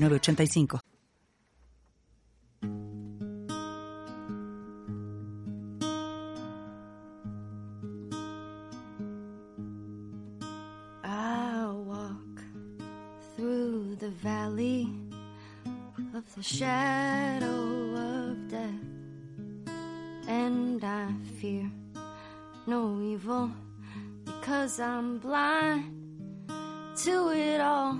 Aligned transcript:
85 0.00 0.80
I 11.02 11.66
walk 11.66 12.42
through 13.34 13.96
the 13.96 14.10
valley 14.10 14.88
of 16.14 16.32
the 16.36 16.42
shadow 16.44 17.96
of 17.96 18.48
death, 18.48 18.70
and 20.28 20.84
I 20.84 21.12
fear 21.40 21.68
no 22.68 23.00
evil 23.02 23.50
because 24.24 24.78
I'm 24.78 25.18
blind 25.18 25.90
to 26.98 27.30
it 27.30 27.60
all 27.60 27.98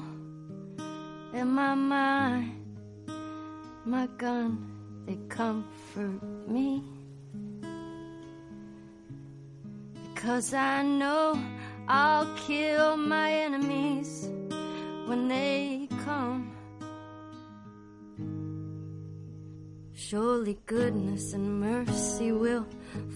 in 1.32 1.48
my 1.48 1.74
mind. 1.74 2.52
My 3.84 4.06
gun, 4.18 5.04
they 5.06 5.16
comfort 5.28 6.22
me. 6.46 6.82
Because 10.14 10.52
I 10.52 10.82
know 10.82 11.40
I'll 11.86 12.26
kill 12.36 12.96
my 12.96 13.32
enemies 13.32 14.28
when 15.06 15.28
they 15.28 15.88
come. 16.04 16.52
Surely 19.94 20.58
goodness 20.66 21.32
and 21.34 21.60
mercy 21.60 22.32
will 22.32 22.66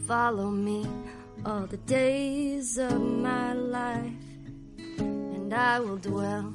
follow 0.06 0.50
me 0.50 0.86
all 1.44 1.66
the 1.66 1.78
days 1.78 2.78
of 2.78 3.00
my 3.00 3.52
life, 3.52 4.12
and 4.78 5.52
I 5.52 5.80
will 5.80 5.96
dwell 5.96 6.54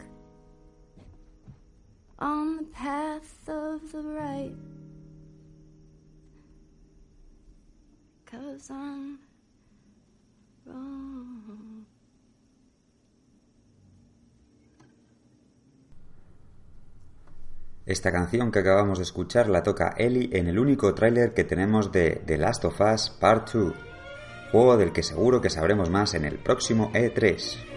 on 2.21 2.57
the 2.57 2.63
path 2.65 3.49
of 3.49 3.91
the 3.91 4.01
right. 4.01 4.55
Esta 17.85 18.11
canción 18.11 18.51
que 18.51 18.59
acabamos 18.59 18.99
de 18.99 19.03
escuchar 19.03 19.49
la 19.49 19.63
toca 19.63 19.95
Ellie 19.97 20.29
en 20.31 20.47
el 20.47 20.59
único 20.59 20.93
tráiler 20.93 21.33
que 21.33 21.43
tenemos 21.43 21.91
de 21.91 22.21
The 22.25 22.37
Last 22.37 22.63
of 22.63 22.79
Us 22.79 23.09
Part 23.09 23.51
2, 23.51 23.73
juego 24.51 24.77
del 24.77 24.93
que 24.93 25.03
seguro 25.03 25.41
que 25.41 25.49
sabremos 25.49 25.89
más 25.89 26.13
en 26.13 26.23
el 26.23 26.39
próximo 26.39 26.89
E3. 26.93 27.70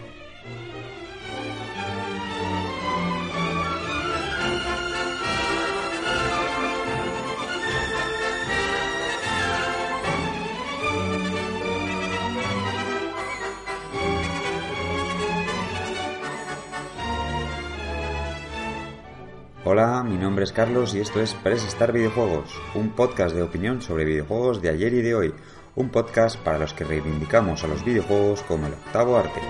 Hola, 19.77 20.05
mi 20.05 20.17
nombre 20.17 20.45
es 20.45 20.53
Carlos 20.53 20.95
y 20.95 21.01
esto 21.01 21.21
es 21.21 21.35
Press 21.35 21.65
Star 21.65 21.91
Videojuegos, 21.91 22.49
un 22.77 22.91
podcast 22.91 23.35
de 23.35 23.43
opinión 23.43 23.83
sobre 23.83 24.05
videojuegos 24.05 24.63
de 24.63 24.69
ayer 24.69 24.95
y 24.95 25.03
de 25.03 25.17
hoy, 25.17 25.35
un 25.75 25.89
podcast 25.89 26.39
para 26.39 26.61
los 26.61 26.73
que 26.73 26.85
reivindicamos 26.85 27.65
a 27.65 27.67
los 27.67 27.85
videojuegos 27.85 28.43
como 28.43 28.69
el 28.69 28.75
octavo 28.75 29.17
arte. 29.17 29.41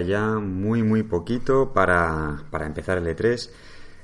Ya 0.00 0.38
muy 0.38 0.82
muy 0.82 1.02
poquito 1.02 1.72
para, 1.72 2.44
para 2.50 2.66
empezar 2.66 2.98
el 2.98 3.06
E3. 3.06 3.50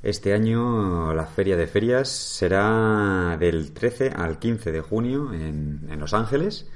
Este 0.03 0.35
año 0.35 1.15
la 1.15 1.27
feria 1.27 1.57
de 1.57 1.67
ferias 1.67 2.09
será 2.09 3.37
del 3.39 3.73
13 3.73 4.11
al 4.15 4.39
15 4.39 4.73
de 4.73 4.81
junio 4.81 5.33
en, 5.33 5.87
en 5.91 5.99
Los 6.01 6.13
Ángeles. 6.15 6.69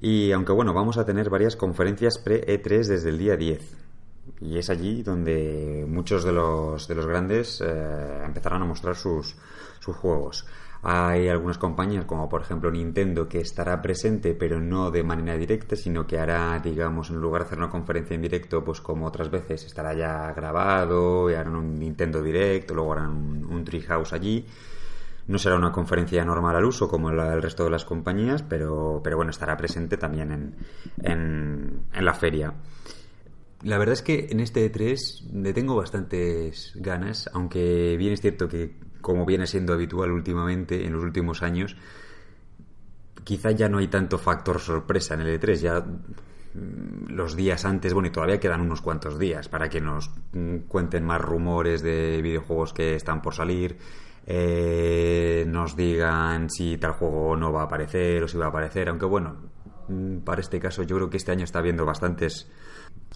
Y 0.00 0.32
aunque 0.32 0.52
bueno, 0.52 0.72
vamos 0.72 0.98
a 0.98 1.04
tener 1.04 1.30
varias 1.30 1.56
conferencias 1.56 2.18
pre-E3 2.18 2.86
desde 2.86 3.10
el 3.10 3.18
día 3.18 3.36
10. 3.36 3.76
Y 4.40 4.58
es 4.58 4.70
allí 4.70 5.02
donde 5.02 5.84
muchos 5.88 6.24
de 6.24 6.32
los, 6.32 6.88
de 6.88 6.94
los 6.94 7.06
grandes 7.06 7.60
eh, 7.60 8.22
empezarán 8.24 8.62
a 8.62 8.66
mostrar 8.66 8.96
sus, 8.96 9.36
sus 9.80 9.96
juegos. 9.96 10.46
Hay 10.86 11.28
algunas 11.28 11.56
compañías, 11.56 12.04
como 12.04 12.28
por 12.28 12.42
ejemplo 12.42 12.70
Nintendo, 12.70 13.26
que 13.26 13.40
estará 13.40 13.80
presente, 13.80 14.34
pero 14.34 14.60
no 14.60 14.90
de 14.90 15.02
manera 15.02 15.34
directa, 15.38 15.76
sino 15.76 16.06
que 16.06 16.18
hará, 16.18 16.60
digamos, 16.62 17.08
en 17.08 17.16
lugar 17.22 17.40
de 17.40 17.46
hacer 17.46 17.58
una 17.58 17.70
conferencia 17.70 18.14
en 18.14 18.20
directo, 18.20 18.62
pues 18.62 18.82
como 18.82 19.06
otras 19.06 19.30
veces, 19.30 19.64
estará 19.64 19.94
ya 19.94 20.30
grabado, 20.34 21.30
y 21.30 21.34
harán 21.34 21.56
un 21.56 21.78
Nintendo 21.78 22.22
Direct, 22.22 22.70
luego 22.70 22.92
harán 22.92 23.12
un, 23.12 23.46
un 23.46 23.64
Treehouse 23.64 24.12
allí. 24.12 24.44
No 25.26 25.38
será 25.38 25.56
una 25.56 25.72
conferencia 25.72 26.22
normal 26.22 26.54
al 26.54 26.66
uso 26.66 26.86
como 26.86 27.10
la 27.10 27.30
del 27.30 27.40
resto 27.40 27.64
de 27.64 27.70
las 27.70 27.86
compañías, 27.86 28.42
pero, 28.42 29.00
pero 29.02 29.16
bueno, 29.16 29.30
estará 29.30 29.56
presente 29.56 29.96
también 29.96 30.32
en, 30.32 30.54
en, 31.02 31.80
en 31.94 32.04
la 32.04 32.12
feria. 32.12 32.52
La 33.62 33.78
verdad 33.78 33.94
es 33.94 34.02
que 34.02 34.28
en 34.30 34.40
este 34.40 34.70
E3 34.70 35.30
le 35.32 35.54
tengo 35.54 35.76
bastantes 35.76 36.72
ganas, 36.74 37.30
aunque 37.32 37.96
bien 37.96 38.12
es 38.12 38.20
cierto 38.20 38.48
que, 38.48 38.76
como 39.04 39.26
viene 39.26 39.46
siendo 39.46 39.74
habitual 39.74 40.10
últimamente, 40.10 40.86
en 40.86 40.94
los 40.94 41.04
últimos 41.04 41.42
años, 41.42 41.76
quizá 43.22 43.50
ya 43.50 43.68
no 43.68 43.78
hay 43.78 43.88
tanto 43.88 44.16
factor 44.16 44.58
sorpresa 44.58 45.12
en 45.12 45.20
el 45.20 45.38
E3, 45.38 45.54
ya 45.56 45.80
mm, 45.80 47.10
los 47.10 47.36
días 47.36 47.66
antes, 47.66 47.92
bueno, 47.92 48.08
y 48.08 48.10
todavía 48.10 48.40
quedan 48.40 48.62
unos 48.62 48.80
cuantos 48.80 49.18
días 49.18 49.50
para 49.50 49.68
que 49.68 49.82
nos 49.82 50.10
mm, 50.32 50.56
cuenten 50.68 51.04
más 51.04 51.20
rumores 51.20 51.82
de 51.82 52.22
videojuegos 52.22 52.72
que 52.72 52.96
están 52.96 53.20
por 53.20 53.34
salir, 53.34 53.76
eh, 54.26 55.44
nos 55.48 55.76
digan 55.76 56.48
si 56.48 56.78
tal 56.78 56.92
juego 56.92 57.36
no 57.36 57.52
va 57.52 57.60
a 57.60 57.64
aparecer 57.64 58.22
o 58.22 58.28
si 58.28 58.38
va 58.38 58.46
a 58.46 58.48
aparecer, 58.48 58.88
aunque 58.88 59.04
bueno, 59.04 59.36
mm, 59.88 60.20
para 60.20 60.40
este 60.40 60.58
caso 60.58 60.82
yo 60.82 60.96
creo 60.96 61.10
que 61.10 61.18
este 61.18 61.30
año 61.30 61.44
está 61.44 61.58
habiendo 61.58 61.84
bastantes 61.84 62.50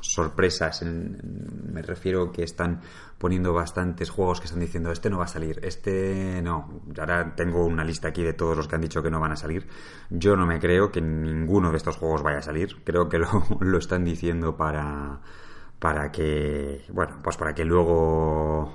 sorpresas. 0.00 0.82
Me 0.82 1.82
refiero 1.82 2.30
que 2.32 2.42
están 2.42 2.80
poniendo 3.18 3.52
bastantes 3.52 4.10
juegos 4.10 4.40
que 4.40 4.46
están 4.46 4.60
diciendo 4.60 4.90
este 4.92 5.10
no 5.10 5.18
va 5.18 5.24
a 5.24 5.28
salir, 5.28 5.58
este 5.62 6.40
no. 6.42 6.82
Ahora 6.98 7.34
tengo 7.34 7.64
una 7.64 7.84
lista 7.84 8.08
aquí 8.08 8.22
de 8.22 8.32
todos 8.32 8.56
los 8.56 8.68
que 8.68 8.76
han 8.76 8.80
dicho 8.82 9.02
que 9.02 9.10
no 9.10 9.20
van 9.20 9.32
a 9.32 9.36
salir. 9.36 9.66
Yo 10.10 10.36
no 10.36 10.46
me 10.46 10.58
creo 10.58 10.90
que 10.92 11.00
ninguno 11.00 11.70
de 11.70 11.76
estos 11.78 11.96
juegos 11.96 12.22
vaya 12.22 12.38
a 12.38 12.42
salir. 12.42 12.82
Creo 12.84 13.08
que 13.08 13.18
lo, 13.18 13.26
lo 13.60 13.78
están 13.78 14.04
diciendo 14.04 14.56
para 14.56 15.20
para 15.78 16.10
que 16.10 16.84
bueno 16.90 17.18
pues 17.22 17.36
para 17.36 17.54
que 17.54 17.64
luego 17.64 18.72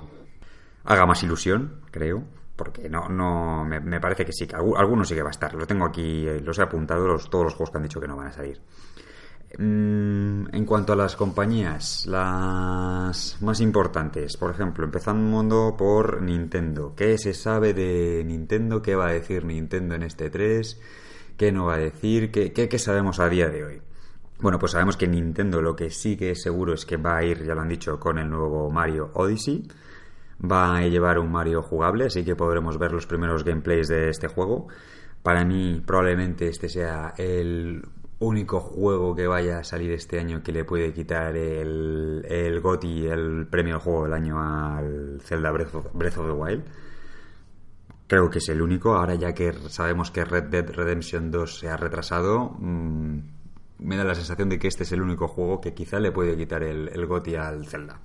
haga 0.84 1.06
más 1.06 1.22
ilusión, 1.22 1.80
creo. 1.90 2.24
Porque 2.56 2.88
no, 2.88 3.08
no, 3.08 3.64
me, 3.64 3.98
parece 4.00 4.24
que 4.24 4.32
sí, 4.32 4.46
que 4.46 4.54
algu- 4.54 4.78
alguno 4.78 5.04
sí 5.04 5.16
que 5.16 5.22
va 5.22 5.30
a 5.30 5.32
estar. 5.32 5.52
Lo 5.54 5.66
tengo 5.66 5.84
aquí, 5.84 6.24
eh, 6.28 6.38
los 6.40 6.56
he 6.60 6.62
apuntado, 6.62 7.04
los, 7.08 7.28
todos 7.28 7.46
los 7.46 7.54
juegos 7.54 7.72
que 7.72 7.78
han 7.78 7.82
dicho 7.82 8.00
que 8.00 8.06
no 8.06 8.14
van 8.16 8.28
a 8.28 8.32
salir. 8.32 8.60
Mm, 9.58 10.46
en 10.52 10.64
cuanto 10.66 10.92
a 10.94 10.96
las 10.96 11.16
compañías, 11.16 12.06
las 12.06 13.38
más 13.40 13.60
importantes, 13.60 14.36
por 14.36 14.50
ejemplo, 14.50 14.84
empezando 14.84 15.76
por 15.76 16.22
Nintendo. 16.22 16.94
¿Qué 16.96 17.18
se 17.18 17.34
sabe 17.34 17.72
de 17.72 18.24
Nintendo? 18.24 18.82
¿Qué 18.82 18.94
va 18.96 19.08
a 19.08 19.12
decir 19.12 19.44
Nintendo 19.44 19.94
en 19.94 20.02
este 20.02 20.30
3? 20.30 20.80
¿Qué 21.36 21.52
no 21.52 21.66
va 21.66 21.74
a 21.74 21.78
decir? 21.78 22.30
¿Qué, 22.30 22.52
qué, 22.52 22.78
sabemos 22.78 23.20
a 23.20 23.28
día 23.28 23.48
de 23.48 23.64
hoy? 23.64 23.82
Bueno, 24.40 24.58
pues 24.58 24.72
sabemos 24.72 24.96
que 24.96 25.06
Nintendo 25.06 25.62
lo 25.62 25.76
que 25.76 25.90
sí 25.90 26.16
que 26.16 26.30
es 26.32 26.42
seguro 26.42 26.74
es 26.74 26.84
que 26.84 26.96
va 26.96 27.18
a 27.18 27.24
ir, 27.24 27.44
ya 27.44 27.54
lo 27.54 27.60
han 27.60 27.68
dicho, 27.68 28.00
con 28.00 28.18
el 28.18 28.28
nuevo 28.28 28.70
Mario 28.70 29.10
Odyssey. 29.14 29.68
Va 30.42 30.76
a 30.76 30.82
llevar 30.82 31.18
un 31.18 31.30
Mario 31.30 31.62
jugable, 31.62 32.06
así 32.06 32.24
que 32.24 32.34
podremos 32.34 32.78
ver 32.78 32.92
los 32.92 33.06
primeros 33.06 33.44
gameplays 33.44 33.88
de 33.88 34.08
este 34.10 34.26
juego. 34.26 34.66
Para 35.22 35.44
mí, 35.44 35.82
probablemente 35.86 36.48
este 36.48 36.68
sea 36.68 37.14
el 37.16 37.82
único 38.18 38.60
juego 38.60 39.14
que 39.14 39.26
vaya 39.26 39.58
a 39.58 39.64
salir 39.64 39.92
este 39.92 40.18
año 40.18 40.42
que 40.42 40.52
le 40.52 40.64
puede 40.64 40.92
quitar 40.92 41.36
el, 41.36 42.24
el 42.28 42.60
GOTY, 42.60 43.06
el 43.06 43.46
premio 43.48 43.80
juego 43.80 44.04
del 44.04 44.14
año 44.14 44.40
al 44.40 45.20
Zelda 45.22 45.50
Breath 45.50 45.74
of, 45.74 45.86
the 45.92 46.32
Wild. 46.32 46.64
Creo 48.06 48.30
que 48.30 48.38
es 48.38 48.48
el 48.48 48.62
único. 48.62 48.94
Ahora 48.94 49.14
ya 49.14 49.32
que 49.32 49.52
sabemos 49.68 50.10
que 50.10 50.24
Red 50.24 50.44
Dead 50.44 50.70
Redemption 50.70 51.30
2 51.30 51.58
se 51.58 51.68
ha 51.68 51.76
retrasado, 51.76 52.56
mm, 52.58 53.18
me 53.78 53.96
da 53.96 54.04
la 54.04 54.14
sensación 54.14 54.48
de 54.48 54.58
que 54.58 54.68
este 54.68 54.84
es 54.84 54.92
el 54.92 55.02
único 55.02 55.28
juego 55.28 55.60
que 55.60 55.74
quizá 55.74 55.98
le 55.98 56.12
puede 56.12 56.36
quitar 56.36 56.62
el, 56.62 56.88
el 56.88 57.06
GOTY 57.06 57.34
al 57.36 57.66
Zelda. 57.66 58.00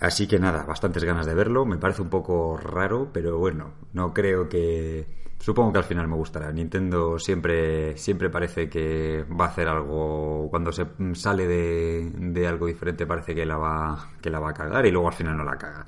Así 0.00 0.28
que 0.28 0.38
nada, 0.38 0.64
bastantes 0.64 1.04
ganas 1.04 1.26
de 1.26 1.34
verlo. 1.34 1.66
Me 1.66 1.78
parece 1.78 2.02
un 2.02 2.10
poco 2.10 2.56
raro, 2.56 3.10
pero 3.12 3.38
bueno, 3.38 3.72
no 3.92 4.14
creo 4.14 4.48
que 4.48 5.18
Supongo 5.40 5.72
que 5.72 5.78
al 5.78 5.84
final 5.84 6.08
me 6.08 6.16
gustará. 6.16 6.52
Nintendo 6.52 7.18
siempre, 7.18 7.96
siempre 7.96 8.28
parece 8.28 8.68
que 8.68 9.24
va 9.40 9.46
a 9.46 9.48
hacer 9.48 9.68
algo. 9.68 10.48
Cuando 10.50 10.72
se 10.72 10.86
sale 11.14 11.46
de, 11.46 12.46
algo 12.46 12.66
diferente, 12.66 13.06
parece 13.06 13.34
que 13.34 13.46
la, 13.46 13.56
va, 13.56 14.10
que 14.20 14.30
la 14.30 14.40
va 14.40 14.50
a 14.50 14.54
cagar 14.54 14.84
y 14.86 14.90
luego 14.90 15.08
al 15.08 15.14
final 15.14 15.36
no 15.36 15.44
la 15.44 15.56
caga. 15.56 15.84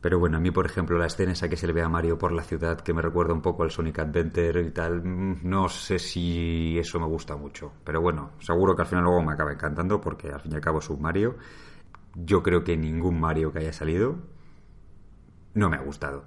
Pero 0.00 0.18
bueno, 0.18 0.38
a 0.38 0.40
mí, 0.40 0.50
por 0.50 0.66
ejemplo, 0.66 0.98
la 0.98 1.06
escena 1.06 1.32
esa 1.32 1.48
que 1.48 1.56
se 1.56 1.66
le 1.66 1.72
ve 1.72 1.82
a 1.82 1.88
Mario 1.88 2.18
por 2.18 2.32
la 2.32 2.42
ciudad, 2.42 2.80
que 2.80 2.92
me 2.92 3.02
recuerda 3.02 3.34
un 3.34 3.42
poco 3.42 3.62
al 3.62 3.70
Sonic 3.70 4.00
Adventure 4.00 4.62
y 4.62 4.70
tal, 4.70 5.02
no 5.48 5.68
sé 5.68 5.98
si 6.00 6.76
eso 6.78 6.98
me 6.98 7.06
gusta 7.06 7.36
mucho. 7.36 7.72
Pero 7.84 8.00
bueno, 8.00 8.32
seguro 8.40 8.74
que 8.74 8.82
al 8.82 8.88
final 8.88 9.04
luego 9.04 9.22
me 9.22 9.32
acaba 9.32 9.52
encantando 9.52 10.00
porque 10.00 10.30
al 10.32 10.40
fin 10.40 10.52
y 10.52 10.54
al 10.56 10.60
cabo 10.60 10.80
es 10.80 10.90
un 10.90 11.00
Mario. 11.00 11.36
Yo 12.14 12.42
creo 12.42 12.64
que 12.64 12.76
ningún 12.76 13.20
Mario 13.20 13.52
que 13.52 13.60
haya 13.60 13.72
salido 13.72 14.16
no 15.54 15.70
me 15.70 15.76
ha 15.76 15.80
gustado. 15.80 16.24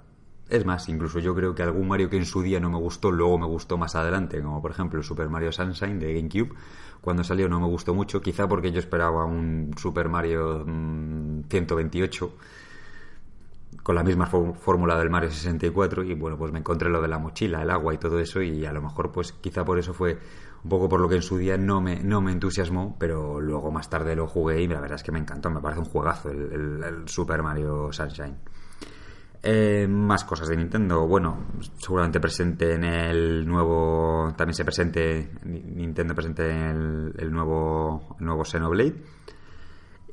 Es 0.48 0.64
más, 0.64 0.88
incluso 0.88 1.18
yo 1.18 1.34
creo 1.34 1.54
que 1.54 1.62
algún 1.62 1.88
Mario 1.88 2.08
que 2.08 2.16
en 2.16 2.24
su 2.24 2.40
día 2.42 2.60
no 2.60 2.70
me 2.70 2.78
gustó, 2.78 3.10
luego 3.10 3.36
me 3.36 3.46
gustó 3.46 3.76
más 3.76 3.96
adelante, 3.96 4.40
como 4.40 4.62
por 4.62 4.70
ejemplo 4.70 4.98
el 4.98 5.04
Super 5.04 5.28
Mario 5.28 5.50
Sunshine 5.50 5.98
de 5.98 6.14
GameCube. 6.14 6.54
Cuando 7.00 7.24
salió 7.24 7.48
no 7.48 7.60
me 7.60 7.66
gustó 7.66 7.94
mucho, 7.94 8.20
quizá 8.20 8.48
porque 8.48 8.70
yo 8.70 8.78
esperaba 8.78 9.24
un 9.24 9.74
Super 9.76 10.08
Mario 10.08 10.64
128 11.48 12.26
mm, 12.26 12.56
con 13.82 13.94
la 13.94 14.04
misma 14.04 14.26
fórmula 14.26 14.96
del 14.96 15.10
Mario 15.10 15.30
64 15.30 16.04
y 16.04 16.14
bueno, 16.14 16.36
pues 16.36 16.52
me 16.52 16.60
encontré 16.60 16.90
lo 16.90 17.00
de 17.02 17.08
la 17.08 17.18
mochila, 17.18 17.62
el 17.62 17.70
agua 17.70 17.94
y 17.94 17.98
todo 17.98 18.18
eso 18.20 18.40
y 18.42 18.64
a 18.64 18.72
lo 18.72 18.82
mejor 18.82 19.12
pues 19.12 19.32
quizá 19.32 19.64
por 19.64 19.78
eso 19.78 19.94
fue 19.94 20.18
un 20.66 20.68
poco 20.68 20.88
por 20.88 21.00
lo 21.00 21.08
que 21.08 21.14
en 21.14 21.22
su 21.22 21.38
día 21.38 21.56
no 21.56 21.80
me, 21.80 22.02
no 22.02 22.20
me 22.20 22.32
entusiasmó, 22.32 22.96
pero 22.98 23.40
luego 23.40 23.70
más 23.70 23.88
tarde 23.88 24.16
lo 24.16 24.26
jugué 24.26 24.62
y 24.62 24.66
la 24.66 24.80
verdad 24.80 24.96
es 24.96 25.04
que 25.04 25.12
me 25.12 25.20
encantó, 25.20 25.48
me 25.48 25.60
parece 25.60 25.80
un 25.80 25.86
juegazo 25.86 26.30
el 26.30 27.02
Super 27.06 27.40
Mario 27.42 27.92
Sunshine. 27.92 28.36
Eh, 29.48 29.86
más 29.88 30.24
cosas 30.24 30.48
de 30.48 30.56
Nintendo. 30.56 31.06
Bueno, 31.06 31.38
seguramente 31.78 32.18
presente 32.18 32.74
en 32.74 32.82
el 32.82 33.46
nuevo. 33.46 34.34
También 34.36 34.54
se 34.54 34.64
presente. 34.64 35.30
Nintendo 35.44 36.16
presente 36.16 36.50
en 36.50 37.12
el, 37.16 37.30
nuevo, 37.30 38.16
el 38.18 38.26
nuevo 38.26 38.44
Xenoblade. 38.44 38.96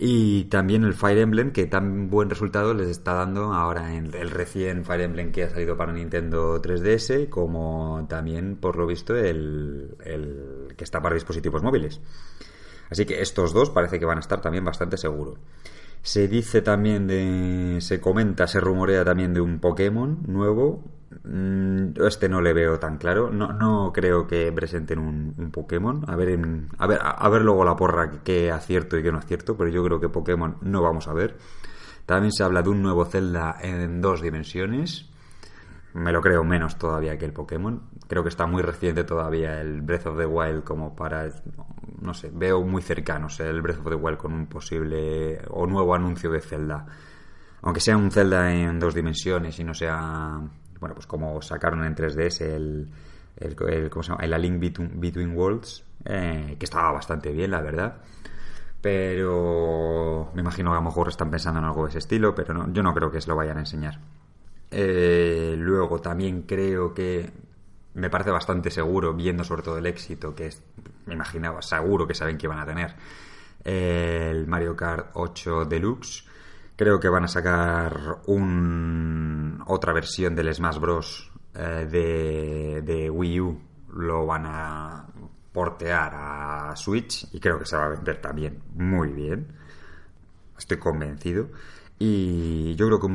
Y 0.05 0.43
también 0.49 0.83
el 0.83 0.95
Fire 0.95 1.17
Emblem, 1.19 1.53
que 1.53 1.65
tan 1.65 2.09
buen 2.09 2.29
resultado 2.29 2.73
les 2.73 2.89
está 2.89 3.13
dando 3.13 3.53
ahora 3.53 3.95
en 3.95 4.13
el 4.13 4.31
recién 4.31 4.83
Fire 4.83 4.99
Emblem 4.99 5.31
que 5.31 5.43
ha 5.45 5.49
salido 5.49 5.77
para 5.77 5.93
Nintendo 5.93 6.61
3DS, 6.61 7.29
como 7.29 8.05
también, 8.09 8.57
por 8.57 8.75
lo 8.75 8.85
visto, 8.85 9.15
el, 9.15 9.95
el 10.03 10.73
que 10.75 10.83
está 10.83 11.01
para 11.01 11.15
dispositivos 11.15 11.63
móviles. 11.63 12.01
Así 12.89 13.05
que 13.05 13.21
estos 13.21 13.53
dos 13.53 13.69
parece 13.69 13.97
que 13.97 14.03
van 14.03 14.17
a 14.17 14.19
estar 14.19 14.41
también 14.41 14.65
bastante 14.65 14.97
seguros. 14.97 15.39
Se 16.01 16.27
dice 16.27 16.61
también 16.61 17.07
de. 17.07 17.77
Se 17.79 18.01
comenta, 18.01 18.45
se 18.45 18.59
rumorea 18.59 19.05
también 19.05 19.33
de 19.33 19.39
un 19.39 19.59
Pokémon 19.59 20.19
nuevo. 20.27 20.83
Mm, 21.23 21.93
este 22.05 22.29
no 22.29 22.41
le 22.41 22.53
veo 22.53 22.79
tan 22.79 22.97
claro. 22.97 23.29
No, 23.31 23.53
no 23.53 23.91
creo 23.93 24.27
que 24.27 24.51
presenten 24.51 24.99
un, 24.99 25.51
Pokémon. 25.51 26.03
A 26.07 26.15
ver, 26.15 26.39
a 26.77 26.87
ver, 26.87 26.99
a 27.01 27.29
ver 27.29 27.41
luego 27.41 27.63
la 27.65 27.75
porra 27.75 28.11
que 28.23 28.51
acierto 28.51 28.97
y 28.97 29.03
que 29.03 29.11
no 29.11 29.19
acierto, 29.19 29.57
pero 29.57 29.69
yo 29.69 29.83
creo 29.83 29.99
que 29.99 30.09
Pokémon 30.09 30.57
no 30.61 30.81
vamos 30.81 31.07
a 31.07 31.13
ver. 31.13 31.37
También 32.05 32.31
se 32.31 32.43
habla 32.43 32.61
de 32.61 32.69
un 32.69 32.81
nuevo 32.81 33.05
Zelda 33.05 33.57
en 33.61 34.01
dos 34.01 34.21
dimensiones. 34.21 35.09
Me 35.93 36.11
lo 36.11 36.21
creo 36.21 36.43
menos 36.43 36.77
todavía 36.77 37.17
que 37.17 37.25
el 37.25 37.33
Pokémon. 37.33 37.83
Creo 38.07 38.23
que 38.23 38.29
está 38.29 38.47
muy 38.47 38.61
reciente 38.61 39.03
todavía 39.03 39.61
el 39.61 39.81
Breath 39.81 40.07
of 40.07 40.17
the 40.17 40.25
Wild 40.25 40.63
como 40.63 40.95
para 40.95 41.29
no 42.03 42.13
sé, 42.13 42.29
veo 42.33 42.61
muy 42.63 42.81
cercanos 42.81 43.39
el 43.39 43.61
Breath 43.61 43.79
of 43.79 43.89
the 43.89 43.95
Wild 43.95 44.17
con 44.17 44.33
un 44.33 44.47
posible 44.47 45.39
o 45.49 45.65
nuevo 45.65 45.95
anuncio 45.95 46.29
de 46.29 46.41
Zelda. 46.41 46.85
Aunque 47.61 47.79
sea 47.79 47.95
un 47.95 48.11
Zelda 48.11 48.53
en 48.53 48.77
dos 48.77 48.93
dimensiones 48.93 49.57
y 49.59 49.63
no 49.63 49.73
sea, 49.73 50.41
bueno, 50.83 50.95
pues 50.95 51.07
como 51.07 51.41
sacaron 51.41 51.85
en 51.85 51.95
3DS 51.95 52.41
el, 52.41 52.89
el, 53.37 53.89
¿cómo 53.89 54.03
se 54.03 54.09
llama? 54.09 54.21
el 54.25 54.33
A 54.33 54.37
Link 54.37 54.59
Between, 54.59 55.33
Worlds, 55.33 55.81
eh, 56.03 56.57
que 56.59 56.65
estaba 56.65 56.91
bastante 56.91 57.31
bien, 57.31 57.51
la 57.51 57.61
verdad. 57.61 58.01
Pero 58.81 60.29
me 60.33 60.41
imagino 60.41 60.71
que 60.71 60.73
a 60.73 60.79
lo 60.79 60.85
mejor 60.85 61.07
están 61.07 61.31
pensando 61.31 61.61
en 61.61 61.65
algo 61.67 61.83
de 61.83 61.91
ese 61.91 61.99
estilo, 61.99 62.35
pero 62.35 62.53
no, 62.53 62.73
yo 62.73 62.83
no 62.83 62.93
creo 62.93 63.09
que 63.09 63.21
se 63.21 63.29
lo 63.29 63.37
vayan 63.37 63.55
a 63.55 63.59
enseñar. 63.61 63.97
Eh, 64.71 65.55
luego 65.57 66.01
también 66.01 66.41
creo 66.41 66.93
que 66.93 67.31
me 67.93 68.09
parece 68.09 68.31
bastante 68.31 68.69
seguro, 68.69 69.13
viendo 69.13 69.45
sobre 69.45 69.61
todo 69.61 69.77
el 69.77 69.85
éxito 69.85 70.35
que 70.35 70.47
es, 70.47 70.61
me 71.05 71.13
imaginaba, 71.13 71.61
seguro 71.61 72.05
que 72.05 72.13
saben 72.13 72.37
que 72.37 72.49
van 72.49 72.59
a 72.59 72.65
tener 72.65 72.93
el 73.63 74.47
Mario 74.47 74.75
Kart 74.75 75.11
8 75.13 75.63
Deluxe. 75.63 76.25
Creo 76.75 76.99
que 76.99 77.09
van 77.09 77.25
a 77.25 77.27
sacar 77.27 78.21
un, 78.25 79.63
otra 79.67 79.93
versión 79.93 80.35
del 80.35 80.53
Smash 80.53 80.79
Bros. 80.79 81.33
Eh, 81.55 81.87
de, 81.89 82.81
de 82.81 83.09
Wii 83.09 83.41
U. 83.41 83.61
Lo 83.95 84.25
van 84.25 84.45
a 84.47 85.05
portear 85.51 86.11
a 86.15 86.75
Switch 86.75 87.27
y 87.31 87.39
creo 87.39 87.59
que 87.59 87.65
se 87.65 87.77
va 87.77 87.85
a 87.85 87.89
vender 87.89 88.19
también 88.19 88.63
muy 88.73 89.09
bien. 89.09 89.47
Estoy 90.57 90.77
convencido. 90.77 91.49
Y 91.99 92.75
yo 92.75 92.87
creo 92.87 92.99
que 92.99 93.07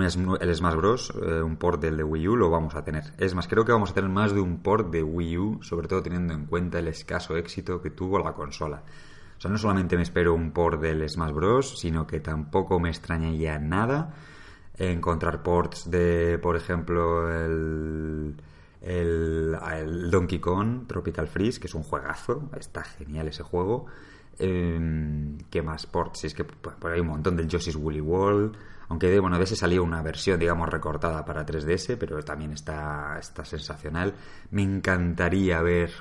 el 0.45 0.55
Smash 0.55 0.75
Bros, 0.77 1.13
eh, 1.21 1.43
un 1.43 1.57
port 1.57 1.83
del 1.83 1.97
de 1.97 2.05
Wii 2.05 2.29
U, 2.29 2.37
lo 2.37 2.49
vamos 2.49 2.77
a 2.77 2.85
tener. 2.85 3.13
Es 3.19 3.35
más, 3.35 3.49
creo 3.49 3.65
que 3.65 3.73
vamos 3.73 3.91
a 3.91 3.95
tener 3.95 4.09
más 4.09 4.33
de 4.33 4.41
un 4.41 4.62
port 4.62 4.91
de 4.91 5.03
Wii 5.03 5.38
U, 5.38 5.62
sobre 5.62 5.88
todo 5.88 6.00
teniendo 6.00 6.33
en 6.33 6.47
cuenta 6.47 6.79
el 6.79 6.88
escaso 6.88 7.37
éxito 7.37 7.83
que 7.83 7.91
tuvo 7.91 8.21
la 8.21 8.33
consola. 8.35 8.85
O 9.38 9.40
sea, 9.40 9.50
no 9.50 9.59
solamente 9.59 9.97
me 9.97 10.02
espero 10.02 10.35
un 10.35 10.50
port 10.50 10.80
del 10.80 11.09
Smash 11.09 11.33
Bros, 11.33 11.78
sino 11.78 12.07
que 12.07 12.18
tampoco 12.21 12.80
me 12.80 12.88
extrañaría 12.90 13.59
nada 13.59 14.14
encontrar 14.76 15.42
ports 15.42 15.90
de, 15.90 16.38
por 16.38 16.57
ejemplo, 16.57 17.33
el, 17.33 18.37
el, 18.80 20.11
Donkey 20.11 20.38
Kong 20.40 20.87
Tropical 20.87 21.28
Freeze, 21.28 21.61
que 21.61 21.66
es 21.66 21.75
un 21.75 21.83
juegazo, 21.83 22.50
está 22.59 22.83
genial 22.85 23.28
ese 23.28 23.42
juego. 23.42 23.87
Eh, 24.38 25.37
¿Qué 25.50 25.62
más 25.62 25.87
ports? 25.87 26.25
Es 26.25 26.35
que 26.35 26.45
por 26.45 26.92
ahí 26.92 27.00
un 27.00 27.09
montón 27.09 27.37
del 27.37 27.49
Yoshi's 27.49 27.76
Woolly 27.76 28.00
World 28.00 28.57
aunque 28.88 29.09
de, 29.09 29.21
bueno, 29.21 29.37
de 29.37 29.45
ese 29.45 29.54
salió 29.54 29.85
una 29.85 30.02
versión, 30.02 30.40
digamos, 30.40 30.68
recortada 30.68 31.25
para 31.25 31.45
3DS, 31.45 31.97
pero 31.99 32.23
también 32.25 32.52
está, 32.52 33.18
está 33.18 33.45
sensacional. 33.45 34.14
Me 34.50 34.62
encantaría 34.62 35.61
ver 35.61 35.92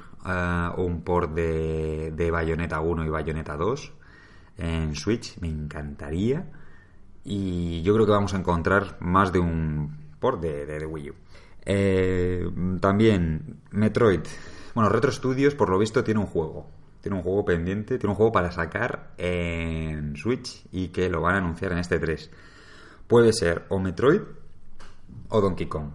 un 0.77 1.01
port 1.03 1.33
de, 1.33 2.11
de 2.15 2.31
Bayonetta 2.31 2.81
1 2.81 3.05
y 3.05 3.09
Bayonetta 3.09 3.55
2 3.55 3.93
en 4.57 4.95
Switch, 4.95 5.37
me 5.39 5.49
encantaría. 5.49 6.51
Y 7.23 7.81
yo 7.81 7.93
creo 7.93 8.05
que 8.05 8.11
vamos 8.11 8.33
a 8.33 8.37
encontrar 8.37 8.97
más 8.99 9.31
de 9.31 9.39
un 9.39 10.15
port 10.19 10.41
de, 10.41 10.65
de, 10.65 10.85
Wii 10.85 11.09
U. 11.09 11.13
Eh, 11.65 12.49
también 12.79 13.61
Metroid. 13.71 14.21
Bueno, 14.73 14.89
Retro 14.89 15.11
Studios, 15.11 15.55
por 15.55 15.69
lo 15.69 15.77
visto, 15.77 16.03
tiene 16.03 16.19
un 16.19 16.27
juego. 16.27 16.67
Tiene 17.01 17.17
un 17.17 17.23
juego 17.23 17.45
pendiente, 17.45 17.97
tiene 17.97 18.11
un 18.11 18.15
juego 18.15 18.31
para 18.31 18.51
sacar 18.51 19.13
en 19.17 20.15
Switch 20.15 20.65
y 20.71 20.89
que 20.89 21.09
lo 21.09 21.21
van 21.21 21.35
a 21.35 21.37
anunciar 21.39 21.71
en 21.73 21.79
este 21.79 21.99
3 21.99 22.31
puede 23.07 23.33
ser 23.33 23.65
o 23.69 23.79
Metroid 23.79 24.21
o 25.29 25.41
Donkey 25.41 25.67
Kong. 25.67 25.91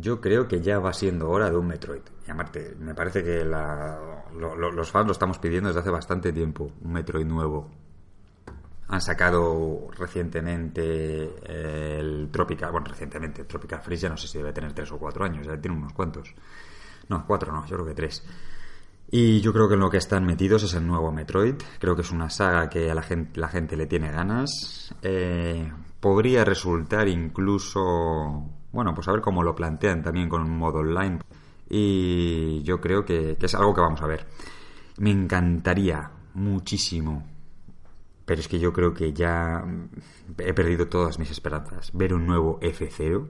Yo 0.00 0.20
creo 0.20 0.46
que 0.46 0.60
ya 0.60 0.78
va 0.78 0.92
siendo 0.92 1.30
hora 1.30 1.50
de 1.50 1.56
un 1.56 1.66
Metroid. 1.66 2.02
Y 2.26 2.30
aparte, 2.30 2.76
me 2.78 2.94
parece 2.94 3.24
que 3.24 3.44
los 3.44 4.90
fans 4.90 5.06
lo 5.06 5.12
estamos 5.12 5.38
pidiendo 5.38 5.68
desde 5.68 5.80
hace 5.80 5.90
bastante 5.90 6.32
tiempo, 6.32 6.70
un 6.82 6.92
Metroid 6.92 7.26
nuevo. 7.26 7.70
Han 8.88 9.00
sacado 9.00 9.88
recientemente 9.98 11.98
el 11.98 12.30
Tropical, 12.30 12.72
bueno, 12.72 12.86
recientemente, 12.86 13.44
Tropical 13.44 13.80
Freeze 13.80 14.02
ya 14.02 14.08
no 14.08 14.16
sé 14.16 14.28
si 14.28 14.38
debe 14.38 14.52
tener 14.52 14.72
tres 14.72 14.90
o 14.92 14.98
cuatro 14.98 15.24
años, 15.24 15.46
ya 15.46 15.60
tiene 15.60 15.76
unos 15.76 15.92
cuantos. 15.92 16.34
No, 17.08 17.26
cuatro 17.26 17.52
no, 17.52 17.66
yo 17.66 17.76
creo 17.76 17.86
que 17.86 17.94
tres. 17.94 18.22
Y 19.10 19.40
yo 19.40 19.54
creo 19.54 19.68
que 19.68 19.74
en 19.74 19.80
lo 19.80 19.90
que 19.90 19.96
están 19.96 20.26
metidos 20.26 20.62
es 20.64 20.74
el 20.74 20.86
nuevo 20.86 21.10
Metroid. 21.10 21.54
Creo 21.78 21.96
que 21.96 22.02
es 22.02 22.10
una 22.10 22.28
saga 22.28 22.68
que 22.68 22.90
a 22.90 22.94
la 22.94 23.02
gente, 23.02 23.40
la 23.40 23.48
gente 23.48 23.76
le 23.76 23.86
tiene 23.86 24.12
ganas. 24.12 24.94
Eh, 25.00 25.72
podría 25.98 26.44
resultar 26.44 27.08
incluso, 27.08 28.50
bueno, 28.78 28.94
pues 28.94 29.08
a 29.08 29.12
ver 29.12 29.20
cómo 29.20 29.42
lo 29.42 29.56
plantean 29.56 30.04
también 30.04 30.28
con 30.28 30.40
un 30.40 30.56
modo 30.56 30.78
online. 30.78 31.18
Y 31.68 32.62
yo 32.62 32.80
creo 32.80 33.04
que, 33.04 33.36
es 33.40 33.54
algo 33.56 33.74
que 33.74 33.80
vamos 33.80 34.00
a 34.02 34.06
ver. 34.06 34.24
Me 34.98 35.10
encantaría 35.10 36.08
muchísimo, 36.34 37.26
pero 38.24 38.40
es 38.40 38.46
que 38.46 38.60
yo 38.60 38.72
creo 38.72 38.94
que 38.94 39.12
ya 39.12 39.64
he 40.38 40.54
perdido 40.54 40.86
todas 40.86 41.18
mis 41.18 41.28
esperanzas. 41.32 41.90
Ver 41.92 42.14
un 42.14 42.24
nuevo 42.24 42.60
F0 42.60 43.26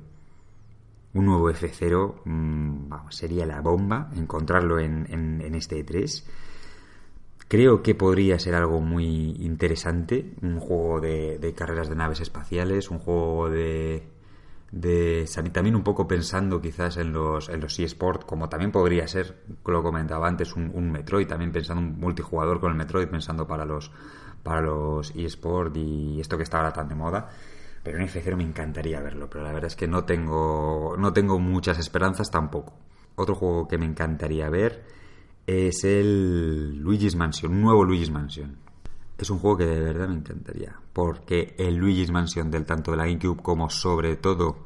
un 1.15 1.25
nuevo 1.25 1.51
F0 1.51 2.25
mm, 2.27 3.09
sería 3.09 3.47
la 3.47 3.63
bomba 3.63 4.11
encontrarlo 4.15 4.79
en, 4.79 5.07
en, 5.09 5.55
este 5.55 5.83
E3. 5.83 6.25
Creo 7.49 7.83
que 7.83 7.95
podría 7.95 8.39
ser 8.39 8.55
algo 8.55 8.83
muy 8.83 9.31
interesante, 9.41 10.35
un 10.43 10.61
juego 10.61 11.01
de, 11.01 11.55
carreras 11.57 11.89
de 11.89 11.97
naves 11.97 12.21
espaciales, 12.21 12.91
un 12.91 12.99
juego 12.99 13.49
de, 13.49 14.18
de 14.71 15.27
también 15.53 15.77
un 15.77 15.83
poco 15.83 16.07
pensando 16.07 16.61
quizás 16.61 16.99
en 16.99 17.13
los 17.13 17.49
en 17.49 17.61
los 17.61 17.79
eSport, 17.79 18.25
como 18.27 18.49
también 18.49 18.71
podría 18.71 19.09
ser, 19.09 19.43
lo 19.65 19.83
comentaba 19.83 20.29
antes, 20.29 20.55
un, 20.55 20.71
un, 20.75 20.91
Metroid, 20.91 21.27
también 21.27 21.53
pensando 21.53 21.83
un 21.83 21.99
multijugador 21.99 22.61
con 22.61 22.73
el 22.73 22.77
Metroid, 22.77 23.09
pensando 23.09 23.47
para 23.47 23.65
los 23.65 23.91
para 24.43 24.61
los 24.61 25.11
eSport 25.15 25.77
y 25.77 26.21
esto 26.21 26.37
que 26.37 26.43
está 26.43 26.59
ahora 26.59 26.73
tan 26.73 26.89
de 26.89 26.95
moda. 26.95 27.31
Pero 27.83 27.99
en 27.99 28.09
F0 28.09 28.37
me 28.37 28.43
encantaría 28.43 29.01
verlo, 29.01 29.31
pero 29.31 29.45
la 29.45 29.53
verdad 29.53 29.69
es 29.69 29.77
que 29.77 29.87
no 29.87 30.05
tengo, 30.05 30.97
no 30.99 31.13
tengo 31.13 31.39
muchas 31.39 31.79
esperanzas 31.79 32.31
tampoco. 32.31 32.75
Otro 33.15 33.35
juego 33.35 33.67
que 33.67 33.79
me 33.79 33.87
encantaría 33.87 34.51
ver 34.51 34.85
es 35.47 35.85
el 35.85 36.77
Luigi's 36.79 37.17
Mansion, 37.17 37.53
un 37.53 37.63
nuevo 37.63 37.85
Luigi's 37.85 38.11
Mansion. 38.11 38.68
Es 39.19 39.31
un 39.31 39.41
juego 39.41 39.59
que 39.59 39.67
de 39.67 39.81
verdad 39.81 40.09
me 40.09 40.15
encantaría, 40.15 40.77
porque 40.93 41.55
el 41.59 41.75
Luigi's 41.75 42.13
Mansion 42.13 42.51
del 42.51 42.65
tanto 42.65 42.93
de 42.93 42.99
la 42.99 43.07
GameCube 43.07 43.43
como 43.43 43.69
sobre 43.69 44.17
todo 44.17 44.63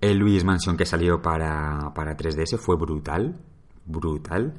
el 0.00 0.18
Luigi's 0.18 0.44
Mansion 0.44 0.76
que 0.76 0.84
salió 0.84 1.22
para, 1.22 1.92
para 1.94 2.16
3DS 2.16 2.58
fue 2.58 2.76
brutal, 2.76 3.40
brutal. 3.86 4.54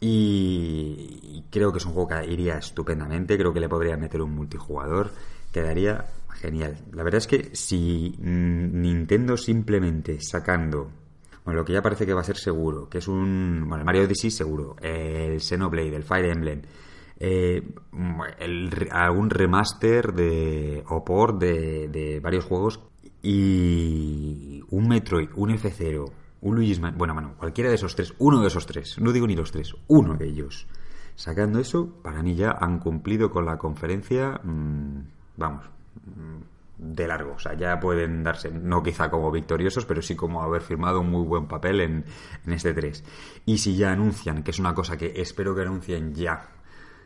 Y 0.00 1.44
creo 1.50 1.72
que 1.72 1.78
es 1.78 1.86
un 1.86 1.92
juego 1.92 2.08
que 2.08 2.32
iría 2.32 2.58
estupendamente, 2.58 3.36
creo 3.36 3.52
que 3.52 3.60
le 3.60 3.68
podría 3.68 3.96
meter 3.96 4.22
un 4.22 4.34
multijugador, 4.34 5.10
quedaría 5.52 6.06
genial. 6.30 6.78
La 6.92 7.02
verdad 7.02 7.18
es 7.18 7.26
que 7.26 7.50
si 7.54 8.14
Nintendo 8.18 9.36
simplemente 9.36 10.20
sacando, 10.20 10.90
bueno, 11.44 11.60
lo 11.60 11.64
que 11.64 11.72
ya 11.72 11.82
parece 11.82 12.06
que 12.06 12.14
va 12.14 12.20
a 12.20 12.24
ser 12.24 12.36
seguro, 12.36 12.88
que 12.88 12.98
es 12.98 13.08
un, 13.08 13.64
bueno, 13.66 13.78
el 13.78 13.84
Mario 13.84 14.02
Odyssey 14.04 14.30
seguro, 14.30 14.76
el 14.80 15.40
Xenoblade, 15.40 15.96
el 15.96 16.04
Fire 16.04 16.26
Emblem, 16.26 16.62
eh, 17.18 17.62
algún 18.90 19.30
remaster 19.30 20.12
de 20.12 20.84
o 20.88 21.04
port 21.04 21.38
de, 21.40 22.20
varios 22.22 22.44
juegos 22.44 22.80
y 23.22 24.62
un 24.70 24.88
Metroid, 24.88 25.30
un 25.34 25.50
F0, 25.50 26.10
un 26.40 26.54
Luigi's 26.54 26.80
Mansion, 26.80 26.98
bueno, 26.98 27.14
bueno, 27.14 27.34
cualquiera 27.36 27.70
de 27.70 27.76
esos 27.76 27.96
tres, 27.96 28.14
uno 28.18 28.40
de 28.40 28.46
esos 28.46 28.66
tres, 28.66 28.98
no 29.00 29.12
digo 29.12 29.26
ni 29.26 29.34
los 29.34 29.50
tres, 29.50 29.74
uno 29.88 30.14
de 30.14 30.26
ellos. 30.26 30.66
Sacando 31.16 31.58
eso, 31.58 32.00
para 32.02 32.22
mí 32.22 32.36
ya 32.36 32.52
han 32.52 32.78
cumplido 32.78 33.30
con 33.30 33.44
la 33.44 33.58
conferencia, 33.58 34.40
mm, 34.44 35.00
vamos, 35.36 35.64
de 36.78 37.08
largo. 37.08 37.34
O 37.34 37.38
sea, 37.38 37.54
ya 37.54 37.78
pueden 37.80 38.22
darse, 38.22 38.50
no 38.50 38.82
quizá 38.82 39.10
como 39.10 39.30
victoriosos, 39.30 39.84
pero 39.84 40.00
sí 40.00 40.14
como 40.14 40.42
haber 40.42 40.62
firmado 40.62 41.00
un 41.00 41.10
muy 41.10 41.26
buen 41.26 41.46
papel 41.46 41.80
en, 41.80 42.04
este 42.46 42.72
3. 42.72 43.04
Y 43.46 43.58
si 43.58 43.76
ya 43.76 43.92
anuncian, 43.92 44.42
que 44.42 44.52
es 44.52 44.58
una 44.58 44.74
cosa 44.74 44.96
que 44.96 45.12
espero 45.16 45.54
que 45.54 45.62
anuncien 45.62 46.14
ya, 46.14 46.48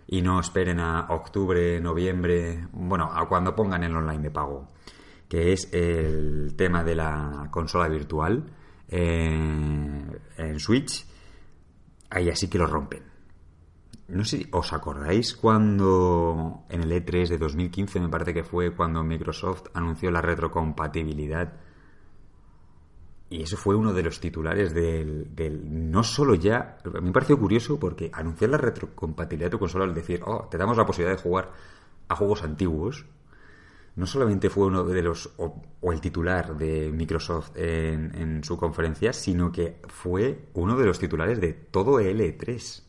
y 0.07 0.23
no 0.23 0.41
esperen 0.41 0.81
a 0.81 1.07
octubre, 1.11 1.81
noviembre, 1.81 2.67
bueno, 2.73 3.11
a 3.13 3.29
cuando 3.29 3.55
pongan 3.55 3.85
el 3.85 3.97
online 3.97 4.23
de 4.23 4.31
pago, 4.31 4.69
que 5.29 5.53
es 5.53 5.73
el 5.73 6.55
tema 6.57 6.85
de 6.85 6.95
la 6.95 7.49
consola 7.51 7.89
virtual 7.89 8.45
eh, 8.89 9.29
en 10.37 10.61
Switch, 10.61 11.07
ahí 12.11 12.29
así 12.29 12.49
que 12.49 12.59
lo 12.59 12.67
rompen 12.67 13.13
no 14.13 14.25
sé, 14.25 14.47
¿os 14.53 14.73
acordáis 14.75 15.35
cuando 15.35 16.65
en 16.69 16.83
el 16.83 16.93
E3 16.93 17.29
de 17.29 17.39
2015 17.39 17.99
me 17.99 18.11
parece 18.11 18.35
que 18.35 18.45
fue 18.45 18.75
cuando 18.75 19.03
Microsoft 19.03 19.69
anunció 19.73 20.11
la 20.11 20.21
retrocompatibilidad? 20.21 21.55
Y 23.33 23.43
eso 23.43 23.57
fue 23.57 23.75
uno 23.75 23.93
de 23.93 24.03
los 24.03 24.21
titulares 24.21 24.75
del, 24.75 25.27
no 25.65 26.05
solo 26.05 26.35
ya, 26.35 26.79
a 26.85 27.01
mí 27.01 27.07
me 27.07 27.13
pareció 27.13 27.39
curioso 27.39 27.79
porque 27.79 28.11
anunciar 28.13 28.51
la 28.51 28.59
retrocompatibilidad 28.59 29.47
de 29.47 29.53
tu 29.53 29.59
consola 29.59 29.85
al 29.85 29.95
decir, 29.95 30.23
oh, 30.27 30.49
te 30.51 30.59
damos 30.59 30.77
la 30.77 30.85
posibilidad 30.85 31.17
de 31.17 31.23
jugar 31.23 31.51
a 32.09 32.17
juegos 32.17 32.43
antiguos, 32.43 33.07
no 33.97 34.07
solamente 34.07 34.51
fue 34.51 34.67
uno 34.67 34.85
de 34.85 35.03
los, 35.03 35.33
o, 35.39 35.63
el 35.93 36.01
titular 36.01 36.57
de 36.57 36.91
Microsoft 36.93 37.57
en, 37.57 38.15
en, 38.15 38.45
su 38.45 38.57
conferencia, 38.57 39.13
sino 39.13 39.51
que 39.51 39.81
fue 39.89 40.49
uno 40.55 40.77
de 40.77 40.87
los 40.87 40.99
titulares 40.99 41.41
de 41.41 41.53
todo 41.53 42.01
el 42.01 42.21
E3 42.21 42.83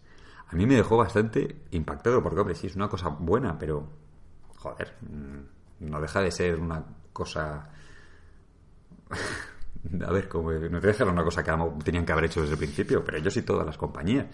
a 0.54 0.56
mí 0.56 0.68
me 0.68 0.76
dejó 0.76 0.98
bastante 0.98 1.64
impactado, 1.72 2.22
porque, 2.22 2.40
hombre, 2.40 2.54
sí 2.54 2.68
es 2.68 2.76
una 2.76 2.88
cosa 2.88 3.10
buena, 3.10 3.58
pero, 3.58 3.90
joder, 4.58 4.96
mm, 5.02 5.90
no 5.90 6.00
deja 6.00 6.22
de 6.22 6.30
ser 6.30 6.60
una 6.60 6.86
cosa... 7.12 7.72
a 10.06 10.12
ver, 10.12 10.28
como 10.28 10.52
no 10.52 10.80
deja 10.80 10.88
de 10.88 10.94
ser 10.94 11.08
una 11.08 11.24
cosa 11.24 11.44
que 11.44 11.52
tenían 11.84 12.06
que 12.06 12.12
haber 12.12 12.26
hecho 12.26 12.42
desde 12.42 12.54
el 12.54 12.60
principio, 12.60 13.04
pero 13.04 13.18
ellos 13.18 13.36
y 13.38 13.42
todas 13.44 13.66
las 13.66 13.78
compañías. 13.78 14.28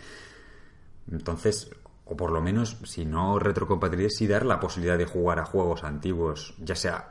Entonces, 1.12 1.70
o 2.06 2.16
por 2.16 2.32
lo 2.32 2.42
menos, 2.42 2.78
si 2.84 3.06
no 3.06 3.40
retrocompatibilidad, 3.40 4.10
sí 4.10 4.28
dar 4.28 4.46
la 4.46 4.60
posibilidad 4.60 4.98
de 4.98 5.06
jugar 5.06 5.40
a 5.40 5.46
juegos 5.46 5.84
antiguos, 5.84 6.56
ya 6.60 6.76
sea, 6.76 7.10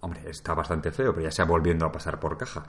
hombre, 0.00 0.22
está 0.28 0.54
bastante 0.54 0.92
feo, 0.92 1.12
pero 1.12 1.24
ya 1.24 1.30
sea 1.30 1.44
volviendo 1.44 1.86
a 1.86 1.92
pasar 1.92 2.20
por 2.20 2.36
caja. 2.36 2.64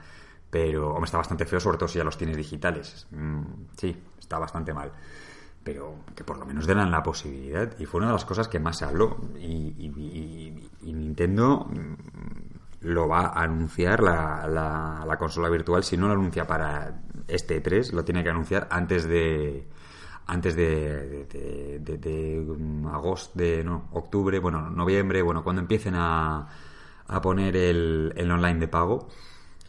Pero, 0.50 0.90
hombre, 0.90 1.06
está 1.06 1.18
bastante 1.18 1.44
feo, 1.44 1.60
sobre 1.60 1.76
todo 1.76 1.88
si 1.88 1.98
ya 1.98 2.04
los 2.04 2.16
tienes 2.16 2.36
digitales. 2.36 3.06
Mm, 3.10 3.42
sí, 3.76 3.96
está 4.18 4.38
bastante 4.38 4.72
mal 4.72 4.92
pero 5.66 5.96
que 6.14 6.22
por 6.22 6.38
lo 6.38 6.46
menos 6.46 6.64
den 6.64 6.78
la 6.92 7.02
posibilidad. 7.02 7.76
Y 7.80 7.86
fue 7.86 7.98
una 7.98 8.06
de 8.06 8.12
las 8.12 8.24
cosas 8.24 8.46
que 8.46 8.60
más 8.60 8.78
se 8.78 8.84
habló. 8.84 9.16
Y, 9.36 9.90
Nintendo 10.82 11.66
mm, 11.68 12.55
lo 12.86 13.08
va 13.08 13.26
a 13.26 13.42
anunciar 13.42 14.02
la, 14.02 14.46
la, 14.48 15.16
consola 15.18 15.48
virtual. 15.48 15.82
Si 15.82 15.96
no 15.96 16.06
lo 16.06 16.14
anuncia 16.14 16.46
para 16.46 17.02
este 17.26 17.60
3, 17.60 17.92
lo 17.92 18.04
tiene 18.04 18.22
que 18.22 18.30
anunciar 18.30 18.68
antes 18.70 19.06
de 19.08 19.68
antes 20.28 20.56
de, 20.56 21.26
de, 21.80 22.44
mm, 22.58 22.86
agosto, 22.88 23.38
de 23.38 23.62
no, 23.62 23.88
octubre, 23.92 24.40
bueno, 24.40 24.70
noviembre, 24.70 25.22
bueno, 25.22 25.44
cuando 25.44 25.62
empiecen 25.62 25.94
a, 25.94 26.48
a 27.06 27.20
poner 27.20 27.56
el, 27.56 28.12
online 28.30 28.58
de 28.58 28.68
pago 28.68 29.08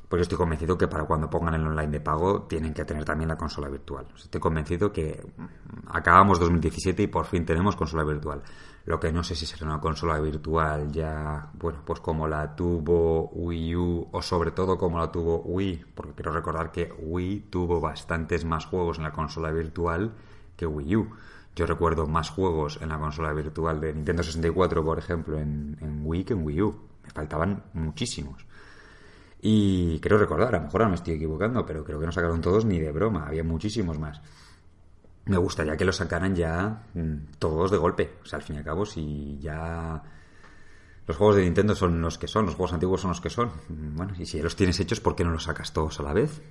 pues 0.10 0.22
estoy 0.22 0.38
convencido 0.38 0.78
que 0.78 0.88
para 0.88 1.04
cuando 1.04 1.30
pongan 1.30 1.56
el 1.56 1.68
online 1.68 1.92
de 1.92 2.00
pago 2.00 2.44
tienen 2.44 2.74
que 2.74 2.86
tener 2.86 3.04
también 3.04 3.28
la 3.28 3.36
consola 3.36 3.68
virtual. 3.68 4.08
Estoy 4.16 4.40
convencido 4.40 4.92
que 4.92 5.22
mm, 5.36 5.90
acabamos 5.90 6.40
2017 6.40 7.04
y 7.04 7.08
por 7.08 7.26
fin 7.26 7.46
tenemos 7.46 7.76
consola 7.76 8.04
virtual. 8.06 8.42
Lo 8.88 9.02
que 9.02 9.12
no 9.12 9.22
sé 9.22 9.36
si 9.36 9.46
será 9.46 9.66
una 9.66 9.82
consola 9.82 10.18
virtual 10.18 10.90
ya, 10.94 11.52
bueno, 11.56 11.80
pues 11.84 12.00
como 12.00 12.26
la 12.26 12.56
tuvo 12.56 13.30
Wii 13.34 13.76
U 13.76 14.08
o 14.14 14.22
sobre 14.22 14.52
todo 14.52 14.78
como 14.78 14.98
la 14.98 15.12
tuvo 15.12 15.42
Wii, 15.42 15.88
porque 15.94 16.14
quiero 16.14 16.32
recordar 16.32 16.72
que 16.72 16.94
Wii 16.98 17.48
tuvo 17.50 17.82
bastantes 17.82 18.46
más 18.46 18.66
juegos 18.66 18.98
en 18.98 19.04
la 19.04 19.12
consola 19.12 19.52
virtual 19.52 20.14
que 20.56 20.66
Wii 20.66 20.96
U. 20.96 21.10
Yo 21.54 21.66
recuerdo 21.66 22.08
más 22.08 22.30
juegos 22.30 22.80
en 22.82 22.88
la 22.88 22.98
consola 22.98 23.34
virtual 23.34 23.82
de 23.82 23.94
Nintendo 23.94 24.24
64, 24.24 24.86
por 24.86 25.00
ejemplo, 25.00 25.38
en, 25.38 25.76
Wii 26.06 26.24
que 26.24 26.32
en 26.32 26.46
Wii 26.46 26.62
U. 26.62 26.80
Me 27.04 27.10
faltaban 27.10 27.64
muchísimos. 27.74 28.46
Y 29.42 30.00
creo 30.00 30.18
recordar, 30.18 30.56
a 30.56 30.60
lo 30.60 30.64
mejor 30.64 30.84
ahora 30.84 30.92
me 30.92 30.96
estoy 30.96 31.16
equivocando, 31.16 31.66
pero 31.66 31.84
creo 31.84 32.00
que 32.00 32.06
no 32.06 32.14
sacaron 32.14 32.40
todos 32.40 32.64
ni 32.64 32.80
de 32.80 32.94
broma, 32.94 33.28
había 33.28 33.44
muchísimos 33.44 34.00
más. 34.00 34.22
Me 35.28 35.38
gustaría 35.38 35.78
que 35.78 35.86
los 35.86 35.98
sacaran 35.98 36.36
ya 36.36 36.84
mm, 36.94 37.38
todos 37.40 37.72
de 37.72 37.78
golpe. 37.78 38.18
O 38.24 38.26
sea, 38.26 38.38
al 38.38 38.44
fin 38.44 38.56
y 38.56 38.60
al 38.60 38.66
cabo, 38.66 38.86
si 38.86 39.38
ya 39.40 40.02
los 41.06 41.18
juegos 41.18 41.38
de 41.38 41.44
Nintendo 41.44 41.76
son 41.76 42.02
los 42.02 42.18
que 42.18 42.28
son, 42.28 42.46
los 42.46 42.56
juegos 42.56 42.74
antiguos 42.74 43.02
son 43.02 43.10
los 43.10 43.22
que 43.22 43.30
son. 43.30 43.52
Mm, 43.70 43.96
bueno, 43.96 44.14
y 44.18 44.26
si 44.26 44.42
los 44.42 44.56
tienes 44.56 44.80
hechos, 44.80 45.00
¿por 45.00 45.16
qué 45.16 45.24
no 45.24 45.32
los 45.32 45.44
sacas 45.44 45.74
todos 45.74 46.00
a 46.00 46.04
la 46.04 46.14
vez? 46.14 46.42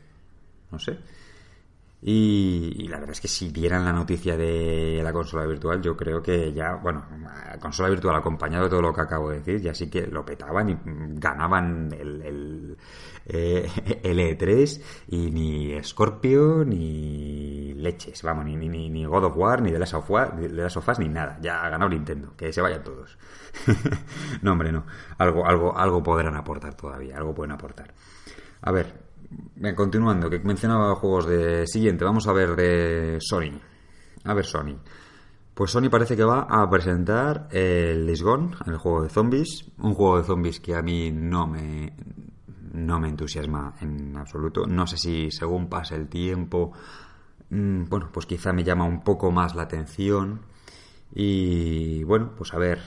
No 0.70 0.78
sé. 0.78 0.98
Y, 2.08 2.86
la 2.86 3.00
verdad 3.00 3.14
es 3.14 3.20
que 3.20 3.26
si 3.26 3.48
vieran 3.48 3.84
la 3.84 3.92
noticia 3.92 4.36
de 4.36 5.00
la 5.02 5.12
consola 5.12 5.44
virtual, 5.44 5.82
yo 5.82 5.96
creo 5.96 6.22
que 6.22 6.52
ya, 6.52 6.76
bueno, 6.76 7.04
la 7.20 7.58
consola 7.58 7.88
virtual 7.88 8.14
acompañado 8.14 8.62
de 8.62 8.70
todo 8.70 8.80
lo 8.80 8.94
que 8.94 9.00
acabo 9.00 9.30
de 9.30 9.38
decir, 9.38 9.60
ya 9.60 9.74
sí 9.74 9.90
que 9.90 10.06
lo 10.06 10.24
petaban 10.24 10.68
y 10.68 10.78
ganaban 11.18 11.92
el, 11.98 12.22
el, 12.22 12.76
eh, 13.26 13.68
E3 14.04 14.82
y 15.08 15.32
ni 15.32 15.82
Scorpio 15.82 16.64
ni 16.64 17.74
leches, 17.74 18.22
vamos, 18.22 18.44
ni, 18.44 18.54
ni, 18.54 18.88
ni 18.88 19.04
God 19.04 19.24
of 19.24 19.36
War, 19.36 19.60
ni 19.60 19.72
de 19.72 19.80
las 19.80 19.90
sofás, 19.90 21.00
ni 21.00 21.08
nada. 21.08 21.38
Ya 21.40 21.64
ha 21.64 21.70
ganado 21.70 21.90
Nintendo, 21.90 22.36
que 22.36 22.52
se 22.52 22.60
vayan 22.60 22.84
todos. 22.84 23.18
no, 24.42 24.52
hombre, 24.52 24.70
no. 24.70 24.86
Algo, 25.18 25.44
algo, 25.44 25.76
algo 25.76 26.04
podrán 26.04 26.36
aportar 26.36 26.76
todavía, 26.76 27.16
algo 27.16 27.34
pueden 27.34 27.50
aportar. 27.50 27.92
A 28.62 28.70
ver, 28.70 29.05
continuando, 29.74 30.30
que 30.30 30.38
mencionaba 30.40 30.94
juegos 30.96 31.26
de 31.26 31.66
siguiente, 31.66 32.04
vamos 32.04 32.26
a 32.28 32.32
ver 32.32 32.56
de 32.56 33.18
Sony. 33.20 33.58
a 34.24 34.34
ver 34.34 34.44
Sony. 34.44 34.76
Pues 35.54 35.70
Sony 35.70 35.88
parece 35.90 36.16
que 36.16 36.24
va 36.24 36.40
a 36.42 36.68
presentar 36.68 37.48
el 37.50 38.06
Days 38.06 38.22
el 38.66 38.76
juego 38.76 39.02
de 39.02 39.08
zombies, 39.08 39.64
un 39.78 39.94
juego 39.94 40.18
de 40.18 40.24
zombies 40.24 40.60
que 40.60 40.74
a 40.74 40.82
mí 40.82 41.10
no 41.10 41.46
me 41.46 41.94
no 42.74 43.00
me 43.00 43.08
entusiasma 43.08 43.74
en 43.80 44.14
absoluto. 44.18 44.66
No 44.66 44.86
sé 44.86 44.98
si 44.98 45.30
según 45.30 45.68
pase 45.68 45.96
el 45.96 46.08
tiempo, 46.08 46.72
mm, 47.48 47.84
bueno, 47.88 48.10
pues 48.12 48.26
quizá 48.26 48.52
me 48.52 48.64
llama 48.64 48.84
un 48.84 49.02
poco 49.02 49.30
más 49.30 49.54
la 49.54 49.62
atención. 49.62 50.42
Y 51.14 52.04
bueno, 52.04 52.32
pues 52.36 52.52
a 52.52 52.58
ver, 52.58 52.80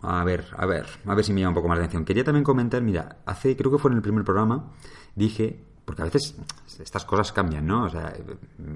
a 0.00 0.24
ver, 0.24 0.46
a 0.56 0.64
ver, 0.64 0.86
a 1.04 1.14
ver 1.14 1.24
si 1.24 1.32
me 1.34 1.40
llama 1.40 1.50
un 1.50 1.54
poco 1.56 1.68
más 1.68 1.78
la 1.78 1.84
atención. 1.84 2.06
Quería 2.06 2.24
también 2.24 2.44
comentar, 2.44 2.80
mira, 2.82 3.18
hace, 3.26 3.54
creo 3.56 3.70
que 3.70 3.78
fue 3.78 3.90
en 3.90 3.98
el 3.98 4.02
primer 4.02 4.24
programa, 4.24 4.72
dije 5.14 5.67
porque 5.88 6.02
a 6.02 6.04
veces 6.04 6.36
estas 6.78 7.06
cosas 7.06 7.32
cambian, 7.32 7.66
¿no? 7.66 7.84
O 7.84 7.88
sea, 7.88 8.12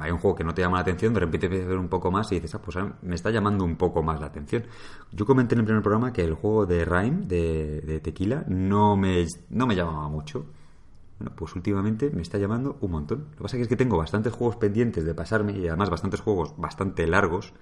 hay 0.01 0.11
un 0.11 0.17
juego 0.17 0.35
que 0.35 0.45
no 0.45 0.55
te 0.55 0.63
llama 0.63 0.79
la 0.79 0.81
atención, 0.81 1.13
de 1.13 1.21
repente 1.21 1.45
empiezas 1.45 1.67
a 1.67 1.69
ver 1.69 1.79
un 1.79 1.91
poco 1.91 2.11
más 2.11 2.33
y 2.33 2.37
dices, 2.37 2.55
ah, 2.55 2.63
pues 2.63 2.75
me 3.03 3.15
está 3.15 3.31
llamando 3.31 3.67
un 3.67 3.77
poco 3.77 4.03
más 4.03 4.19
la 4.19 4.29
atención. 4.29 4.65
Yo 5.11 5.27
comenté 5.27 5.55
en 5.55 5.59
el 5.59 5.67
primer 5.67 5.83
programa 5.83 6.11
que 6.11 6.25
el 6.25 6.33
juego 6.33 6.65
de 6.65 6.87
Rhyme, 6.87 7.27
de, 7.27 8.01
Tequila, 8.03 8.47
no 8.49 8.97
me, 8.97 9.27
no 9.51 9.67
me 9.67 9.77
llamaba 9.77 10.09
mucho. 10.09 10.47
Bueno, 11.19 11.37
pues 11.37 11.55
últimamente 11.55 12.09
me 12.09 12.23
está 12.23 12.39
llamando 12.39 12.79
un 12.81 12.91
montón. 12.91 13.27
Lo 13.33 13.37
que 13.37 13.43
pasa 13.43 13.59
es 13.59 13.69
que 13.69 13.77
tengo 13.77 13.99
bastantes 13.99 14.33
juegos 14.33 14.57
pendientes 14.57 15.05
de 15.05 15.13
pasarme 15.15 15.53
y 15.53 15.69
además 15.69 15.91
bastantes 15.91 16.23
juegos 16.23 16.55
bastante 16.57 17.07
largos 17.07 17.53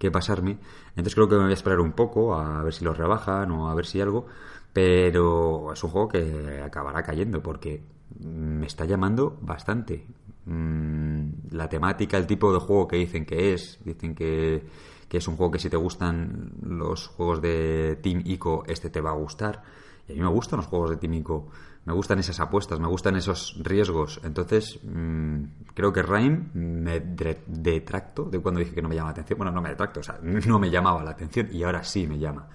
que 0.00 0.10
pasarme. 0.10 0.58
Entonces 0.90 1.14
creo 1.14 1.28
que 1.28 1.36
me 1.36 1.42
voy 1.42 1.52
a 1.52 1.54
esperar 1.54 1.78
un 1.78 1.92
poco 1.92 2.34
a 2.34 2.60
ver 2.64 2.74
si 2.74 2.84
los 2.84 2.98
rebajan 2.98 3.52
o 3.52 3.70
a 3.70 3.74
ver 3.76 3.86
si 3.86 4.00
algo. 4.00 4.26
Pero 4.72 5.72
es 5.72 5.84
un 5.84 5.90
juego 5.90 6.08
que 6.08 6.60
acabará 6.60 7.04
cayendo 7.04 7.40
porque 7.40 7.94
me 8.20 8.66
está 8.66 8.84
llamando 8.84 9.38
bastante. 9.40 10.06
Mm, 10.46 11.50
la 11.50 11.68
temática, 11.68 12.16
el 12.16 12.26
tipo 12.26 12.52
de 12.52 12.60
juego 12.60 12.86
que 12.86 12.96
dicen 12.96 13.26
que 13.26 13.52
es, 13.52 13.78
dicen 13.84 14.14
que, 14.14 14.62
es 15.10 15.28
un 15.28 15.36
juego 15.36 15.52
que 15.52 15.58
si 15.58 15.70
te 15.70 15.76
gustan 15.76 16.52
los 16.62 17.08
juegos 17.08 17.40
de 17.40 17.98
Team 18.02 18.22
Ico, 18.24 18.64
este 18.66 18.90
te 18.90 19.00
va 19.00 19.10
a 19.10 19.14
gustar. 19.14 19.62
Y 20.08 20.12
a 20.12 20.14
mí 20.14 20.20
me 20.20 20.28
gustan 20.28 20.58
los 20.58 20.66
juegos 20.66 20.90
de 20.90 20.96
Team 20.98 21.14
Ico, 21.14 21.48
me 21.84 21.92
gustan 21.92 22.18
esas 22.18 22.38
apuestas, 22.38 22.78
me 22.78 22.86
gustan 22.86 23.16
esos 23.16 23.56
riesgos. 23.62 24.20
Entonces, 24.24 24.78
mm, 24.84 25.42
creo 25.74 25.92
que 25.92 26.02
Rhyme 26.02 26.50
me 26.54 27.00
detracto 27.00 28.24
de 28.24 28.40
cuando 28.40 28.60
dije 28.60 28.74
que 28.74 28.82
no 28.82 28.88
me 28.88 28.94
llama 28.94 29.08
la 29.08 29.12
atención. 29.12 29.38
Bueno, 29.38 29.52
no 29.52 29.62
me 29.62 29.70
detracto, 29.70 30.00
o 30.00 30.02
sea, 30.02 30.18
no 30.22 30.58
me 30.58 30.70
llamaba 30.70 31.02
la 31.02 31.12
atención 31.12 31.48
y 31.52 31.62
ahora 31.62 31.82
sí 31.82 32.06
me 32.06 32.18
llama. 32.18 32.48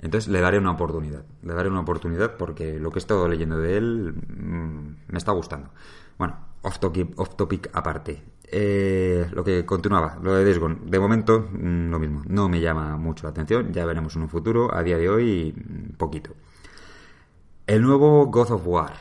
Entonces 0.00 0.28
le 0.30 0.40
daré 0.40 0.58
una 0.58 0.72
oportunidad. 0.72 1.24
Le 1.42 1.54
daré 1.54 1.68
una 1.68 1.80
oportunidad 1.80 2.36
porque 2.36 2.78
lo 2.78 2.90
que 2.90 2.98
he 2.98 3.00
estado 3.00 3.28
leyendo 3.28 3.58
de 3.58 3.76
él 3.76 4.14
mm, 4.14 4.96
me 5.08 5.18
está 5.18 5.32
gustando. 5.32 5.70
Bueno, 6.18 6.36
off 6.62 6.78
topic, 6.78 7.70
aparte. 7.72 8.22
Eh, 8.50 9.28
lo 9.32 9.44
que 9.44 9.66
continuaba, 9.66 10.18
lo 10.22 10.34
de 10.34 10.44
Desgon. 10.44 10.90
De 10.90 10.98
momento, 10.98 11.48
mm, 11.50 11.90
lo 11.90 11.98
mismo. 11.98 12.22
No 12.26 12.48
me 12.48 12.60
llama 12.60 12.96
mucho 12.96 13.24
la 13.24 13.30
atención. 13.30 13.72
Ya 13.72 13.84
veremos 13.86 14.14
en 14.16 14.22
un 14.22 14.28
futuro. 14.28 14.74
A 14.74 14.82
día 14.82 14.98
de 14.98 15.08
hoy, 15.08 15.52
mm, 15.54 15.96
poquito. 15.96 16.30
El 17.66 17.82
nuevo 17.82 18.26
God 18.26 18.52
of 18.52 18.66
War. 18.66 18.92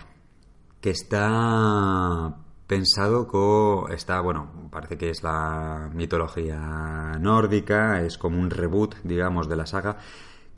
Que 0.81 0.89
está 0.91 2.37
pensado 2.67 3.27
con. 3.27 3.91
Está, 3.91 4.19
bueno, 4.21 4.69
parece 4.71 4.97
que 4.97 5.09
es 5.11 5.23
la 5.23 5.89
mitología 5.93 7.17
nórdica. 7.19 8.01
Es 8.01 8.17
como 8.17 8.39
un 8.39 8.49
reboot, 8.49 8.95
digamos, 9.03 9.47
de 9.47 9.55
la 9.55 9.65
saga 9.65 9.97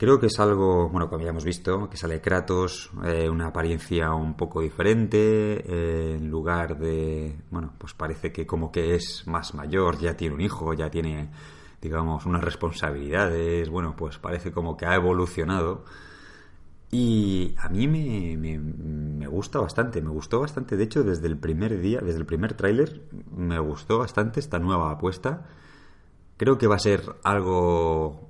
Creo 0.00 0.18
que 0.18 0.28
es 0.28 0.40
algo, 0.40 0.88
bueno, 0.88 1.10
como 1.10 1.22
ya 1.22 1.28
hemos 1.28 1.44
visto, 1.44 1.90
que 1.90 1.98
sale 1.98 2.22
Kratos, 2.22 2.90
eh, 3.04 3.28
una 3.28 3.48
apariencia 3.48 4.14
un 4.14 4.34
poco 4.34 4.62
diferente, 4.62 5.18
eh, 5.18 6.16
en 6.16 6.30
lugar 6.30 6.78
de, 6.78 7.36
bueno, 7.50 7.74
pues 7.76 7.92
parece 7.92 8.32
que 8.32 8.46
como 8.46 8.72
que 8.72 8.94
es 8.94 9.26
más 9.26 9.52
mayor, 9.52 9.98
ya 9.98 10.16
tiene 10.16 10.36
un 10.36 10.40
hijo, 10.40 10.72
ya 10.72 10.90
tiene, 10.90 11.30
digamos, 11.82 12.24
unas 12.24 12.42
responsabilidades, 12.42 13.68
bueno, 13.68 13.94
pues 13.94 14.16
parece 14.16 14.52
como 14.52 14.74
que 14.78 14.86
ha 14.86 14.94
evolucionado. 14.94 15.84
Y 16.90 17.54
a 17.58 17.68
mí 17.68 17.86
me, 17.86 18.38
me, 18.38 18.58
me, 18.58 19.26
gusta 19.26 19.58
bastante, 19.58 20.00
me 20.00 20.08
gustó 20.08 20.40
bastante, 20.40 20.78
de 20.78 20.84
hecho, 20.84 21.04
desde 21.04 21.26
el 21.26 21.36
primer 21.36 21.78
día, 21.78 22.00
desde 22.00 22.20
el 22.20 22.26
primer 22.26 22.54
tráiler, 22.54 23.02
me 23.36 23.58
gustó 23.58 23.98
bastante 23.98 24.40
esta 24.40 24.58
nueva 24.58 24.92
apuesta. 24.92 25.46
Creo 26.38 26.56
que 26.56 26.66
va 26.68 26.76
a 26.76 26.78
ser 26.78 27.02
algo 27.22 28.29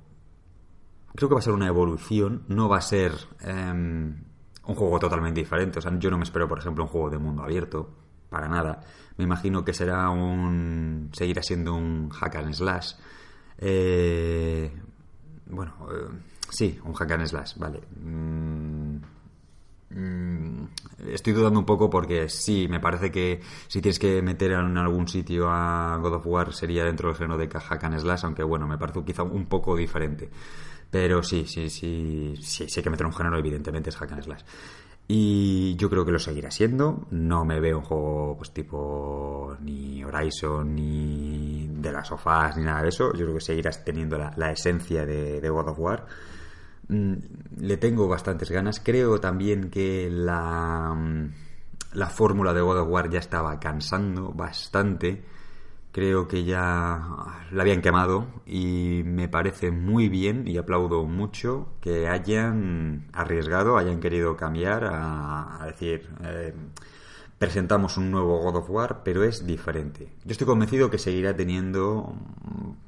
creo 1.15 1.29
que 1.29 1.35
va 1.35 1.39
a 1.39 1.43
ser 1.43 1.53
una 1.53 1.67
evolución, 1.67 2.43
no 2.47 2.69
va 2.69 2.77
a 2.77 2.81
ser 2.81 3.13
em, 3.41 4.23
un 4.65 4.75
juego 4.75 4.99
totalmente 4.99 5.39
diferente. 5.39 5.79
O 5.79 5.81
sea, 5.81 5.97
yo 5.97 6.09
no 6.09 6.17
me 6.17 6.23
espero, 6.23 6.47
por 6.47 6.59
ejemplo, 6.59 6.83
un 6.83 6.89
juego 6.89 7.09
de 7.09 7.17
mundo 7.17 7.43
abierto, 7.43 7.89
para 8.29 8.47
nada. 8.47 8.81
Me 9.17 9.25
imagino 9.25 9.63
que 9.63 9.73
será 9.73 10.09
un. 10.09 11.09
seguirá 11.13 11.43
siendo 11.43 11.75
un 11.75 12.09
hack 12.09 12.35
and 12.35 12.53
slash. 12.53 12.93
Eh, 13.57 14.71
bueno, 15.47 15.73
eh, 15.91 16.07
sí, 16.49 16.79
un 16.83 16.93
hack 16.93 17.11
and 17.11 17.27
slash, 17.27 17.57
vale. 17.57 17.81
Mm, 17.99 18.95
mm, 19.89 20.67
estoy 21.09 21.33
dudando 21.33 21.59
un 21.59 21.65
poco 21.65 21.89
porque 21.89 22.29
sí, 22.29 22.67
me 22.69 22.79
parece 22.79 23.11
que 23.11 23.41
si 23.67 23.81
tienes 23.81 23.99
que 23.99 24.21
meter 24.21 24.51
en 24.53 24.77
algún 24.77 25.07
sitio 25.07 25.49
a 25.49 25.97
God 25.97 26.15
of 26.15 26.27
War 26.27 26.53
sería 26.53 26.85
dentro 26.85 27.09
del 27.09 27.17
género 27.17 27.37
de 27.37 27.49
hack 27.49 27.83
and 27.83 27.99
slash, 27.99 28.23
aunque 28.23 28.43
bueno, 28.43 28.67
me 28.67 28.77
parece 28.77 29.03
quizá 29.03 29.23
un 29.23 29.45
poco 29.47 29.75
diferente. 29.75 30.29
Pero 30.91 31.23
sí, 31.23 31.45
sí, 31.47 31.69
sí, 31.69 32.35
sí, 32.41 32.67
sí 32.67 32.79
hay 32.79 32.83
que 32.83 32.89
meter 32.89 33.05
un 33.05 33.13
género, 33.13 33.37
evidentemente 33.37 33.89
es 33.89 33.95
hack 33.95 34.21
slash. 34.21 34.43
Y 35.07 35.75
yo 35.75 35.89
creo 35.89 36.05
que 36.05 36.11
lo 36.11 36.19
seguirá 36.19 36.51
siendo. 36.51 37.07
No 37.11 37.43
me 37.43 37.59
veo 37.59 37.79
un 37.79 37.83
juego 37.83 38.35
pues 38.37 38.51
tipo 38.51 39.57
ni 39.61 40.03
Horizon, 40.03 40.75
ni 40.75 41.67
de 41.67 41.91
las 41.91 42.07
sofás, 42.07 42.55
ni 42.57 42.63
nada 42.63 42.83
de 42.83 42.89
eso. 42.89 43.11
Yo 43.13 43.25
creo 43.25 43.33
que 43.35 43.41
seguirás 43.41 43.83
teniendo 43.83 44.17
la, 44.17 44.51
esencia 44.51 45.05
de, 45.05 45.41
de, 45.41 45.49
God 45.49 45.69
of 45.69 45.79
War. 45.79 46.05
Mm, 46.87 47.13
le 47.57 47.77
tengo 47.77 48.07
bastantes 48.07 48.51
ganas. 48.51 48.79
Creo 48.79 49.19
también 49.19 49.69
que 49.69 50.09
la, 50.09 50.93
mm, 50.95 51.33
la 51.93 52.07
fórmula 52.07 52.53
de 52.53 52.61
God 52.61 52.79
of 52.79 52.89
War 52.89 53.09
ya 53.09 53.19
estaba 53.19 53.59
cansando 53.59 54.31
bastante 54.31 55.25
creo 55.91 56.27
que 56.27 56.45
ya 56.45 57.01
la 57.51 57.61
habían 57.61 57.81
quemado 57.81 58.27
y 58.45 59.01
me 59.05 59.27
parece 59.27 59.71
muy 59.71 60.09
bien 60.09 60.47
y 60.47 60.57
aplaudo 60.57 61.03
mucho 61.05 61.73
que 61.81 62.07
hayan 62.07 63.09
arriesgado, 63.13 63.77
hayan 63.77 63.99
querido 63.99 64.37
cambiar 64.37 64.85
a, 64.85 65.63
decir, 65.65 66.09
eh, 66.23 66.53
presentamos 67.37 67.97
un 67.97 68.11
nuevo 68.11 68.39
God 68.39 68.57
of 68.57 68.69
War, 68.69 69.01
pero 69.03 69.23
es 69.23 69.45
diferente. 69.45 70.13
Yo 70.23 70.31
estoy 70.31 70.47
convencido 70.47 70.89
que 70.89 70.97
seguirá 70.97 71.35
teniendo 71.35 72.15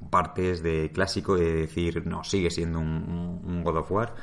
partes 0.10 0.64
de 0.64 0.92
clásico 0.94 1.36
de 1.36 1.54
decir, 1.54 2.06
no, 2.06 2.24
sigue 2.24 2.52
siendo 2.52 2.80
un, 2.80 3.64
God 3.64 3.78
of 3.78 3.92
War, 3.92 4.16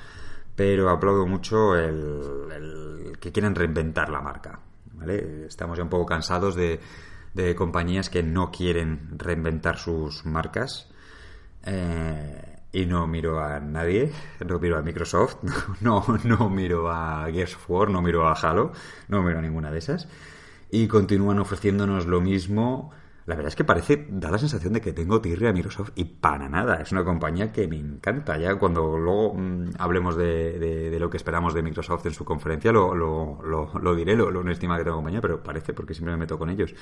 pero 0.56 0.88
aplaudo 0.88 1.26
mucho 1.26 1.76
el, 1.76 2.48
el 2.54 3.18
que 3.18 3.32
quieren 3.32 3.54
reinventar 3.54 4.08
la 4.08 4.20
marca. 4.20 4.60
¿vale? 4.94 5.46
Estamos 5.46 5.76
ya 5.76 5.84
un 5.84 5.90
poco 5.90 6.06
cansados 6.06 6.54
de 6.54 6.80
de 7.34 7.54
compañías 7.54 8.10
que 8.10 8.22
no 8.22 8.50
quieren 8.50 9.18
reinventar 9.18 9.78
sus 9.78 10.24
marcas. 10.26 10.88
Eh, 11.64 12.50
y 12.72 12.86
no 12.86 13.06
miro 13.06 13.42
a 13.42 13.58
nadie, 13.58 14.12
no 14.46 14.58
miro 14.60 14.78
a 14.78 14.82
Microsoft, 14.82 15.38
no, 15.80 16.04
no 16.24 16.48
miro 16.48 16.90
a 16.90 17.26
Gears 17.30 17.56
of 17.56 17.68
War, 17.68 17.90
no 17.90 18.00
miro 18.00 18.28
a 18.28 18.32
Halo, 18.32 18.72
no 19.08 19.22
miro 19.22 19.38
a 19.38 19.42
ninguna 19.42 19.70
de 19.70 19.78
esas. 19.78 20.08
Y 20.70 20.86
continúan 20.86 21.40
ofreciéndonos 21.40 22.06
lo 22.06 22.20
mismo. 22.20 22.92
La 23.30 23.36
verdad 23.36 23.50
es 23.50 23.54
que 23.54 23.62
parece, 23.62 24.08
da 24.10 24.28
la 24.28 24.38
sensación 24.38 24.72
de 24.72 24.80
que 24.80 24.92
tengo 24.92 25.20
tirria 25.20 25.50
a 25.50 25.52
Microsoft 25.52 25.92
y 25.94 26.02
para 26.02 26.48
nada. 26.48 26.80
Es 26.82 26.90
una 26.90 27.04
compañía 27.04 27.52
que 27.52 27.68
me 27.68 27.76
encanta. 27.76 28.36
Ya 28.36 28.56
cuando 28.56 28.98
luego 28.98 29.34
mm, 29.34 29.74
hablemos 29.78 30.16
de, 30.16 30.58
de, 30.58 30.98
lo 30.98 31.08
que 31.08 31.16
esperamos 31.16 31.54
de 31.54 31.62
Microsoft 31.62 32.04
en 32.06 32.12
su 32.12 32.24
conferencia, 32.24 32.72
lo, 32.72 32.92
lo, 32.92 33.94
diré, 33.94 34.16
lo, 34.16 34.32
lo 34.32 34.50
estima 34.50 34.76
que 34.76 34.82
tengo 34.82 34.96
compañía, 34.96 35.20
pero 35.20 35.40
parece 35.40 35.72
porque 35.72 35.94
siempre 35.94 36.10
me 36.14 36.18
meto 36.18 36.36
con 36.36 36.50
ellos. 36.50 36.74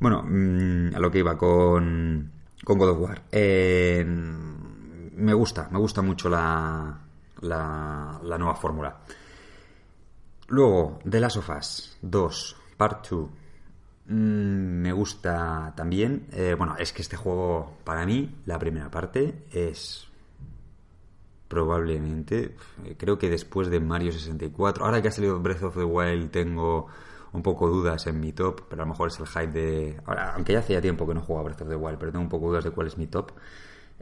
Bueno, 0.00 0.22
mm, 0.26 0.94
a 0.94 0.98
lo 0.98 1.10
que 1.10 1.18
iba 1.18 1.36
con, 1.36 2.32
con 2.64 2.78
God 2.78 2.88
of 2.88 2.98
War. 2.98 3.22
Eh, 3.30 4.02
me 4.02 5.34
gusta, 5.34 5.68
me 5.70 5.78
gusta 5.78 6.00
mucho 6.00 6.30
la, 6.30 6.98
la, 7.42 8.38
nueva 8.38 8.54
fórmula. 8.54 8.96
Luego, 10.48 11.00
The 11.06 11.20
Last 11.20 11.36
of 11.36 11.50
Us 11.50 11.98
2, 12.00 12.56
Part 12.78 13.10
2. 13.10 13.28
Mm, 14.08 14.82
me 14.82 14.92
gusta 14.92 15.72
también. 15.76 16.26
Eh, 16.32 16.54
bueno, 16.56 16.76
es 16.78 16.92
que 16.92 17.02
este 17.02 17.16
juego, 17.16 17.78
para 17.84 18.06
mí, 18.06 18.36
la 18.46 18.58
primera 18.58 18.90
parte 18.90 19.44
es 19.52 20.06
probablemente, 21.48 22.56
creo 22.98 23.18
que 23.18 23.30
después 23.30 23.68
de 23.68 23.78
Mario 23.80 24.12
64, 24.12 24.84
ahora 24.84 25.00
que 25.00 25.08
ha 25.08 25.12
salido 25.12 25.38
Breath 25.40 25.62
of 25.62 25.76
the 25.76 25.84
Wild, 25.84 26.30
tengo 26.30 26.88
un 27.32 27.42
poco 27.42 27.68
dudas 27.68 28.06
en 28.06 28.18
mi 28.20 28.32
top, 28.32 28.62
pero 28.68 28.82
a 28.82 28.84
lo 28.84 28.90
mejor 28.92 29.08
es 29.08 29.20
el 29.20 29.26
hype 29.26 29.52
de... 29.52 30.00
Ahora, 30.06 30.34
aunque 30.34 30.54
ya 30.54 30.60
hacía 30.60 30.80
tiempo 30.80 31.06
que 31.06 31.14
no 31.14 31.20
jugaba 31.20 31.44
Breath 31.44 31.62
of 31.62 31.68
the 31.68 31.76
Wild, 31.76 31.98
pero 31.98 32.12
tengo 32.12 32.22
un 32.24 32.28
poco 32.30 32.48
dudas 32.48 32.64
de 32.64 32.70
cuál 32.70 32.86
es 32.86 32.98
mi 32.98 33.06
top. 33.06 33.32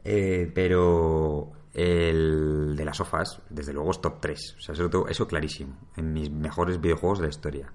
Eh, 0.04 0.50
pero 0.54 1.52
el 1.72 2.74
de 2.76 2.84
las 2.84 2.96
sofás, 2.96 3.40
desde 3.50 3.72
luego 3.72 3.90
es 3.90 4.00
top 4.00 4.20
3. 4.20 4.56
O 4.58 4.60
sea, 4.60 4.74
eso, 4.74 5.08
eso 5.08 5.26
clarísimo. 5.26 5.76
En 5.96 6.12
mis 6.12 6.30
mejores 6.30 6.80
videojuegos 6.80 7.18
de 7.18 7.24
la 7.24 7.30
historia. 7.30 7.72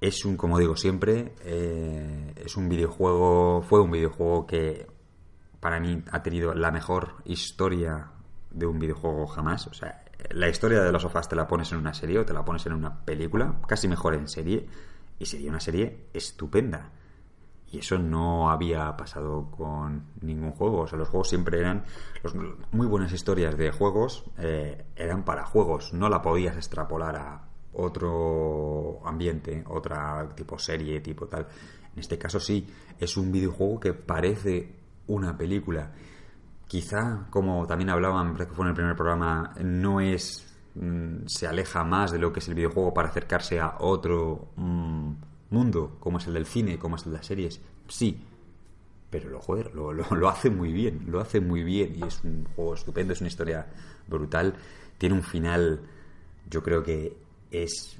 Es 0.00 0.24
un, 0.24 0.36
como 0.36 0.58
digo 0.58 0.76
siempre, 0.76 1.34
eh, 1.44 2.34
es 2.36 2.56
un 2.56 2.68
videojuego, 2.68 3.62
fue 3.62 3.80
un 3.80 3.90
videojuego 3.90 4.46
que 4.46 4.86
para 5.60 5.80
mí 5.80 6.02
ha 6.12 6.22
tenido 6.22 6.54
la 6.54 6.70
mejor 6.70 7.14
historia 7.24 8.10
de 8.50 8.66
un 8.66 8.78
videojuego 8.78 9.26
jamás. 9.26 9.66
O 9.66 9.74
sea, 9.74 10.04
la 10.30 10.48
historia 10.48 10.82
de 10.82 10.92
los 10.92 11.02
sofás 11.02 11.28
te 11.28 11.36
la 11.36 11.48
pones 11.48 11.72
en 11.72 11.78
una 11.78 11.94
serie 11.94 12.18
o 12.18 12.24
te 12.24 12.32
la 12.32 12.44
pones 12.44 12.66
en 12.66 12.72
una 12.72 13.04
película, 13.04 13.60
casi 13.66 13.88
mejor 13.88 14.14
en 14.14 14.28
serie, 14.28 14.66
y 15.18 15.26
sería 15.26 15.50
una 15.50 15.60
serie 15.60 16.08
estupenda. 16.12 16.90
Y 17.70 17.78
eso 17.78 17.98
no 17.98 18.50
había 18.50 18.96
pasado 18.96 19.50
con 19.50 20.06
ningún 20.20 20.52
juego. 20.52 20.82
O 20.82 20.86
sea, 20.86 20.98
los 20.98 21.08
juegos 21.08 21.28
siempre 21.28 21.58
eran. 21.58 21.84
Los, 22.22 22.34
muy 22.70 22.86
buenas 22.86 23.12
historias 23.12 23.56
de 23.56 23.72
juegos 23.72 24.24
eh, 24.38 24.84
eran 24.94 25.24
para 25.24 25.44
juegos. 25.44 25.92
No 25.92 26.08
la 26.08 26.22
podías 26.22 26.56
extrapolar 26.56 27.16
a 27.16 27.42
otro 27.76 29.00
ambiente, 29.04 29.64
otra 29.68 30.28
tipo 30.34 30.58
serie, 30.58 31.00
tipo 31.00 31.26
tal. 31.26 31.46
En 31.92 32.00
este 32.00 32.18
caso 32.18 32.38
sí, 32.40 32.66
es 32.98 33.16
un 33.16 33.32
videojuego 33.32 33.80
que 33.80 33.92
parece 33.94 34.74
una 35.06 35.36
película. 35.36 35.92
Quizá, 36.66 37.26
como 37.30 37.66
también 37.66 37.90
hablaban, 37.90 38.36
que 38.36 38.46
fue 38.46 38.64
en 38.64 38.70
el 38.70 38.74
primer 38.74 38.96
programa, 38.96 39.54
no 39.62 40.00
es. 40.00 40.42
Mm, 40.74 41.26
se 41.26 41.46
aleja 41.46 41.84
más 41.84 42.12
de 42.12 42.18
lo 42.18 42.32
que 42.32 42.40
es 42.40 42.48
el 42.48 42.54
videojuego 42.54 42.92
para 42.92 43.08
acercarse 43.08 43.60
a 43.60 43.76
otro. 43.78 44.48
Mm, 44.56 45.12
mundo, 45.50 45.96
como 46.00 46.18
es 46.18 46.26
el 46.26 46.34
del 46.34 46.46
cine, 46.46 46.78
como 46.78 46.96
es 46.96 47.04
el 47.04 47.12
de 47.12 47.18
las 47.18 47.26
series, 47.26 47.60
sí. 47.88 48.22
Pero 49.10 49.30
lo, 49.30 49.40
joder, 49.40 49.74
lo, 49.74 49.92
lo, 49.92 50.28
hace 50.28 50.50
muy 50.50 50.72
bien, 50.72 51.04
lo 51.08 51.20
hace 51.20 51.40
muy 51.40 51.62
bien 51.62 51.94
y 51.96 52.04
es 52.04 52.22
un 52.24 52.44
juego 52.56 52.74
estupendo, 52.74 53.12
es 53.12 53.20
una 53.20 53.28
historia 53.28 53.66
brutal. 54.08 54.54
Tiene 54.98 55.14
un 55.14 55.22
final, 55.22 55.80
yo 56.50 56.62
creo 56.62 56.82
que 56.82 57.16
es 57.50 57.98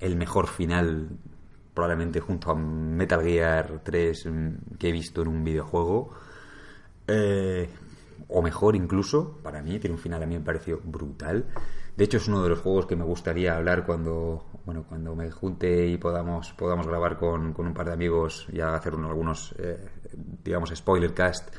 el 0.00 0.16
mejor 0.16 0.46
final, 0.48 1.08
probablemente 1.72 2.20
junto 2.20 2.50
a 2.50 2.54
Metal 2.54 3.22
Gear 3.22 3.80
3 3.82 4.26
mm, 4.26 4.48
que 4.78 4.88
he 4.88 4.92
visto 4.92 5.22
en 5.22 5.28
un 5.28 5.44
videojuego. 5.44 6.12
Eh, 7.06 7.68
o 8.28 8.42
mejor 8.42 8.76
incluso, 8.76 9.38
para 9.42 9.62
mí, 9.62 9.78
tiene 9.78 9.94
un 9.94 10.00
final 10.00 10.22
a 10.22 10.26
mí 10.26 10.34
me 10.34 10.44
pareció 10.44 10.80
brutal. 10.82 11.46
De 11.96 12.04
hecho, 12.04 12.16
es 12.16 12.26
uno 12.26 12.42
de 12.42 12.48
los 12.48 12.58
juegos 12.60 12.86
que 12.86 12.96
me 12.96 13.04
gustaría 13.04 13.56
hablar 13.56 13.86
cuando, 13.86 14.46
bueno, 14.64 14.84
cuando 14.88 15.14
me 15.14 15.30
junte 15.30 15.86
y 15.86 15.96
podamos, 15.96 16.52
podamos 16.54 16.86
grabar 16.86 17.16
con, 17.16 17.54
un 17.56 17.74
par 17.74 17.86
de 17.86 17.92
amigos 17.92 18.48
y 18.52 18.60
hacer 18.60 18.94
algunos, 18.94 19.54
eh, 19.58 19.78
digamos, 20.42 20.70
spoiler 20.74 21.14
cast 21.14 21.54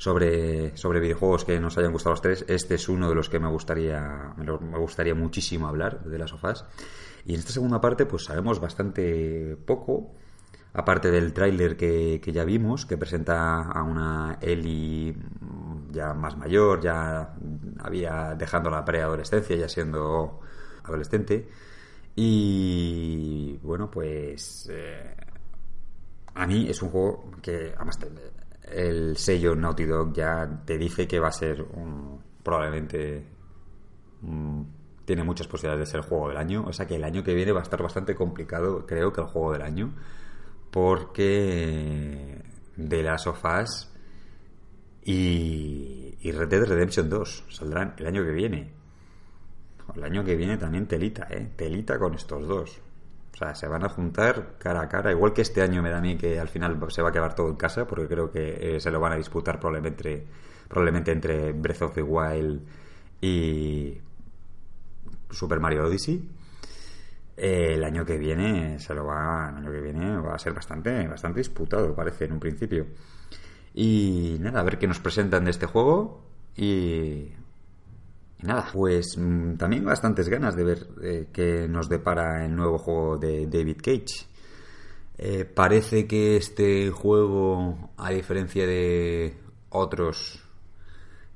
sobre, 0.00 0.74
sobre 0.78 0.98
videojuegos 0.98 1.44
que 1.44 1.60
nos 1.60 1.76
hayan 1.76 1.92
gustado 1.92 2.14
los 2.14 2.22
tres. 2.22 2.46
Este 2.48 2.76
es 2.76 2.88
uno 2.88 3.10
de 3.10 3.14
los 3.14 3.28
que 3.28 3.38
me 3.38 3.48
gustaría, 3.48 4.32
me 4.38 4.78
gustaría 4.78 5.14
muchísimo 5.14 5.68
hablar 5.68 6.02
de 6.04 6.16
las 6.16 6.30
sofás. 6.30 6.64
Y 7.26 7.34
en 7.34 7.40
esta 7.40 7.52
segunda 7.52 7.82
parte, 7.82 8.06
pues 8.06 8.24
sabemos 8.24 8.60
bastante 8.60 9.58
poco 9.66 10.14
aparte 10.72 11.10
del 11.10 11.34
tráiler 11.34 11.76
que, 11.76 12.18
que, 12.24 12.32
ya 12.32 12.44
vimos, 12.44 12.86
que 12.86 12.96
presenta 12.96 13.60
a 13.60 13.82
una 13.82 14.38
Ellie 14.40 15.14
ya 15.90 16.14
más 16.14 16.34
mayor, 16.34 16.80
ya 16.80 17.34
había 17.80 18.34
dejando 18.38 18.70
la 18.70 18.82
preadolescencia, 18.86 19.54
ya 19.54 19.68
siendo 19.68 20.40
adolescente. 20.82 21.46
Y 22.16 23.58
bueno, 23.62 23.90
pues 23.90 24.66
eh, 24.72 25.14
a 26.34 26.46
mí 26.46 26.70
es 26.70 26.80
un 26.80 26.88
juego 26.88 27.32
que 27.42 27.74
además 27.76 27.98
el 28.72 29.16
sello 29.16 29.54
Naughty 29.54 29.84
Dog 29.84 30.12
ya 30.12 30.62
te 30.64 30.78
dice 30.78 31.06
que 31.06 31.20
va 31.20 31.28
a 31.28 31.32
ser 31.32 31.64
probablemente 32.42 33.26
tiene 35.04 35.24
muchas 35.24 35.46
posibilidades 35.46 35.88
de 35.88 35.90
ser 35.90 36.00
el 36.00 36.06
juego 36.06 36.28
del 36.28 36.36
año, 36.36 36.64
o 36.66 36.72
sea 36.72 36.86
que 36.86 36.96
el 36.96 37.04
año 37.04 37.24
que 37.24 37.34
viene 37.34 37.52
va 37.52 37.60
a 37.60 37.62
estar 37.62 37.82
bastante 37.82 38.14
complicado, 38.14 38.86
creo 38.86 39.12
que 39.12 39.20
el 39.20 39.26
juego 39.26 39.52
del 39.52 39.62
año, 39.62 39.92
porque 40.70 42.42
de 42.76 43.02
las 43.02 43.22
sofás 43.22 43.92
y, 45.02 46.16
y 46.20 46.32
Red 46.32 46.48
Dead 46.48 46.64
Redemption 46.64 47.08
2 47.08 47.44
saldrán 47.48 47.94
el 47.98 48.06
año 48.06 48.22
que 48.22 48.32
viene. 48.32 48.72
El 49.96 50.04
año 50.04 50.24
que 50.24 50.36
viene 50.36 50.56
también 50.56 50.86
telita, 50.86 51.26
¿eh? 51.30 51.50
Telita 51.56 51.98
con 51.98 52.14
estos 52.14 52.46
dos. 52.46 52.80
O 53.32 53.36
sea, 53.36 53.54
se 53.54 53.66
van 53.68 53.84
a 53.84 53.88
juntar 53.88 54.56
cara 54.58 54.82
a 54.82 54.88
cara. 54.88 55.10
Igual 55.10 55.32
que 55.32 55.42
este 55.42 55.62
año 55.62 55.82
me 55.82 55.90
da 55.90 55.98
a 55.98 56.00
mí 56.00 56.16
que 56.16 56.38
al 56.38 56.48
final 56.48 56.78
se 56.90 57.02
va 57.02 57.10
a 57.10 57.12
quedar 57.12 57.34
todo 57.34 57.48
en 57.48 57.56
casa, 57.56 57.86
porque 57.86 58.08
creo 58.08 58.30
que 58.30 58.76
eh, 58.76 58.80
se 58.80 58.90
lo 58.90 59.00
van 59.00 59.12
a 59.12 59.16
disputar 59.16 59.58
probablemente, 59.58 60.26
probablemente 60.68 61.12
entre 61.12 61.52
Breath 61.52 61.82
of 61.82 61.94
the 61.94 62.02
Wild 62.02 62.60
y 63.20 63.98
Super 65.30 65.60
Mario 65.60 65.86
Odyssey. 65.86 66.28
El 67.36 67.84
año 67.84 68.04
que 68.04 68.18
viene 68.18 68.78
se 68.78 68.94
lo 68.94 69.06
va, 69.06 69.48
el 69.50 69.56
año 69.56 69.72
que 69.72 69.80
viene 69.80 70.18
va 70.18 70.34
a 70.34 70.38
ser 70.38 70.52
bastante, 70.52 71.08
bastante 71.08 71.40
disputado, 71.40 71.94
parece 71.94 72.26
en 72.26 72.32
un 72.32 72.40
principio. 72.40 72.86
Y 73.72 74.36
nada, 74.40 74.60
a 74.60 74.62
ver 74.64 74.78
qué 74.78 74.86
nos 74.86 75.00
presentan 75.00 75.44
de 75.44 75.52
este 75.52 75.66
juego. 75.66 76.22
Y, 76.56 77.32
y 78.42 78.46
nada, 78.46 78.68
pues 78.72 79.16
mm, 79.18 79.56
también 79.56 79.84
bastantes 79.84 80.28
ganas 80.28 80.56
de 80.56 80.64
ver 80.64 80.86
eh, 81.02 81.28
qué 81.32 81.68
nos 81.68 81.88
depara 81.88 82.44
el 82.44 82.54
nuevo 82.54 82.78
juego 82.78 83.18
de 83.18 83.46
David 83.46 83.78
Cage. 83.82 84.26
Eh, 85.18 85.44
parece 85.44 86.06
que 86.06 86.36
este 86.36 86.90
juego, 86.90 87.90
a 87.98 88.10
diferencia 88.10 88.66
de 88.66 89.36
otros, 89.68 90.42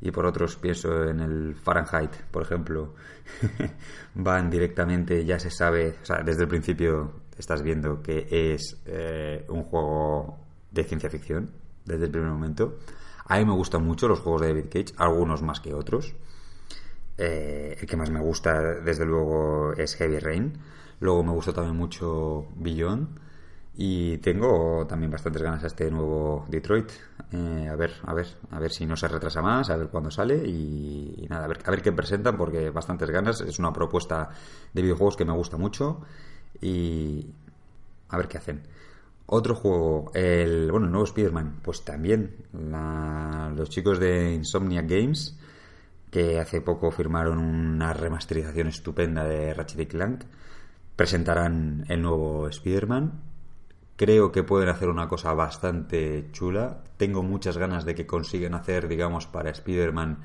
y 0.00 0.10
por 0.10 0.24
otros 0.24 0.56
pienso 0.56 1.04
en 1.04 1.20
el 1.20 1.54
Fahrenheit, 1.54 2.16
por 2.30 2.42
ejemplo, 2.42 2.94
van 4.14 4.48
directamente, 4.50 5.24
ya 5.24 5.38
se 5.38 5.50
sabe, 5.50 5.96
o 6.02 6.06
sea, 6.06 6.22
desde 6.22 6.42
el 6.42 6.48
principio 6.48 7.12
estás 7.36 7.62
viendo 7.62 8.02
que 8.02 8.26
es 8.30 8.80
eh, 8.86 9.44
un 9.48 9.64
juego 9.64 10.38
de 10.70 10.84
ciencia 10.84 11.10
ficción, 11.10 11.50
desde 11.84 12.06
el 12.06 12.10
primer 12.10 12.30
momento. 12.30 12.78
A 13.26 13.38
mí 13.38 13.44
me 13.44 13.52
gustan 13.52 13.84
mucho 13.84 14.08
los 14.08 14.20
juegos 14.20 14.42
de 14.42 14.48
David 14.48 14.66
Cage, 14.70 14.94
algunos 14.96 15.42
más 15.42 15.60
que 15.60 15.74
otros. 15.74 16.14
Eh, 17.16 17.77
el 17.81 17.87
que 17.87 17.96
más 17.96 18.11
me 18.11 18.20
gusta, 18.20 18.61
desde 18.81 19.05
luego, 19.05 19.72
es 19.74 19.96
Heavy 19.96 20.18
Rain. 20.18 20.53
Luego 21.00 21.22
me 21.22 21.33
gustó 21.33 21.53
también 21.53 21.77
mucho 21.77 22.46
Beyond. 22.57 23.20
Y 23.77 24.18
tengo 24.18 24.87
también 24.87 25.11
bastantes 25.11 25.42
ganas 25.42 25.64
a 25.64 25.66
este 25.66 25.90
nuevo 25.90 26.46
Detroit. 26.48 26.90
Eh, 27.33 27.68
a 27.68 27.74
ver, 27.74 27.92
a 28.05 28.14
ver, 28.14 28.27
a 28.53 28.61
ver 28.61 28.70
si 28.70 28.87
no 28.87 28.96
se 28.96 29.09
retrasa 29.09 29.42
más, 29.42 29.68
a 29.68 29.77
ver 29.77 29.88
cuándo 29.88 30.12
sale 30.12 30.37
y, 30.37 31.27
nada, 31.29 31.46
a 31.46 31.48
ver, 31.48 31.59
a 31.64 31.70
ver 31.72 31.83
qué 31.83 31.90
presentan 31.90 32.37
porque 32.37 32.70
bastantes 32.70 33.11
ganas. 33.11 33.40
Es 33.40 33.59
una 33.59 33.72
propuesta 33.72 34.29
de 34.72 34.83
videojuegos 34.83 35.16
que 35.16 35.24
me 35.24 35.33
gusta 35.33 35.57
mucho 35.57 36.03
y 36.61 37.27
a 38.11 38.16
ver 38.16 38.29
qué 38.29 38.38
hacen. 38.38 38.62
Otro 39.27 39.55
juego, 39.55 40.12
el, 40.14 40.70
bueno, 40.70 40.87
el 40.87 40.92
nuevo 40.92 41.07
Spider-Man, 41.07 41.61
pues 41.62 41.83
también 41.83 42.44
los 42.53 43.70
chicos 43.70 43.98
de 43.98 44.35
Insomnia 44.35 44.83
Games, 44.83 45.37
que 46.14 46.38
hace 46.38 46.61
poco 46.61 46.92
firmaron 46.92 47.38
una 47.38 47.92
remasterización 47.92 48.68
estupenda 48.68 49.24
de 49.24 49.53
Ratchet 49.53 49.88
Clank, 49.88 50.22
presentarán 50.94 51.85
el 51.88 52.03
nuevo 52.03 52.46
Spider-Man. 52.46 53.20
Creo 53.96 54.31
que 54.31 54.44
pueden 54.44 54.68
hacer 54.68 54.90
una 54.90 55.09
cosa 55.09 55.35
bastante 55.35 56.29
chula. 56.31 56.85
Tengo 56.98 57.24
muchas 57.24 57.59
ganas 57.59 57.85
de 57.85 57.96
que 57.96 58.07
consigan 58.07 58.55
hacer, 58.55 58.87
digamos, 58.87 59.27
para 59.27 59.50
Spider-Man 59.50 60.24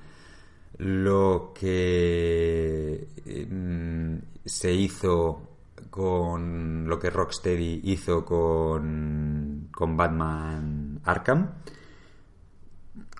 lo 0.77 1.53
que 1.59 3.07
mm, 3.49 4.17
se 4.45 4.71
hizo 4.71 5.41
con 5.89 6.87
lo 6.87 6.99
que 6.99 7.09
Rocksteady 7.09 7.81
hizo 7.85 8.23
con, 8.23 9.69
con 9.71 9.97
Batman 9.97 10.99
Arkham. 11.03 11.49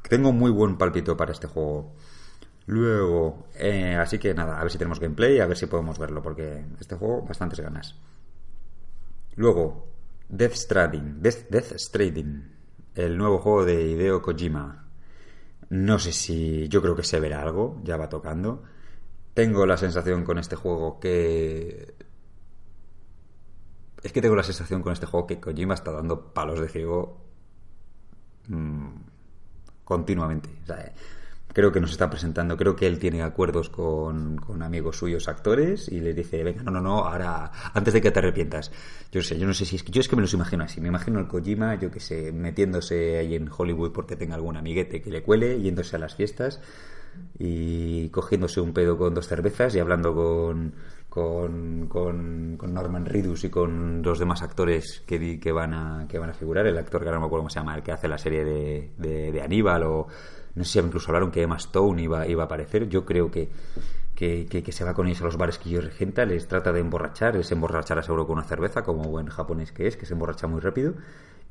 Tengo 0.07 0.31
muy 0.31 0.51
buen 0.51 0.77
palpito 0.77 1.17
para 1.17 1.31
este 1.31 1.47
juego. 1.47 1.95
Luego, 2.69 3.47
eh, 3.55 3.95
así 3.95 4.19
que 4.19 4.31
nada, 4.35 4.59
a 4.59 4.61
ver 4.61 4.71
si 4.71 4.77
tenemos 4.77 4.99
gameplay, 4.99 5.39
a 5.39 5.47
ver 5.47 5.57
si 5.57 5.65
podemos 5.65 5.97
verlo, 5.97 6.21
porque 6.21 6.63
este 6.79 6.95
juego, 6.95 7.23
bastantes 7.23 7.59
ganas. 7.59 7.95
Luego, 9.37 9.87
Death 10.29 10.53
Stranding, 10.53 11.19
Death, 11.19 11.77
Stranding, 11.77 12.47
el 12.93 13.17
nuevo 13.17 13.39
juego 13.39 13.65
de 13.65 13.89
Hideo 13.89 14.21
Kojima. 14.21 14.85
No 15.69 15.97
sé 15.97 16.11
si, 16.11 16.67
yo 16.67 16.79
creo 16.83 16.95
que 16.95 17.01
se 17.01 17.19
verá 17.19 17.41
algo, 17.41 17.81
ya 17.83 17.97
va 17.97 18.07
tocando. 18.07 18.61
Tengo 19.33 19.65
la 19.65 19.77
sensación 19.77 20.23
con 20.23 20.37
este 20.37 20.55
juego 20.55 20.99
que 20.99 21.95
es 24.03 24.13
que 24.13 24.21
tengo 24.21 24.35
la 24.35 24.43
sensación 24.43 24.83
con 24.83 24.93
este 24.93 25.07
juego 25.07 25.25
que 25.25 25.39
Kojima 25.39 25.73
está 25.73 25.91
dando 25.91 26.33
palos 26.33 26.59
de 26.59 26.69
ciego 26.69 27.19
mm, 28.47 28.89
continuamente. 29.83 30.49
Creo 31.53 31.71
que 31.71 31.79
nos 31.79 31.91
está 31.91 32.09
presentando, 32.09 32.57
creo 32.57 32.75
que 32.75 32.87
él 32.87 32.99
tiene 32.99 33.21
acuerdos 33.21 33.69
con, 33.69 34.39
amigos 34.61 34.97
suyos 34.97 35.27
actores 35.27 35.89
y 35.89 35.99
les 35.99 36.15
dice, 36.15 36.43
venga, 36.43 36.63
no, 36.63 36.71
no, 36.71 36.81
no, 36.81 37.05
ahora, 37.05 37.51
antes 37.73 37.93
de 37.93 38.01
que 38.01 38.11
te 38.11 38.19
arrepientas. 38.19 38.71
Yo 39.11 39.21
sé, 39.21 39.39
yo 39.39 39.47
no 39.47 39.53
sé 39.53 39.65
si 39.65 39.75
es 39.77 39.83
que, 39.83 39.91
yo 39.91 40.01
es 40.01 40.07
que 40.07 40.15
me 40.15 40.21
los 40.21 40.33
imagino 40.33 40.63
así, 40.63 40.81
me 40.81 40.89
imagino 40.89 41.19
el 41.19 41.27
Kojima, 41.27 41.75
yo 41.75 41.89
que 41.91 41.99
sé, 41.99 42.31
metiéndose 42.31 43.17
ahí 43.17 43.35
en 43.35 43.49
Hollywood 43.55 43.91
porque 43.91 44.15
tenga 44.15 44.35
algún 44.35 44.57
amiguete 44.57 45.01
que 45.01 45.09
le 45.09 45.23
cuele, 45.23 45.59
yéndose 45.61 45.95
a 45.95 45.99
las 45.99 46.15
fiestas 46.15 46.61
y 47.37 48.09
cogiéndose 48.09 48.61
un 48.61 48.73
pedo 48.73 48.97
con 48.97 49.13
dos 49.13 49.27
cervezas 49.27 49.75
y 49.75 49.79
hablando 49.79 50.13
con 50.13 50.73
con, 51.09 51.87
con, 51.87 52.55
con 52.55 52.73
Norman 52.73 53.05
Reedus 53.05 53.43
y 53.43 53.49
con 53.49 54.03
los 54.03 54.19
demás 54.19 54.43
actores 54.43 55.01
que, 55.07 55.39
que, 55.39 55.51
van 55.51 55.73
a, 55.73 56.07
que 56.07 56.19
van 56.19 56.29
a 56.29 56.33
figurar. 56.33 56.67
El 56.67 56.77
actor 56.77 57.01
que 57.01 57.07
ahora 57.07 57.17
no 57.17 57.21
me 57.21 57.25
acuerdo 57.25 57.41
cómo 57.41 57.49
se 57.49 57.59
llama, 57.59 57.75
el 57.75 57.81
que 57.81 57.91
hace 57.91 58.07
la 58.07 58.19
serie 58.19 58.45
de, 58.45 58.91
de, 58.97 59.31
de 59.31 59.41
Aníbal 59.41 59.83
o 59.83 60.07
no 60.59 60.65
sé 60.65 60.81
si 60.81 60.85
incluso 60.85 61.09
hablaron 61.09 61.31
que 61.31 61.41
Emma 61.41 61.55
Stone 61.55 62.01
iba, 62.03 62.27
iba 62.27 62.43
a 62.43 62.45
aparecer. 62.45 62.89
Yo 62.89 63.05
creo 63.05 63.31
que, 63.31 63.47
que, 64.13 64.71
se 64.73 64.83
va 64.83 64.93
con 64.93 65.07
ellos 65.07 65.21
a 65.21 65.23
los 65.23 65.37
bares 65.37 65.57
que 65.57 65.69
yo 65.69 65.79
regenta, 65.79 66.25
les 66.25 66.49
trata 66.49 66.73
de 66.73 66.81
emborrachar, 66.81 67.35
les 67.35 67.49
emborrachará 67.53 68.03
seguro 68.03 68.27
con 68.27 68.39
una 68.39 68.45
cerveza, 68.45 68.83
como 68.83 69.03
buen 69.03 69.27
japonés 69.27 69.71
que 69.71 69.87
es, 69.87 69.95
que 69.95 70.05
se 70.05 70.15
emborracha 70.15 70.47
muy 70.47 70.59
rápido. 70.59 70.95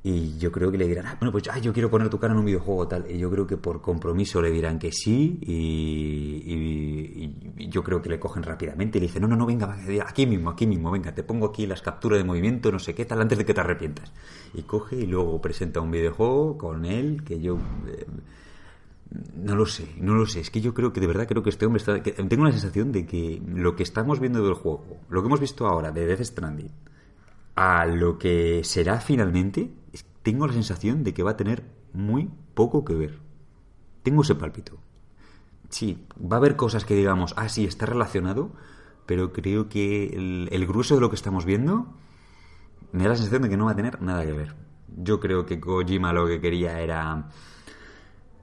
Y 0.02 0.36
yo 0.36 0.52
creo 0.52 0.70
que 0.70 0.76
le 0.76 0.86
dirán, 0.86 1.06
ah, 1.06 1.16
bueno, 1.18 1.32
pues 1.32 1.48
ah, 1.50 1.58
yo 1.58 1.72
quiero 1.72 1.88
poner 1.90 2.10
tu 2.10 2.18
cara 2.18 2.34
en 2.34 2.40
un 2.40 2.44
videojuego 2.44 2.86
tal. 2.86 3.10
Y 3.10 3.16
yo 3.16 3.30
creo 3.30 3.46
que 3.46 3.56
por 3.56 3.80
compromiso 3.80 4.42
le 4.42 4.50
dirán 4.50 4.78
que 4.78 4.92
sí. 4.92 5.38
Y, 5.40 6.48
yo 7.70 7.82
creo 7.82 8.02
que 8.02 8.10
le 8.10 8.20
cogen 8.20 8.42
rápidamente 8.42 8.98
y 8.98 9.00
le 9.00 9.06
dicen, 9.06 9.22
no, 9.22 9.28
no, 9.28 9.36
no, 9.36 9.46
venga, 9.46 9.74
aquí 10.06 10.26
mismo, 10.26 10.50
aquí 10.50 10.66
mismo, 10.66 10.90
venga, 10.90 11.14
te 11.14 11.22
pongo 11.22 11.46
aquí 11.46 11.66
las 11.66 11.80
capturas 11.80 12.18
de 12.18 12.24
movimiento, 12.24 12.70
no 12.70 12.78
sé 12.78 12.94
qué 12.94 13.06
tal, 13.06 13.22
antes 13.22 13.38
de 13.38 13.46
que 13.46 13.54
te 13.54 13.60
arrepientas. 13.60 14.12
Y 14.52 14.64
coge 14.64 14.96
y 14.96 15.06
luego 15.06 15.40
presenta 15.40 15.80
un 15.80 15.90
videojuego 15.90 16.58
con 16.58 16.84
él 16.84 17.24
que 17.24 17.40
yo. 17.40 17.56
eh, 17.86 18.04
no 19.10 19.56
lo 19.56 19.66
sé, 19.66 19.94
no 19.98 20.14
lo 20.14 20.26
sé. 20.26 20.40
Es 20.40 20.50
que 20.50 20.60
yo 20.60 20.74
creo 20.74 20.92
que 20.92 21.00
de 21.00 21.06
verdad 21.06 21.26
creo 21.26 21.42
que 21.42 21.50
este 21.50 21.66
hombre 21.66 21.78
está. 21.78 22.02
tengo 22.02 22.44
la 22.44 22.52
sensación 22.52 22.92
de 22.92 23.06
que 23.06 23.42
lo 23.46 23.74
que 23.76 23.82
estamos 23.82 24.20
viendo 24.20 24.42
del 24.42 24.54
juego, 24.54 24.98
lo 25.08 25.22
que 25.22 25.26
hemos 25.26 25.40
visto 25.40 25.66
ahora 25.66 25.90
de 25.90 26.06
Death 26.06 26.22
Stranding, 26.22 26.70
a 27.54 27.86
lo 27.86 28.18
que 28.18 28.62
será 28.64 29.00
finalmente, 29.00 29.72
tengo 30.22 30.46
la 30.46 30.52
sensación 30.52 31.04
de 31.04 31.14
que 31.14 31.22
va 31.22 31.32
a 31.32 31.36
tener 31.36 31.64
muy 31.92 32.30
poco 32.54 32.84
que 32.84 32.94
ver. 32.94 33.18
Tengo 34.02 34.22
ese 34.22 34.34
pálpito. 34.34 34.78
Sí, 35.70 36.06
va 36.20 36.36
a 36.36 36.38
haber 36.38 36.56
cosas 36.56 36.84
que 36.84 36.94
digamos, 36.94 37.34
ah, 37.36 37.48
sí, 37.48 37.64
está 37.64 37.86
relacionado, 37.86 38.52
pero 39.06 39.32
creo 39.32 39.68
que 39.68 40.08
el, 40.08 40.48
el 40.52 40.66
grueso 40.66 40.94
de 40.94 41.00
lo 41.00 41.10
que 41.10 41.16
estamos 41.16 41.44
viendo 41.44 41.94
me 42.92 43.04
da 43.04 43.10
la 43.10 43.16
sensación 43.16 43.42
de 43.42 43.48
que 43.48 43.56
no 43.56 43.66
va 43.66 43.72
a 43.72 43.76
tener 43.76 44.00
nada 44.02 44.24
que 44.24 44.32
ver. 44.32 44.54
Yo 44.96 45.20
creo 45.20 45.46
que 45.46 45.60
Kojima 45.60 46.12
lo 46.12 46.26
que 46.26 46.40
quería 46.40 46.80
era 46.80 47.28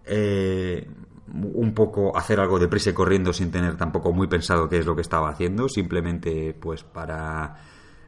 eh, 0.08 0.88
un 1.34 1.74
poco 1.74 2.16
hacer 2.18 2.40
algo 2.40 2.60
de 2.60 2.68
prisa 2.68 2.92
y 2.92 2.94
corriendo 2.94 3.34
sin 3.34 3.52
tener 3.52 3.78
tampoco 3.78 4.12
muy 4.12 4.28
pensado 4.28 4.70
qué 4.70 4.78
es 4.78 4.86
lo 4.86 4.96
que 4.96 5.02
estaba 5.02 5.30
haciendo, 5.30 5.68
simplemente 5.68 6.54
pues 6.60 6.84
para 6.84 7.58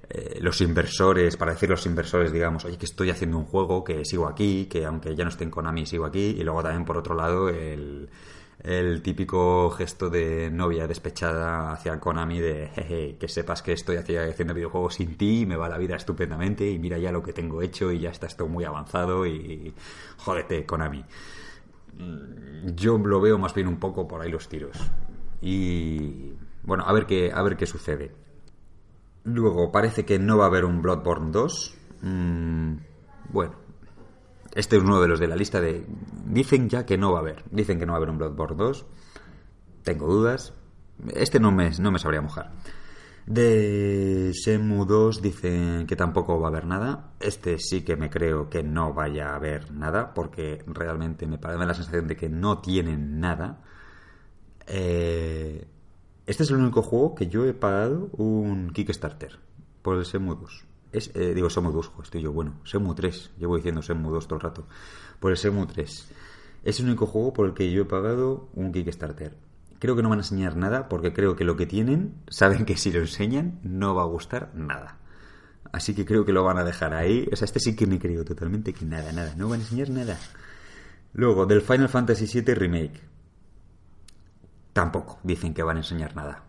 eh, 0.09 0.37
los 0.41 0.61
inversores, 0.61 1.35
para 1.35 1.51
decir 1.53 1.69
los 1.69 1.85
inversores, 1.85 2.31
digamos, 2.31 2.63
oye, 2.65 2.77
que 2.77 2.85
estoy 2.85 3.09
haciendo 3.09 3.37
un 3.37 3.45
juego, 3.45 3.83
que 3.83 4.05
sigo 4.05 4.27
aquí, 4.27 4.67
que 4.69 4.85
aunque 4.85 5.15
ya 5.15 5.23
no 5.23 5.29
esté 5.29 5.43
en 5.43 5.51
Konami, 5.51 5.85
sigo 5.85 6.05
aquí, 6.05 6.35
y 6.39 6.43
luego 6.43 6.61
también 6.63 6.85
por 6.85 6.97
otro 6.97 7.15
lado 7.15 7.49
el, 7.49 8.09
típico 9.03 9.69
gesto 9.71 10.09
de 10.09 10.49
novia 10.51 10.87
despechada 10.87 11.71
hacia 11.71 11.99
Konami 11.99 12.39
de 12.39 12.67
jeje, 12.73 13.17
que 13.19 13.27
sepas 13.27 13.61
que 13.61 13.73
estoy 13.73 13.97
haci- 13.97 14.29
haciendo 14.29 14.53
videojuegos 14.53 14.95
sin 14.95 15.17
ti, 15.17 15.45
me 15.45 15.55
va 15.55 15.69
la 15.69 15.77
vida 15.77 15.95
estupendamente 15.95 16.69
y 16.69 16.77
mira 16.79 16.97
ya 16.97 17.11
lo 17.11 17.23
que 17.23 17.33
tengo 17.33 17.61
hecho 17.61 17.91
y 17.91 17.99
ya 17.99 18.09
está 18.11 18.27
esto 18.27 18.47
muy 18.47 18.63
avanzado 18.65 19.25
y 19.25 19.73
jódete 20.17 20.65
Konami. 20.65 21.03
Mm, 21.97 22.75
Yo 22.75 22.97
lo 22.97 23.21
veo 23.21 23.37
más 23.37 23.53
bien 23.53 23.67
un 23.67 23.79
poco 23.79 24.07
por 24.07 24.21
ahí 24.21 24.31
los 24.31 24.47
tiros. 24.49 24.77
Y 25.41 26.33
bueno, 26.63 26.83
a 26.85 26.93
ver 26.93 27.05
qué, 27.05 27.31
a 27.33 27.41
ver 27.43 27.57
qué 27.57 27.65
sucede. 27.65 28.13
Luego 29.23 29.71
parece 29.71 30.05
que 30.05 30.19
no 30.19 30.37
va 30.37 30.45
a 30.45 30.47
haber 30.47 30.65
un 30.65 30.81
Bloodborne 30.81 31.31
2. 31.31 31.75
Mm, 32.01 32.73
bueno, 33.29 33.55
este 34.55 34.77
es 34.77 34.83
uno 34.83 35.01
de 35.01 35.07
los 35.07 35.19
de 35.19 35.27
la 35.27 35.35
lista 35.35 35.59
de... 35.61 35.85
Dicen 36.25 36.69
ya 36.69 36.85
que 36.85 36.97
no 36.97 37.11
va 37.11 37.19
a 37.19 37.21
haber. 37.21 37.43
Dicen 37.51 37.79
que 37.79 37.85
no 37.85 37.91
va 37.93 37.97
a 37.97 37.99
haber 37.99 38.09
un 38.09 38.17
Bloodborne 38.17 38.57
2. 38.57 38.85
Tengo 39.83 40.07
dudas. 40.07 40.53
Este 41.13 41.39
no 41.39 41.51
me, 41.51 41.69
no 41.79 41.91
me 41.91 41.99
sabría 41.99 42.21
mojar. 42.21 42.51
De 43.27 44.31
Shenmue 44.33 44.85
2 44.85 45.21
dicen 45.21 45.85
que 45.85 45.97
tampoco 45.97 46.39
va 46.39 46.47
a 46.47 46.49
haber 46.49 46.65
nada. 46.65 47.11
Este 47.19 47.59
sí 47.59 47.81
que 47.83 47.97
me 47.97 48.09
creo 48.09 48.49
que 48.49 48.63
no 48.63 48.93
vaya 48.93 49.31
a 49.31 49.35
haber 49.35 49.73
nada, 49.73 50.13
porque 50.13 50.63
realmente 50.65 51.27
me 51.27 51.37
parece 51.37 51.65
la 51.65 51.73
sensación 51.73 52.07
de 52.07 52.15
que 52.15 52.29
no 52.29 52.59
tienen 52.59 53.19
nada. 53.19 53.65
Eh, 54.65 55.67
este 56.25 56.43
es 56.43 56.51
el 56.51 56.55
único 56.55 56.81
juego 56.81 57.15
que 57.15 57.27
yo 57.27 57.45
he 57.45 57.53
pagado 57.53 58.09
un 58.13 58.71
Kickstarter 58.71 59.37
por 59.81 59.97
el 59.97 60.05
Shenmue 60.05 60.37
2. 60.39 60.65
Es, 60.93 61.11
eh, 61.13 61.33
digo 61.33 61.49
Shenmue 61.49 61.73
2, 61.73 61.87
jo, 61.87 62.03
estoy 62.03 62.21
yo, 62.21 62.31
bueno, 62.31 62.61
Shenmue 62.63 62.95
3, 62.95 63.31
llevo 63.39 63.57
diciendo 63.57 63.81
Shenmue 63.81 64.09
2 64.09 64.25
todo 64.25 64.35
el 64.35 64.41
rato. 64.41 64.67
Por 65.19 65.31
el 65.31 65.37
Shenmue 65.37 65.67
3. 65.67 66.11
Es 66.63 66.79
el 66.79 66.85
único 66.85 67.05
juego 67.05 67.33
por 67.33 67.47
el 67.47 67.53
que 67.53 67.69
yo 67.69 67.81
he 67.81 67.85
pagado 67.85 68.47
un 68.53 68.71
Kickstarter. 68.71 69.46
Creo 69.79 69.95
que 69.95 70.01
no 70.01 70.09
van 70.09 70.19
a 70.19 70.21
enseñar 70.21 70.55
nada 70.55 70.89
porque 70.89 71.13
creo 71.13 71.35
que 71.35 71.43
lo 71.43 71.55
que 71.55 71.65
tienen, 71.65 72.15
saben 72.29 72.65
que 72.65 72.77
si 72.77 72.91
lo 72.91 72.99
enseñan 72.99 73.59
no 73.63 73.93
va 73.93 74.03
a 74.03 74.07
gustar 74.07 74.51
nada. 74.55 74.97
Así 75.71 75.93
que 75.93 76.05
creo 76.05 76.25
que 76.25 76.33
lo 76.33 76.43
van 76.43 76.57
a 76.57 76.63
dejar 76.63 76.93
ahí. 76.93 77.27
O 77.31 77.35
sea, 77.35 77.45
este 77.45 77.59
sí 77.59 77.75
que 77.75 77.87
me 77.87 77.99
creo 77.99 78.23
totalmente 78.25 78.73
que 78.73 78.85
nada, 78.85 79.11
nada, 79.11 79.35
no 79.35 79.49
van 79.49 79.59
a 79.59 79.63
enseñar 79.63 79.89
nada. 79.89 80.17
Luego, 81.13 81.45
del 81.45 81.61
Final 81.61 81.89
Fantasy 81.89 82.41
VII 82.41 82.55
Remake. 82.55 83.01
Tampoco 84.73 85.19
dicen 85.23 85.53
que 85.53 85.63
van 85.63 85.77
a 85.77 85.79
enseñar 85.79 86.15
nada. 86.15 86.43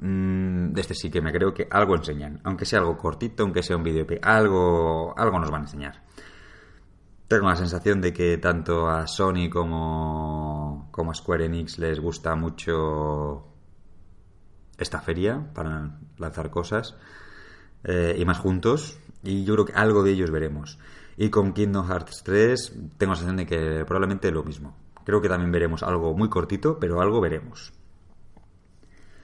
Mm, 0.00 0.72
de 0.72 0.80
este 0.80 0.94
sí 0.94 1.10
que 1.10 1.20
me 1.20 1.32
creo 1.32 1.54
que 1.54 1.68
algo 1.70 1.94
enseñan. 1.94 2.40
Aunque 2.44 2.64
sea 2.64 2.80
algo 2.80 2.98
cortito, 2.98 3.42
aunque 3.42 3.62
sea 3.62 3.76
un 3.76 3.84
vídeo, 3.84 4.06
algo, 4.22 5.14
algo 5.16 5.38
nos 5.38 5.50
van 5.50 5.62
a 5.62 5.64
enseñar. 5.64 6.02
Tengo 7.28 7.48
la 7.48 7.56
sensación 7.56 8.00
de 8.00 8.12
que 8.12 8.36
tanto 8.38 8.88
a 8.88 9.06
Sony 9.06 9.48
como, 9.50 10.61
como 10.92 11.10
a 11.10 11.14
Square 11.14 11.46
Enix 11.46 11.78
les 11.78 11.98
gusta 11.98 12.36
mucho 12.36 13.48
esta 14.78 15.00
feria 15.00 15.52
para 15.52 15.98
lanzar 16.18 16.50
cosas 16.50 16.94
eh, 17.82 18.14
y 18.16 18.24
más 18.24 18.38
juntos. 18.38 18.98
Y 19.24 19.44
yo 19.44 19.54
creo 19.54 19.66
que 19.66 19.72
algo 19.72 20.04
de 20.04 20.12
ellos 20.12 20.30
veremos. 20.30 20.78
Y 21.16 21.30
con 21.30 21.52
Kingdom 21.52 21.88
Hearts 21.88 22.22
3 22.24 22.72
tengo 22.98 23.12
la 23.12 23.16
sensación 23.16 23.36
de 23.36 23.46
que 23.46 23.84
probablemente 23.84 24.30
lo 24.30 24.44
mismo. 24.44 24.76
Creo 25.04 25.20
que 25.20 25.28
también 25.28 25.50
veremos 25.50 25.82
algo 25.82 26.14
muy 26.14 26.28
cortito, 26.28 26.78
pero 26.78 27.00
algo 27.00 27.20
veremos. 27.20 27.72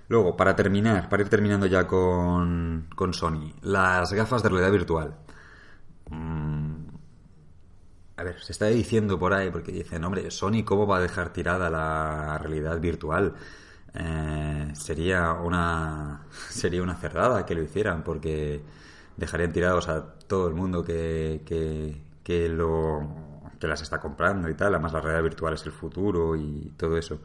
Luego, 0.09 0.37
para 0.37 0.57
terminar, 0.57 1.09
para 1.09 1.22
ir 1.22 1.28
terminando 1.28 1.66
ya 1.66 1.87
con, 1.87 2.88
con 2.96 3.12
Sony, 3.12 3.52
las 3.62 4.12
gafas 4.12 4.42
de 4.42 4.48
realidad 4.48 4.72
virtual. 4.72 5.14
Mm, 6.11 6.67
a 8.18 8.24
ver, 8.24 8.40
se 8.42 8.50
está 8.52 8.66
diciendo 8.66 9.16
por 9.18 9.33
ahí, 9.33 9.50
porque 9.50 9.70
dicen, 9.70 10.04
hombre, 10.04 10.31
Sony, 10.33 10.64
¿cómo 10.64 10.88
va 10.88 10.96
a 10.98 11.00
dejar 11.00 11.33
tirada 11.33 11.70
la 11.70 12.37
realidad 12.38 12.81
virtual? 12.81 13.35
Eh, 13.94 14.72
sería 14.74 15.35
una 15.35 16.26
sería 16.50 16.83
una 16.83 16.96
cerdada 16.96 17.46
que 17.46 17.54
lo 17.54 17.62
hicieran, 17.62 18.02
porque 18.02 18.61
dejarían 19.16 19.52
tirados 19.52 19.88
a 19.88 20.14
todo 20.26 20.48
el 20.48 20.54
mundo 20.54 20.85
que, 20.85 21.42
que, 21.46 22.02
que 22.24 22.48
lo 22.48 23.09
que 23.61 23.68
las 23.68 23.83
está 23.83 24.00
comprando 24.00 24.48
y 24.48 24.54
tal. 24.54 24.74
Además, 24.74 24.92
la 24.92 25.00
realidad 25.00 25.22
virtual 25.22 25.54
es 25.54 25.64
el 25.66 25.72
futuro 25.72 26.37
y 26.37 26.72
todo 26.76 26.98
eso. 26.98 27.20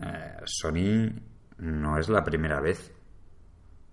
Eh, 0.00 0.36
Sony 0.44 1.10
no 1.58 1.98
es 1.98 2.08
la 2.10 2.24
primera 2.24 2.60
vez 2.60 2.92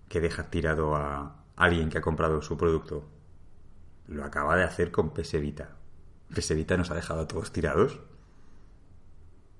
que 0.09 0.19
deja 0.21 0.49
tirado 0.49 0.95
a 0.95 1.45
alguien 1.55 1.89
que 1.89 1.99
ha 1.99 2.01
comprado 2.01 2.41
su 2.41 2.57
producto. 2.57 3.07
Lo 4.07 4.25
acaba 4.25 4.57
de 4.57 4.63
hacer 4.63 4.91
con 4.91 5.11
PS 5.11 5.39
Vita. 5.39 5.78
PS 6.33 6.55
Vita 6.55 6.77
nos 6.77 6.91
ha 6.91 6.95
dejado 6.95 7.21
a 7.21 7.27
todos 7.27 7.51
tirados. 7.51 7.99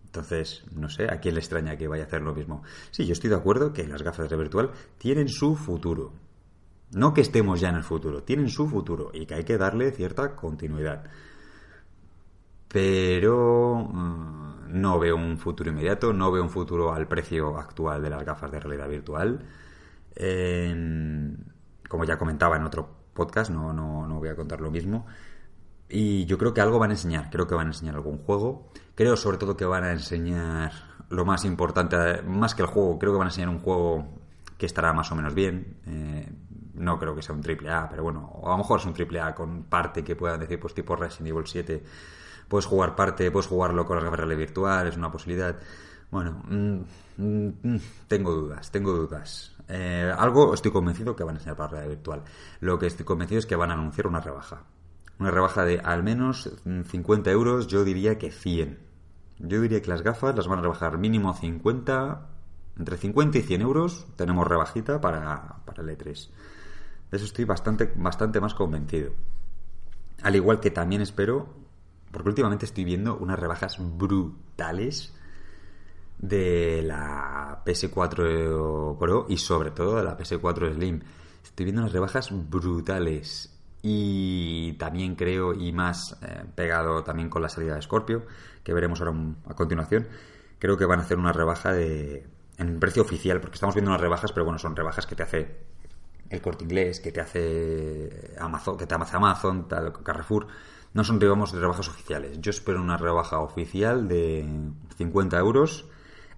Entonces, 0.06 0.64
no 0.74 0.90
sé, 0.90 1.06
¿a 1.12 1.20
quién 1.20 1.36
le 1.36 1.40
extraña 1.40 1.78
que 1.78 1.88
vaya 1.88 2.04
a 2.04 2.08
hacer 2.08 2.22
lo 2.22 2.34
mismo? 2.34 2.64
Sí, 2.92 3.06
yo 3.06 3.14
estoy 3.14 3.30
de 3.30 3.36
acuerdo 3.36 3.74
que 3.74 3.88
las 3.88 4.02
gafas 4.02 4.30
de 4.30 4.38
virtual 4.38 4.72
tienen 4.98 5.30
su 5.30 5.56
futuro. 5.56 6.14
No 6.92 7.14
que 7.14 7.22
estemos 7.22 7.60
ya 7.60 7.70
en 7.70 7.76
el 7.76 7.84
futuro, 7.84 8.24
tienen 8.24 8.50
su 8.50 8.68
futuro 8.68 9.12
y 9.14 9.28
que 9.28 9.36
hay 9.36 9.44
que 9.44 9.58
darle 9.60 9.92
cierta 9.92 10.36
continuidad. 10.36 11.04
Pero 12.68 13.76
mmm, 13.76 14.82
no 14.82 15.00
veo 15.00 15.16
un 15.16 15.38
futuro 15.38 15.70
inmediato, 15.70 16.14
no 16.14 16.32
veo 16.32 16.42
un 16.42 16.50
futuro 16.50 16.94
al 16.94 17.08
precio 17.08 17.58
actual 17.58 18.02
de 18.02 18.10
las 18.10 18.24
gafas 18.24 18.52
de 18.52 18.60
realidad 18.60 18.90
virtual. 18.90 19.46
Como 21.88 22.04
ya 22.06 22.18
comentaba 22.18 22.58
en 22.58 22.64
otro 22.64 22.90
podcast, 23.14 23.52
no, 23.52 23.74
no, 23.74 24.08
no 24.08 24.20
voy 24.20 24.30
a 24.30 24.36
contar 24.36 24.62
lo 24.62 24.72
mismo. 24.72 25.06
Y 25.90 26.26
yo 26.26 26.38
creo 26.38 26.54
que 26.54 26.62
algo 26.62 26.78
van 26.78 26.92
a 26.92 26.94
enseñar, 26.94 27.30
creo 27.32 27.48
que 27.48 27.56
van 27.56 27.68
a 27.68 27.70
enseñar 27.72 27.96
algún 27.96 28.20
juego. 28.20 28.70
Creo 28.94 29.18
sobre 29.18 29.38
todo 29.38 29.58
que 29.58 29.66
van 29.66 29.84
a 29.84 29.92
enseñar 29.92 30.72
lo 31.10 31.26
más 31.26 31.46
importante, 31.46 32.22
más 32.22 32.54
que 32.54 32.62
el 32.62 32.68
juego, 32.68 33.00
creo 33.00 33.14
que 33.14 33.18
van 33.18 33.28
a 33.28 33.32
enseñar 33.32 33.50
un 33.50 33.60
juego 33.60 34.08
que 34.58 34.68
estará 34.68 34.94
más 34.94 35.12
o 35.12 35.16
menos 35.16 35.34
bien. 35.34 35.78
Eh, 35.88 36.32
no 36.76 37.00
creo 37.00 37.16
que 37.16 37.22
sea 37.22 37.34
un 37.34 37.42
triple 37.42 37.72
A, 37.72 37.90
pero 37.90 38.04
bueno, 38.04 38.30
o 38.36 38.48
a 38.48 38.52
lo 38.52 38.58
mejor 38.60 38.80
es 38.80 38.86
un 38.86 38.94
triple 38.94 39.20
A 39.20 39.34
con 39.34 39.64
parte 39.64 40.04
que 40.04 40.16
puedan 40.16 40.40
decir, 40.40 40.60
pues 40.60 40.74
tipo 40.74 40.96
Resident 40.96 41.28
Evil 41.30 41.48
7. 41.48 41.84
Puedes 42.48 42.66
jugar 42.66 42.96
parte, 42.96 43.32
puedes 43.32 43.48
jugarlo 43.48 43.86
con 43.86 43.96
las 43.98 44.06
gafas 44.06 44.28
virtual, 44.38 44.88
es 44.88 44.98
una 44.98 45.12
posibilidad. 45.12 45.58
Bueno, 46.12 46.42
mm, 46.48 46.80
mm, 47.18 47.80
tengo 48.08 48.32
dudas, 48.32 48.72
tengo 48.72 48.92
dudas. 48.92 49.56
Eh, 49.68 50.12
algo 50.18 50.54
estoy 50.54 50.72
convencido 50.72 51.16
que 51.16 51.24
van 51.24 51.36
a 51.36 51.38
enseñar 51.40 51.56
para 51.56 51.68
la 51.68 51.78
realidad 51.78 51.96
virtual. 51.96 52.24
Lo 52.62 52.80
que 52.80 52.88
estoy 52.88 53.06
convencido 53.06 53.40
es 53.40 53.46
que 53.46 53.56
van 53.56 53.72
a 53.72 53.74
anunciar 53.74 54.08
una 54.08 54.20
rebaja. 54.20 54.64
Una 55.20 55.32
rebaja 55.32 55.66
de 55.66 55.80
al 55.80 56.02
menos 56.02 56.50
50 56.64 57.30
euros, 57.32 57.68
yo 57.68 57.84
diría 57.84 58.18
que 58.18 58.32
100. 58.32 58.80
Yo 59.40 59.62
diría 59.62 59.82
que 59.82 59.90
las 59.90 60.02
gafas 60.02 60.36
las 60.36 60.48
van 60.48 60.60
a 60.60 60.62
rebajar 60.62 60.98
mínimo 60.98 61.34
50, 61.34 62.28
Entre 62.78 62.98
50 62.98 63.38
y 63.38 63.42
100 63.42 63.62
euros 63.62 64.08
tenemos 64.16 64.48
rebajita 64.48 65.02
para, 65.02 65.58
para 65.66 65.84
el 65.84 65.90
E3. 65.90 66.30
De 67.12 67.18
eso 67.18 67.26
estoy 67.26 67.44
bastante, 67.44 67.92
bastante 67.98 68.40
más 68.40 68.54
convencido. 68.54 69.12
Al 70.22 70.36
igual 70.36 70.62
que 70.62 70.72
también 70.72 71.02
espero, 71.02 71.50
porque 72.12 72.30
últimamente 72.30 72.66
estoy 72.66 72.86
viendo 72.86 73.18
unas 73.18 73.40
rebajas 73.40 73.78
brutales 73.80 75.14
de 76.18 76.82
la 76.84 77.62
PS4 77.66 78.98
Pro 78.98 79.26
y 79.28 79.38
sobre 79.38 79.72
todo 79.72 79.98
de 79.98 80.04
la 80.04 80.18
PS4 80.18 80.76
Slim. 80.76 81.02
Estoy 81.44 81.66
viendo 81.66 81.82
unas 81.82 81.94
rebajas 81.94 82.30
brutales 82.50 83.59
y 83.82 84.74
también 84.74 85.16
creo, 85.16 85.54
y 85.54 85.72
más 85.72 86.18
eh, 86.22 86.44
pegado 86.56 87.04
también 87.04 87.30
con 87.30 87.42
la 87.42 87.50
salida 87.50 87.76
de 87.76 87.82
Scorpio, 87.82 88.26
que 88.64 88.74
veremos 88.74 89.02
ahora 89.02 89.14
a 89.48 89.54
continuación, 89.54 90.08
creo 90.60 90.78
que 90.78 90.86
van 90.86 91.00
a 91.00 91.04
hacer 91.04 91.18
una 91.18 91.32
rebaja 91.32 91.74
de 91.74 92.28
en 92.58 92.80
precio 92.80 93.02
oficial, 93.02 93.40
porque 93.40 93.56
estamos 93.56 93.74
viendo 93.74 93.90
unas 93.90 94.02
rebajas, 94.02 94.34
pero 94.34 94.44
bueno, 94.44 94.60
son 94.60 94.76
rebajas 94.76 95.06
que 95.06 95.16
te 95.16 95.24
hace 95.24 95.56
el 96.30 96.42
corte 96.42 96.66
inglés, 96.66 97.00
que 97.00 97.12
te 97.12 97.22
hace 97.22 98.36
Amazon, 98.38 98.78
que 98.78 98.86
te 98.86 98.96
hace 98.96 99.16
Amazon, 99.16 99.68
Carrefour. 100.04 100.48
No 100.94 101.04
son, 101.04 101.20
digamos, 101.20 101.54
rebajas 101.54 101.88
oficiales. 101.88 102.40
Yo 102.42 102.50
espero 102.50 102.82
una 102.82 102.98
rebaja 102.98 103.40
oficial 103.40 104.08
de 104.08 104.46
50 104.98 105.38
euros 105.38 105.86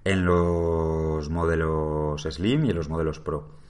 en 0.04 0.26
los 0.26 1.30
modelos 1.30 2.22
Slim 2.22 2.66
y 2.66 2.70
en 2.70 2.76
los 2.76 2.90
modelos 2.90 3.20
Pro. 3.20 3.61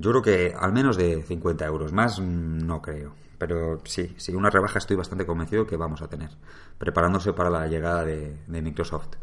Yo 0.00 0.10
creo 0.10 0.22
que 0.22 0.54
al 0.56 0.72
menos 0.72 0.96
de 0.96 1.22
50 1.22 1.66
euros, 1.66 1.92
más 1.92 2.20
no 2.20 2.80
creo. 2.80 3.14
Pero 3.36 3.80
sí, 3.84 4.14
sí, 4.16 4.32
una 4.32 4.48
rebaja 4.48 4.78
estoy 4.78 4.96
bastante 4.96 5.26
convencido 5.26 5.66
que 5.66 5.76
vamos 5.76 6.02
a 6.02 6.08
tener, 6.08 6.30
preparándose 6.78 7.32
para 7.32 7.50
la 7.50 7.66
llegada 7.66 8.04
de, 8.04 8.36
Microsoft. 8.46 9.16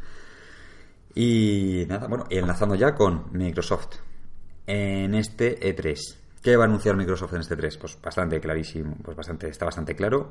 Y 1.13 1.85
nada, 1.87 2.07
bueno, 2.07 2.25
y 2.29 2.37
enlazando 2.37 2.75
ya 2.75 2.93
con 2.93 3.27
Microsoft. 3.31 3.99
En 4.67 5.15
este 5.15 5.59
E3, 5.61 5.97
¿qué 6.41 6.57
va 6.57 6.65
a 6.65 6.67
anunciar 6.67 6.97
Microsoft 6.97 7.33
en 7.33 7.41
este 7.41 7.57
E3? 7.57 7.77
Pues 7.79 8.01
bastante 8.01 8.41
clarísimo, 8.41 8.97
pues 9.01 9.15
bastante, 9.15 9.47
está 9.47 9.63
bastante 9.63 9.95
claro. 9.95 10.29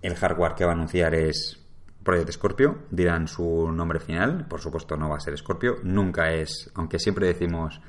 El 0.00 0.14
hardware 0.14 0.54
que 0.54 0.64
va 0.64 0.72
a 0.72 0.74
anunciar 0.74 1.12
es 1.14 1.58
Project 2.04 2.30
Scorpio, 2.30 2.78
dirán 2.92 3.26
su 3.26 3.72
nombre 3.72 3.98
final, 3.98 4.46
por 4.46 4.60
supuesto 4.60 4.96
no 4.96 5.08
va 5.08 5.16
a 5.16 5.20
ser 5.20 5.36
Scorpio, 5.36 5.78
nunca 5.82 6.32
es, 6.32 6.70
aunque 6.74 7.00
siempre 7.00 7.26
decimos 7.26 7.80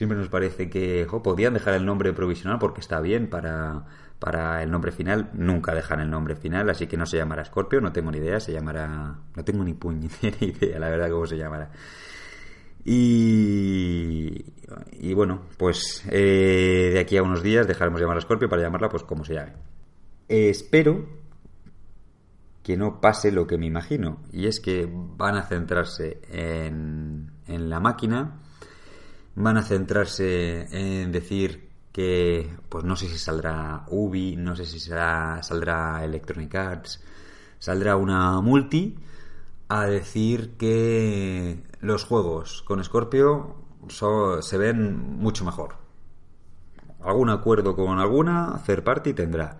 siempre 0.00 0.16
nos 0.16 0.30
parece 0.30 0.70
que 0.70 1.06
podían 1.22 1.52
dejar 1.52 1.74
el 1.74 1.84
nombre 1.84 2.14
provisional 2.14 2.58
porque 2.58 2.80
está 2.80 3.02
bien 3.02 3.28
para, 3.28 3.84
para 4.18 4.62
el 4.62 4.70
nombre 4.70 4.92
final. 4.92 5.28
Nunca 5.34 5.74
dejan 5.74 6.00
el 6.00 6.08
nombre 6.08 6.36
final, 6.36 6.70
así 6.70 6.86
que 6.86 6.96
no 6.96 7.04
se 7.04 7.18
llamará 7.18 7.44
Scorpio, 7.44 7.82
no 7.82 7.92
tengo 7.92 8.10
ni 8.10 8.16
idea, 8.16 8.40
se 8.40 8.50
llamará... 8.50 9.18
No 9.36 9.44
tengo 9.44 9.62
ni 9.62 9.74
puñetera 9.74 10.38
idea, 10.40 10.78
la 10.78 10.88
verdad, 10.88 11.10
cómo 11.10 11.26
se 11.26 11.36
llamará. 11.36 11.70
Y, 12.82 14.42
y 14.92 15.12
bueno, 15.12 15.42
pues 15.58 16.02
eh, 16.10 16.92
de 16.94 16.98
aquí 16.98 17.18
a 17.18 17.22
unos 17.22 17.42
días 17.42 17.66
dejaremos 17.66 18.00
llamar 18.00 18.16
a 18.16 18.22
Scorpio 18.22 18.48
para 18.48 18.62
llamarla 18.62 18.88
pues 18.88 19.02
como 19.02 19.22
se 19.26 19.34
llame. 19.34 19.52
espero 20.28 21.06
que 22.62 22.78
no 22.78 23.02
pase 23.02 23.32
lo 23.32 23.46
que 23.46 23.58
me 23.58 23.66
imagino, 23.66 24.22
y 24.32 24.46
es 24.46 24.60
que 24.60 24.88
van 24.90 25.36
a 25.36 25.42
centrarse 25.42 26.22
en, 26.30 27.32
en 27.46 27.68
la 27.68 27.80
máquina 27.80 28.40
van 29.34 29.56
a 29.56 29.62
centrarse 29.62 30.68
en 30.72 31.12
decir 31.12 31.70
que, 31.92 32.50
pues 32.68 32.84
no 32.84 32.96
sé 32.96 33.08
si 33.08 33.18
saldrá 33.18 33.84
Ubi, 33.88 34.36
no 34.36 34.54
sé 34.56 34.64
si 34.66 34.78
saldrá 34.80 36.04
Electronic 36.04 36.54
Arts, 36.54 37.02
saldrá 37.58 37.96
una 37.96 38.40
multi 38.40 38.96
a 39.68 39.86
decir 39.86 40.56
que 40.56 41.62
los 41.80 42.04
juegos 42.04 42.62
con 42.62 42.82
Scorpio 42.82 43.56
se 44.40 44.58
ven 44.58 45.18
mucho 45.18 45.44
mejor. 45.44 45.76
Algún 47.02 47.30
acuerdo 47.30 47.74
con 47.74 47.98
alguna 47.98 48.60
third 48.66 48.84
party 48.84 49.14
tendrá. 49.14 49.58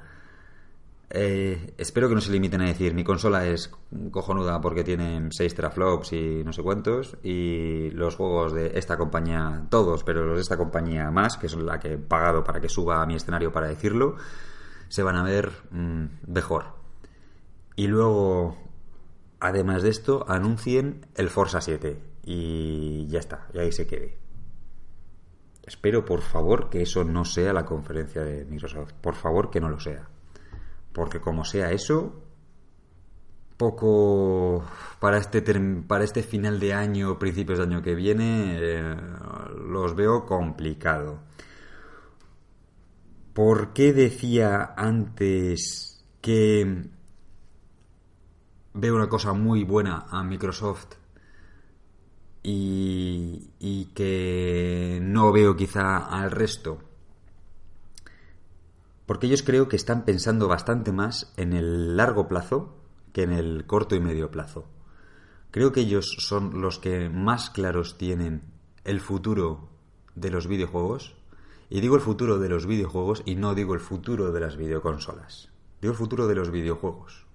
Eh, 1.12 1.75
espero 1.77 2.09
que 2.09 2.14
no 2.14 2.20
se 2.20 2.31
limiten 2.31 2.61
a 2.61 2.66
decir 2.66 2.94
mi 2.94 3.03
consola 3.03 3.44
es 3.44 3.68
cojonuda 4.12 4.61
porque 4.61 4.85
tienen 4.85 5.33
6 5.33 5.57
teraflops 5.57 6.12
y 6.12 6.44
no 6.44 6.53
sé 6.53 6.62
cuántos 6.62 7.16
y 7.25 7.90
los 7.90 8.14
juegos 8.14 8.53
de 8.53 8.79
esta 8.79 8.96
compañía, 8.96 9.66
todos, 9.70 10.05
pero 10.05 10.25
los 10.25 10.37
de 10.37 10.42
esta 10.42 10.57
compañía 10.57 11.11
más, 11.11 11.37
que 11.37 11.46
es 11.46 11.57
la 11.57 11.81
que 11.81 11.94
he 11.94 11.99
pagado 11.99 12.44
para 12.44 12.61
que 12.61 12.68
suba 12.68 13.03
a 13.03 13.07
mi 13.07 13.16
escenario 13.16 13.51
para 13.51 13.66
decirlo, 13.66 14.16
se 14.88 15.03
van 15.03 15.16
a 15.16 15.25
ver 15.25 15.51
mm, 15.73 16.05
mejor. 16.29 16.75
Y 17.75 17.88
luego, 17.88 18.57
además 19.40 19.83
de 19.83 19.90
esto, 19.90 20.25
anuncien 20.29 21.07
el 21.16 21.29
Forza 21.29 21.61
7 21.61 22.01
y 22.25 23.09
ya 23.09 23.18
está, 23.18 23.49
y 23.53 23.59
ahí 23.59 23.73
se 23.73 23.87
quede. 23.88 24.16
Espero, 25.64 26.05
por 26.05 26.20
favor, 26.23 26.70
que 26.70 26.83
eso 26.83 27.05
no 27.05 27.25
sea 27.25 27.53
la 27.53 27.64
conferencia 27.64 28.23
de 28.23 28.44
Microsoft. 28.44 28.92
Por 29.01 29.14
favor, 29.14 29.51
que 29.51 29.61
no 29.61 29.68
lo 29.68 29.79
sea. 29.79 30.09
Porque 30.92 31.20
como 31.20 31.44
sea 31.44 31.70
eso, 31.70 32.24
poco 33.61 34.64
para 35.00 35.18
este 35.18 35.42
para 35.87 36.05
este 36.05 36.22
final 36.22 36.59
de 36.59 36.72
año, 36.72 37.18
principios 37.18 37.59
de 37.59 37.64
año 37.64 37.83
que 37.83 37.94
viene, 37.94 38.57
eh, 38.59 38.96
los 39.68 39.94
veo 39.94 40.24
complicado. 40.24 41.20
¿Por 43.35 43.74
qué 43.74 43.92
decía 43.92 44.74
antes 44.76 46.03
que 46.22 46.88
veo 48.72 48.96
una 48.96 49.09
cosa 49.11 49.35
muy 49.35 49.64
buena 49.64 50.07
a 50.09 50.22
Microsoft 50.24 50.94
y, 52.42 53.50
y 53.59 53.85
que 53.94 55.00
no 55.03 55.33
veo 55.33 55.55
quizá 55.55 55.98
al 55.98 56.31
resto? 56.31 56.89
Porque 59.11 59.27
ellos 59.27 59.42
creo 59.42 59.66
que 59.66 59.75
están 59.75 60.05
pensando 60.05 60.46
bastante 60.46 60.92
más 60.92 61.33
en 61.37 61.53
el 61.53 61.96
largo 61.96 62.29
plazo 62.29 62.77
que 63.12 63.25
en 63.25 63.33
el 63.33 63.66
corto 63.66 63.96
y 63.96 64.01
medio 64.01 64.31
plazo. 64.31 64.68
Creo 65.51 65.73
que 65.73 65.81
ellos 65.81 66.14
son 66.20 66.61
los 66.61 66.79
que 66.79 67.09
más 67.11 67.51
claros 67.51 67.99
tienen 67.99 68.44
el 68.85 69.01
futuro 69.01 69.68
de 70.14 70.31
los 70.31 70.46
videojuegos. 70.46 71.16
Y 71.70 71.81
digo 71.81 71.96
el 71.96 72.03
futuro 72.03 72.38
de 72.38 72.51
los 72.51 72.66
videojuegos 72.66 73.25
y 73.27 73.35
no 73.35 73.57
digo 73.57 73.75
el 73.75 73.81
futuro 73.81 74.31
de 74.31 74.38
las 74.38 74.57
videoconsolas. 74.57 75.49
Digo 75.81 75.90
el 75.90 75.99
futuro 75.99 76.29
de 76.29 76.37
los 76.37 76.53
videojuegos. 76.53 77.27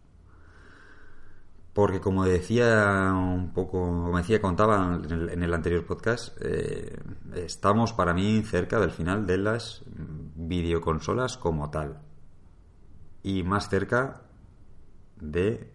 Porque 1.75 1.99
como 1.99 2.23
decía 2.23 3.11
un 3.13 3.51
poco, 3.51 3.79
como 3.81 4.17
decía, 4.17 4.41
contaba 4.41 4.97
en 5.09 5.43
el, 5.43 5.53
anterior 5.53 5.85
podcast, 5.85 6.37
eh, 6.39 6.97
estamos 7.35 7.91
para 7.91 8.13
mí 8.13 8.41
cerca 8.43 8.79
del 8.79 8.91
final 8.91 9.25
de 9.27 9.37
las 9.39 9.83
videoconsolas 10.35 11.37
como 11.37 11.69
tal. 11.71 11.99
Y 13.23 13.43
más 13.43 13.67
cerca 13.67 14.21
de... 15.19 15.69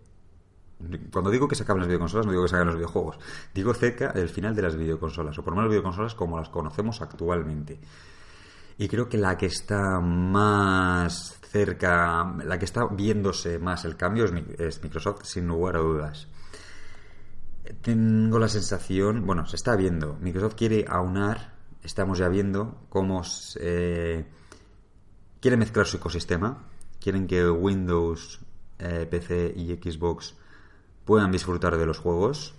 Cuando 1.13 1.31
digo 1.31 1.47
que 1.49 1.55
se 1.55 1.65
acaben 1.65 1.81
las 1.81 1.89
videoconsolas, 1.89 2.25
no 2.25 2.33
digo 2.33 2.45
que 2.45 2.49
se 2.49 2.55
acaben 2.55 2.69
los 2.69 2.77
videojuegos. 2.77 3.19
Digo 3.53 3.75
cerca 3.75 4.11
del 4.15 4.31
final 4.31 4.57
de 4.57 4.63
las 4.63 4.77
videoconsolas, 4.77 5.39
o 5.39 5.45
por 5.45 5.53
lo 5.53 5.59
menos 5.59 5.69
videoconsolas 5.69 6.15
como 6.15 6.39
las 6.39 6.49
conocemos 6.49 7.03
actualmente. 7.03 7.79
Y 8.81 8.89
creo 8.89 9.11
que 9.11 9.19
la 9.19 9.37
que 9.37 9.45
está 9.45 10.01
más 10.01 11.39
cerca, 11.43 12.35
la 12.43 12.59
que 12.59 12.65
está 12.65 12.87
viéndose 12.87 13.59
más 13.59 13.85
el 13.85 13.95
cambio 13.95 14.25
es, 14.25 14.83
Microsoft, 14.83 15.25
sin 15.25 15.47
lugar 15.49 15.77
a 15.77 15.81
dudas. 15.81 16.29
Tengo 17.83 18.39
la 18.39 18.49
sensación, 18.49 19.27
bueno, 19.27 19.45
se 19.45 19.57
está 19.57 19.77
viendo. 19.77 20.17
Microsoft 20.23 20.55
quiere 20.55 20.87
aunar, 20.89 21.53
estamos 21.83 22.17
ya 22.17 22.31
viendo 22.31 22.87
cómo 22.89 23.23
se, 23.23 24.25
quiere 25.41 25.59
mezclar 25.59 25.85
su 25.85 25.99
ecosistema. 25.99 26.67
Quieren 26.99 27.27
que 27.27 27.51
Windows, 27.51 28.41
eh, 28.79 29.07
PC 29.11 29.53
y 29.57 29.75
Xbox 29.75 30.37
puedan 31.05 31.31
disfrutar 31.31 31.77
de 31.77 31.85
los 31.85 31.99
juegos 31.99 32.55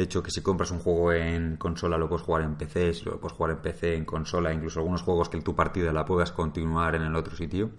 de 0.00 0.04
hecho, 0.04 0.22
que 0.22 0.30
si 0.30 0.40
compras 0.40 0.70
un 0.70 0.78
juego 0.78 1.12
en 1.12 1.58
consola 1.58 1.98
lo 1.98 2.08
puedes 2.08 2.24
jugar 2.24 2.40
en 2.40 2.56
PC, 2.56 2.94
si 2.94 3.04
lo 3.04 3.20
puedes 3.20 3.36
jugar 3.36 3.52
en 3.52 3.58
PC, 3.58 3.94
en 3.96 4.06
consola, 4.06 4.50
incluso 4.50 4.80
algunos 4.80 5.02
juegos 5.02 5.28
que 5.28 5.38
tu 5.42 5.54
partida 5.54 5.92
la 5.92 6.06
puedas 6.06 6.32
continuar 6.32 6.94
en 6.94 7.02
el 7.02 7.14
otro 7.14 7.36
sitio. 7.36 7.70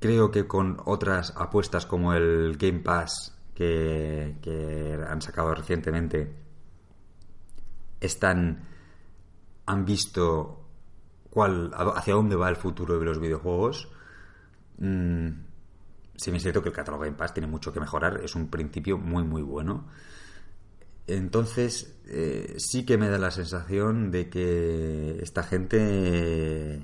Creo 0.00 0.32
que 0.32 0.48
con 0.48 0.82
otras 0.84 1.32
apuestas 1.36 1.86
como 1.86 2.12
el 2.12 2.56
Game 2.56 2.80
Pass 2.80 3.36
que, 3.54 4.98
han 5.08 5.22
sacado 5.22 5.54
recientemente, 5.54 6.34
están 8.00 8.64
han 9.64 9.84
visto 9.84 10.64
cuál 11.30 11.70
hacia 11.72 12.14
dónde 12.14 12.34
va 12.34 12.48
el 12.48 12.56
futuro 12.56 12.98
de 12.98 13.04
los 13.04 13.20
videojuegos. 13.20 13.88
Mm, 14.78 15.28
si 16.16 16.32
me 16.32 16.40
siento 16.40 16.62
que 16.62 16.70
el 16.70 16.74
catálogo 16.74 17.04
Game 17.04 17.16
Pass 17.16 17.32
tiene 17.32 17.46
mucho 17.46 17.72
que 17.72 17.78
mejorar, 17.78 18.20
es 18.24 18.34
un 18.34 18.48
principio 18.48 18.98
muy 18.98 19.22
muy 19.22 19.42
bueno. 19.42 19.86
Entonces, 21.08 21.98
eh, 22.06 22.54
sí 22.58 22.84
que 22.84 22.98
me 22.98 23.08
da 23.08 23.18
la 23.18 23.30
sensación 23.30 24.10
de 24.10 24.28
que 24.28 25.18
esta 25.22 25.42
gente 25.42 26.82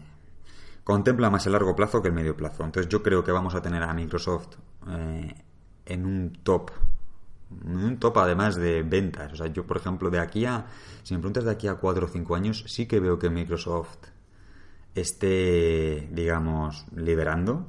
contempla 0.83 1.29
más 1.29 1.45
el 1.45 1.53
largo 1.53 1.77
plazo 1.77 2.01
que 2.01 2.09
el 2.09 2.15
medio 2.15 2.35
plazo. 2.35 2.65
Entonces, 2.65 2.91
yo 2.91 3.03
creo 3.03 3.23
que 3.23 3.33
vamos 3.33 3.55
a 3.55 3.61
tener 3.61 3.83
a 3.83 3.93
Microsoft 3.93 4.57
eh, 4.89 5.35
en 5.87 6.07
un 6.07 6.33
top 6.43 6.71
Un 7.67 7.99
top 7.99 8.19
además 8.19 8.57
de 8.57 8.83
ventas. 8.83 9.33
O 9.35 9.37
sea, 9.37 9.47
yo, 9.49 9.67
por 9.67 9.77
ejemplo, 9.77 10.11
de 10.11 10.19
aquí 10.19 10.47
a. 10.47 10.67
Si 11.03 11.15
me 11.15 11.21
preguntas 11.21 11.45
de 11.45 11.51
aquí 11.51 11.69
a 11.69 11.75
4 11.75 12.07
o 12.07 12.09
5 12.09 12.35
años, 12.35 12.65
sí 12.67 12.87
que 12.87 13.01
veo 13.01 13.19
que 13.19 13.29
Microsoft 13.29 14.09
esté, 14.95 16.09
digamos, 16.13 16.87
liderando 16.97 17.69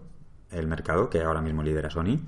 el 0.52 0.68
mercado, 0.68 1.10
que 1.10 1.22
ahora 1.22 1.42
mismo 1.42 1.64
lidera 1.64 1.90
Sony. 1.90 2.20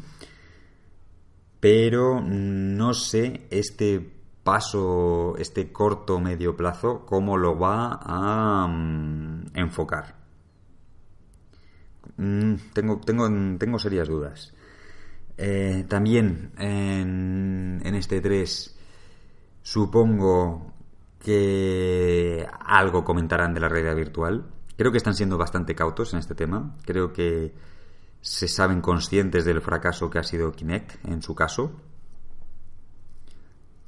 Pero 1.62 2.22
no 2.22 2.94
sé 2.94 3.48
este 3.50 4.17
paso, 4.48 5.36
este 5.38 5.74
corto 5.74 6.22
medio 6.22 6.56
plazo, 6.56 7.06
cómo 7.06 7.38
lo 7.38 7.60
va 7.60 8.00
a 8.02 8.66
mm, 8.66 9.48
enfocar. 9.54 10.16
Mm, 12.16 12.54
tengo, 12.72 13.02
tengo, 13.02 13.28
tengo 13.58 13.78
serias 13.78 14.08
dudas. 14.08 14.54
Eh, 15.38 15.84
también 15.90 16.54
en, 16.58 17.82
en 17.84 17.96
este 17.96 18.22
3 18.22 18.80
supongo 19.62 20.72
que 21.20 22.48
algo 22.58 23.04
comentarán 23.04 23.54
de 23.54 23.60
la 23.60 23.68
realidad 23.68 23.98
virtual. 23.98 24.46
Creo 24.78 24.94
que 24.94 24.98
están 25.00 25.16
siendo 25.16 25.38
bastante 25.38 25.76
cautos 25.76 26.14
en 26.14 26.20
este 26.20 26.36
tema. 26.36 26.78
Creo 26.86 27.12
que 27.12 27.54
se 28.22 28.48
saben 28.48 28.80
conscientes 28.80 29.44
del 29.44 29.60
fracaso 29.60 30.10
que 30.10 30.20
ha 30.20 30.24
sido 30.24 30.54
Kinect 30.54 31.04
en 31.06 31.22
su 31.22 31.36
caso. 31.36 31.74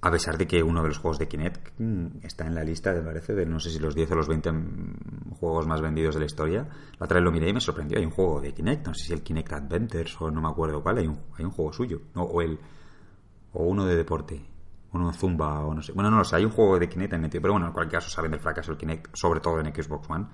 A 0.02 0.12
pesar 0.12 0.38
de 0.38 0.48
que 0.48 0.64
uno 0.64 0.82
de 0.82 0.88
los 0.88 0.98
juegos 0.98 1.20
de 1.20 1.28
Kinect 1.28 1.74
mm, 1.78 2.24
está 2.24 2.46
en 2.46 2.56
la 2.56 2.64
lista, 2.64 2.94
me 2.94 3.02
parece, 3.02 3.34
de 3.34 3.46
no 3.46 3.60
sé 3.60 3.70
si 3.70 3.80
los 3.80 3.94
10 3.96 4.12
o 4.12 4.16
los 4.16 4.28
20 4.30 4.50
juegos 5.40 5.68
más 5.68 5.82
vendidos 5.82 6.16
de 6.16 6.22
la 6.22 6.26
historia. 6.26 6.68
La 6.98 7.06
otra 7.06 7.16
vez 7.16 7.26
lo 7.26 7.32
miré 7.32 7.50
y 7.50 7.54
me 7.54 7.60
sorprendió. 7.60 7.98
Hay 7.98 8.06
un 8.06 8.12
juego 8.12 8.40
de 8.40 8.54
Kinect, 8.54 8.88
no 8.88 8.94
sé 8.94 9.08
si 9.08 9.14
el 9.14 9.24
Kinect 9.24 9.52
Adventures 9.52 10.22
o 10.22 10.32
no 10.32 10.42
me 10.42 10.48
acuerdo 10.48 10.82
cuál, 10.82 11.00
hay 11.00 11.08
un, 11.08 11.20
hay 11.38 11.44
un 11.44 11.52
juego 11.52 11.74
suyo. 11.74 12.02
o, 12.16 12.42
el, 12.42 12.58
o 13.52 13.64
uno 13.64 13.86
de 13.86 13.96
deporte, 13.96 14.42
uno 14.94 15.12
de 15.12 15.18
Zumba 15.18 15.66
o 15.66 15.74
no 15.74 15.82
sé. 15.82 15.92
Bueno, 15.92 16.10
no 16.10 16.18
lo 16.18 16.24
sé, 16.24 16.38
hay 16.38 16.46
un 16.46 16.52
juego 16.52 16.80
de 16.80 16.88
Kinect 16.88 17.14
en 17.14 17.22
metido, 17.22 17.42
pero 17.42 17.54
bueno, 17.54 17.68
en 17.68 17.74
cualquier 17.74 18.00
caso 18.00 18.10
saben 18.10 18.32
del 18.32 18.40
fracaso 18.40 18.72
del 18.72 18.78
Kinect, 18.78 19.16
sobre 19.16 19.42
todo 19.42 19.60
en 19.60 19.74
Xbox 19.74 20.10
One. 20.10 20.28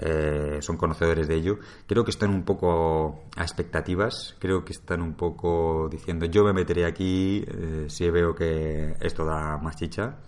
Eh, 0.00 0.58
son 0.60 0.76
conocedores 0.76 1.26
de 1.26 1.34
ello. 1.34 1.58
Creo 1.86 2.04
que 2.04 2.12
están 2.12 2.30
un 2.30 2.44
poco 2.44 3.24
a 3.36 3.42
expectativas, 3.42 4.36
creo 4.38 4.64
que 4.64 4.72
están 4.72 5.02
un 5.02 5.14
poco 5.14 5.88
diciendo 5.90 6.26
yo 6.26 6.44
me 6.44 6.52
meteré 6.52 6.86
aquí 6.86 7.44
eh, 7.48 7.86
si 7.88 8.08
veo 8.08 8.34
que 8.34 8.94
esto 9.00 9.24
da 9.24 9.58
más 9.58 9.76
chicha. 9.76 10.18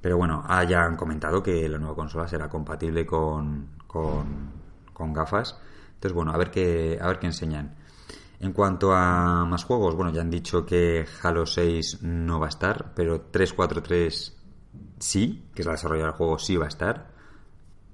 Pero 0.00 0.16
bueno, 0.16 0.42
hayan 0.48 0.96
comentado 0.96 1.42
que 1.42 1.68
la 1.68 1.78
nueva 1.78 1.94
consola 1.94 2.26
será 2.26 2.48
compatible 2.48 3.06
con, 3.06 3.76
con, 3.86 5.12
gafas. 5.12 5.58
Entonces, 5.94 6.12
bueno, 6.14 6.32
a 6.32 6.38
ver 6.38 6.50
qué, 6.50 6.98
a 7.00 7.06
ver 7.08 7.18
qué 7.18 7.26
enseñan. 7.26 7.76
En 8.40 8.52
cuanto 8.52 8.92
a 8.92 9.44
más 9.44 9.64
juegos, 9.64 9.94
bueno, 9.94 10.12
ya 10.12 10.22
han 10.22 10.30
dicho 10.30 10.66
que 10.66 11.06
Halo 11.22 11.46
6 11.46 12.02
no 12.02 12.40
va 12.40 12.46
a 12.46 12.48
estar, 12.48 12.92
pero 12.94 13.20
343 13.30 14.36
sí, 14.98 15.48
que 15.54 15.62
es 15.62 15.66
la 15.66 15.72
desarrolladora 15.72 16.12
del 16.12 16.18
juego, 16.18 16.38
sí 16.38 16.56
va 16.56 16.64
a 16.64 16.68
estar 16.68 17.11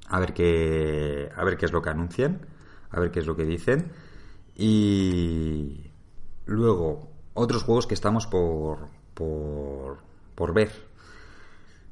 a 0.08 0.18
ver 0.20 0.32
qué, 0.34 1.30
a 1.36 1.44
ver 1.44 1.56
qué 1.56 1.66
es 1.66 1.72
lo 1.72 1.82
que 1.82 1.90
anuncian, 1.90 2.46
a 2.90 3.00
ver 3.00 3.10
qué 3.10 3.20
es 3.20 3.26
lo 3.26 3.36
que 3.36 3.44
dicen. 3.44 3.92
Y 4.56 5.90
luego, 6.46 7.10
otros 7.34 7.62
juegos 7.62 7.86
que 7.86 7.94
estamos 7.94 8.26
por, 8.26 8.88
por, 9.14 9.98
por 10.34 10.52
ver. 10.52 10.88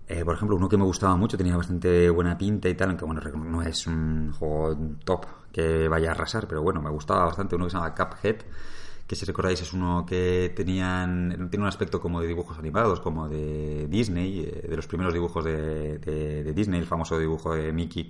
Eh, 0.08 0.24
por 0.24 0.34
ejemplo, 0.34 0.56
uno 0.56 0.68
que 0.68 0.76
me 0.76 0.84
gustaba 0.84 1.16
mucho, 1.16 1.36
tenía 1.36 1.56
bastante 1.56 2.08
buena 2.10 2.38
pinta 2.38 2.68
y 2.68 2.74
tal, 2.74 2.90
aunque 2.90 3.04
bueno, 3.04 3.20
no 3.20 3.62
es 3.62 3.86
un 3.86 4.32
juego 4.32 4.76
top 5.04 5.26
que 5.52 5.88
vaya 5.88 6.10
a 6.10 6.12
arrasar, 6.12 6.46
pero 6.46 6.62
bueno, 6.62 6.80
me 6.80 6.90
gustaba 6.90 7.24
bastante, 7.24 7.56
uno 7.56 7.64
que 7.64 7.70
se 7.72 7.76
llama 7.76 7.94
Cuphead, 7.94 8.36
que 9.06 9.14
si 9.14 9.24
recordáis 9.24 9.60
es 9.62 9.72
uno 9.72 10.04
que 10.04 10.52
tenían 10.54 11.48
tiene 11.48 11.62
un 11.62 11.68
aspecto 11.68 12.00
como 12.00 12.20
de 12.20 12.26
dibujos 12.26 12.58
animados, 12.58 13.00
como 13.00 13.28
de 13.28 13.86
Disney, 13.88 14.40
eh, 14.40 14.66
de 14.68 14.76
los 14.76 14.86
primeros 14.86 15.14
dibujos 15.14 15.44
de, 15.44 16.52
Disney, 16.54 16.80
el 16.80 16.86
famoso 16.86 17.18
dibujo 17.18 17.54
de 17.54 17.72
Mickey 17.72 18.08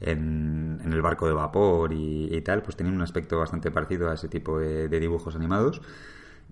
en, 0.00 0.80
el 0.84 1.02
barco 1.02 1.26
de 1.26 1.34
vapor 1.34 1.92
y, 1.92 2.40
tal, 2.42 2.62
pues 2.62 2.76
tenía 2.76 2.92
un 2.92 3.02
aspecto 3.02 3.38
bastante 3.38 3.70
parecido 3.70 4.10
a 4.10 4.14
ese 4.14 4.28
tipo 4.28 4.58
de, 4.58 4.88
dibujos 4.88 5.36
animados. 5.36 5.82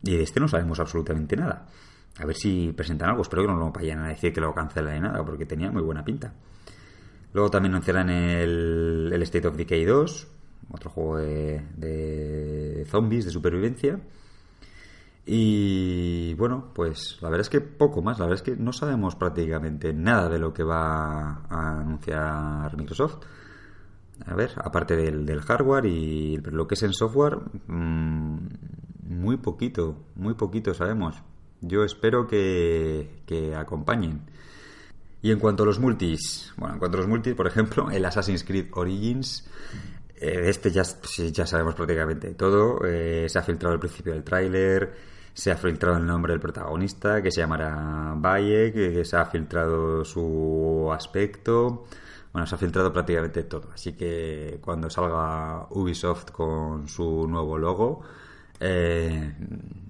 Y 0.03 0.17
de 0.17 0.23
este 0.23 0.39
no 0.41 0.49
sabemos 0.49 0.79
absolutamente 0.79 1.37
nada. 1.37 1.67
A 2.19 2.27
ver 2.27 2.37
si 2.37 2.73
presentan 2.77 3.11
algo. 3.11 3.23
Espero 3.23 3.43
que 3.43 3.49
no 3.49 3.57
lo 3.57 3.73
vayan 3.73 4.01
a 4.01 4.09
decir 4.09 4.33
que 4.33 4.41
lo 4.41 4.55
cancelen 4.55 4.95
de 4.95 5.01
nada, 5.01 5.25
porque 5.25 5.47
tenía 5.47 5.71
muy 5.71 5.83
buena 5.83 6.05
pinta. 6.05 6.35
Luego 7.33 7.51
también 7.51 7.75
anunciarán 7.75 8.11
el, 8.11 9.11
el 9.13 9.23
State 9.23 9.49
of 9.49 9.57
Decay 9.57 9.85
2, 9.85 10.29
otro 10.71 10.91
juego 10.91 11.19
de, 11.19 12.87
zombies, 12.89 13.25
de 13.25 13.31
supervivencia. 13.31 14.01
Y 15.27 16.35
bueno, 16.35 16.71
pues 16.75 17.19
la 17.21 17.29
verdad 17.29 17.43
es 17.43 17.51
que 17.51 17.61
poco 17.61 18.01
más, 18.01 18.19
la 18.19 18.27
verdad 18.27 18.43
es 18.43 18.51
que 18.51 18.57
no 18.57 18.73
sabemos 18.73 19.15
prácticamente 19.15 19.93
nada 19.93 20.29
de 20.29 20.39
lo 20.39 20.55
que 20.55 20.63
va 20.63 21.43
a 21.49 21.81
anunciar 21.81 22.75
Microsoft. 22.77 23.19
A 24.27 24.35
ver, 24.35 24.53
aparte 24.57 24.97
del, 24.97 25.41
hardware 25.43 25.87
y 25.87 26.39
lo 26.39 26.67
que 26.67 26.75
es 26.75 26.83
en 26.83 26.93
software, 26.93 27.39
mm, 27.69 28.39
muy 29.09 29.37
poquito, 29.37 29.97
muy 30.17 30.35
poquito 30.35 30.75
sabemos. 30.75 31.23
Yo 31.61 31.85
espero 31.85 32.27
que, 32.27 33.23
que 33.27 33.55
acompañen. 33.55 34.23
Y 35.21 35.31
en 35.31 35.39
cuanto 35.39 35.65
a 35.65 35.67
los 35.67 35.79
multis, 35.79 36.53
bueno, 36.57 36.75
en 36.75 36.79
cuanto 36.79 36.97
a 36.97 37.01
los 37.01 37.09
multis, 37.09 37.35
por 37.35 37.47
ejemplo, 37.47 37.91
el 37.91 38.05
Assassin's 38.05 38.45
Creed 38.45 38.69
Origins 38.73 39.49
este 40.21 40.71
ya, 40.71 40.83
ya 40.83 41.47
sabemos 41.47 41.75
prácticamente 41.75 42.35
todo. 42.35 42.85
Eh, 42.85 43.27
se 43.29 43.39
ha 43.39 43.43
filtrado 43.43 43.75
el 43.75 43.81
principio 43.81 44.13
del 44.13 44.25
tráiler, 44.25 44.93
se 45.33 45.51
ha 45.51 45.57
filtrado 45.57 45.99
el 45.99 46.07
nombre 46.07 46.33
del 46.33 46.41
protagonista, 46.41 47.23
que 47.23 47.31
se 47.31 47.41
llamará 47.41 48.15
Bayek, 48.17 48.75
que 48.75 49.05
se 49.05 49.17
ha 49.17 49.27
filtrado 49.27 50.05
su 50.05 50.91
aspecto. 50.93 51.87
Bueno, 52.33 52.47
se 52.47 52.55
ha 52.55 52.59
filtrado 52.59 52.93
prácticamente 52.93 53.45
todo. 53.45 53.71
Así 53.73 53.95
que 53.95 54.59
cuando 54.63 54.91
salga 54.91 55.67
Ubisoft 55.71 56.31
con 56.31 56.89
su 56.89 57.27
nuevo 57.27 57.59
logo 57.59 58.03
eh, 58.61 59.35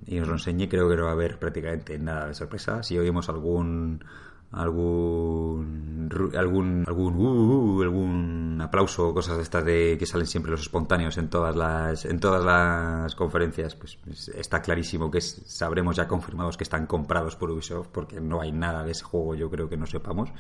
y 0.07 0.19
nos 0.19 0.29
lo 0.29 0.35
enseñe, 0.35 0.69
creo 0.69 0.89
que 0.89 0.97
no 0.97 1.05
va 1.05 1.11
a 1.11 1.13
haber 1.13 1.39
prácticamente 1.39 1.99
nada 1.99 2.29
de 2.29 2.35
sorpresa. 2.35 2.83
Si 2.83 2.99
oímos 2.99 3.29
algún 3.29 4.05
algún 4.51 6.09
algún 6.35 6.85
algún 6.87 7.15
uh, 7.17 7.21
uh, 7.21 7.77
uh, 7.77 7.83
algún 7.83 8.59
aplauso 8.63 9.13
cosas 9.13 9.37
de 9.37 9.43
estas 9.43 9.65
de 9.65 9.97
que 9.99 10.07
salen 10.07 10.27
siempre 10.27 10.51
los 10.51 10.63
espontáneos 10.63 11.19
en 11.19 11.29
todas 11.29 11.55
las 11.55 12.07
en 12.07 12.19
todas 12.19 12.43
las 12.43 13.15
conferencias 13.15 13.75
pues, 13.75 13.97
pues 13.97 14.29
está 14.29 14.63
clarísimo 14.63 15.11
que 15.11 15.21
sabremos 15.21 15.97
ya 15.97 16.09
confirmados 16.09 16.57
que 16.57 16.65
están 16.65 16.87
comprados 16.87 17.37
por 17.37 17.51
Ubisoft 17.51 17.89
porque 17.89 18.21
no 18.21 18.41
hay 18.41 18.53
nada 18.53 18.85
de 18.85 18.93
ese 18.93 19.05
juego 19.05 19.35
yo 19.35 19.51
creo 19.51 19.69
que 19.69 19.77
no 19.77 19.87
sepamos. 19.87 20.31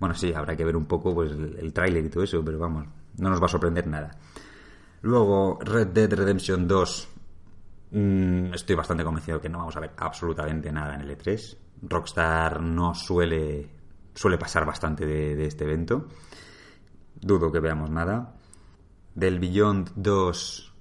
Bueno 0.00 0.14
sí 0.14 0.32
habrá 0.32 0.56
que 0.56 0.64
ver 0.64 0.76
un 0.76 0.86
poco 0.86 1.14
pues 1.14 1.32
el, 1.32 1.58
el 1.58 1.72
tráiler 1.74 2.06
y 2.06 2.08
todo 2.08 2.22
eso 2.22 2.42
pero 2.42 2.58
vamos 2.58 2.86
no 3.18 3.28
nos 3.28 3.40
va 3.40 3.46
a 3.46 3.50
sorprender 3.50 3.86
nada. 3.86 4.16
Luego 5.02 5.58
Red 5.60 5.88
Dead 5.88 6.10
Redemption 6.10 6.66
2 6.66 7.08
mm, 7.90 8.54
estoy 8.54 8.76
bastante 8.76 9.04
convencido 9.04 9.42
que 9.42 9.50
no 9.50 9.58
vamos 9.58 9.76
a 9.76 9.80
ver 9.80 9.90
absolutamente 9.98 10.72
nada 10.72 10.94
en 10.94 11.02
el 11.02 11.18
E3 11.18 11.65
Rockstar 11.82 12.60
no 12.60 12.94
suele, 12.94 13.68
suele 14.14 14.38
pasar 14.38 14.64
bastante 14.64 15.06
de, 15.06 15.46
este 15.46 15.64
evento. 15.64 16.06
Dudo 17.20 17.50
que 17.50 17.60
veamos 17.60 17.90
nada. 17.90 18.34
Del 19.14 19.38
Beyond 19.38 19.92
2, 19.96 20.72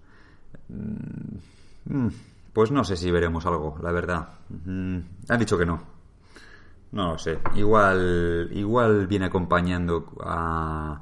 mm, 0.70 2.08
pues 2.52 2.72
no 2.72 2.84
sé 2.84 2.98
si 2.98 3.12
veremos 3.12 3.46
algo, 3.46 3.78
la 3.82 3.92
verdad. 3.92 4.30
Mm, 4.50 5.00
han 5.30 5.40
dicho 5.40 5.58
que 5.58 5.66
no. 5.66 5.82
No 6.92 7.12
lo 7.12 7.18
sé. 7.18 7.40
Igual, 7.56 8.50
igual 8.54 9.08
viene 9.08 9.26
acompañando 9.26 10.06
a 10.22 11.02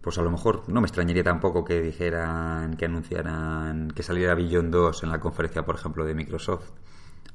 pues 0.00 0.16
a 0.18 0.22
lo 0.22 0.30
mejor 0.30 0.62
no 0.68 0.80
me 0.80 0.86
extrañaría 0.86 1.22
tampoco 1.22 1.64
que 1.64 1.80
dijeran, 1.80 2.76
que 2.76 2.86
anunciaran 2.86 3.90
que 3.90 4.02
saliera 4.02 4.34
Beyond 4.34 4.72
2 4.72 5.02
en 5.04 5.10
la 5.10 5.20
conferencia, 5.20 5.64
por 5.64 5.74
ejemplo, 5.74 6.04
de 6.04 6.14
Microsoft. 6.14 6.70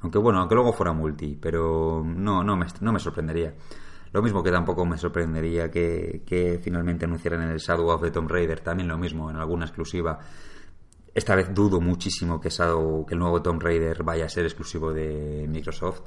Aunque 0.02 0.18
bueno, 0.20 0.40
aunque 0.40 0.56
luego 0.56 0.74
fuera 0.74 0.94
multi, 0.94 1.38
pero 1.40 2.04
no, 2.06 2.44
no, 2.44 2.56
me, 2.56 2.66
no 2.82 2.92
me 2.94 3.00
sorprendería. 3.00 3.54
Lo 4.12 4.22
mismo 4.22 4.42
que 4.42 4.50
tampoco 4.50 4.86
me 4.86 4.98
sorprendería 4.98 5.70
que, 5.70 6.60
finalmente 6.64 7.04
anunciaran 7.04 7.42
el 7.50 7.58
Shadow 7.58 7.90
of 7.90 8.02
the 8.02 8.12
Tomb 8.12 8.30
Raider, 8.30 8.62
también 8.62 8.88
lo 8.88 8.98
mismo, 8.98 9.30
en 9.30 9.36
alguna 9.36 9.66
exclusiva. 9.66 10.20
Esta 11.14 11.36
vez 11.36 11.54
dudo 11.54 11.82
muchísimo 11.82 12.40
que, 12.40 12.48
que 12.48 13.14
el 13.14 13.20
nuevo 13.20 13.42
Tomb 13.42 13.62
Raider 13.62 14.04
vaya 14.04 14.26
a 14.26 14.30
ser 14.30 14.46
exclusivo 14.46 14.94
de 14.94 15.46
Microsoft. 15.50 16.04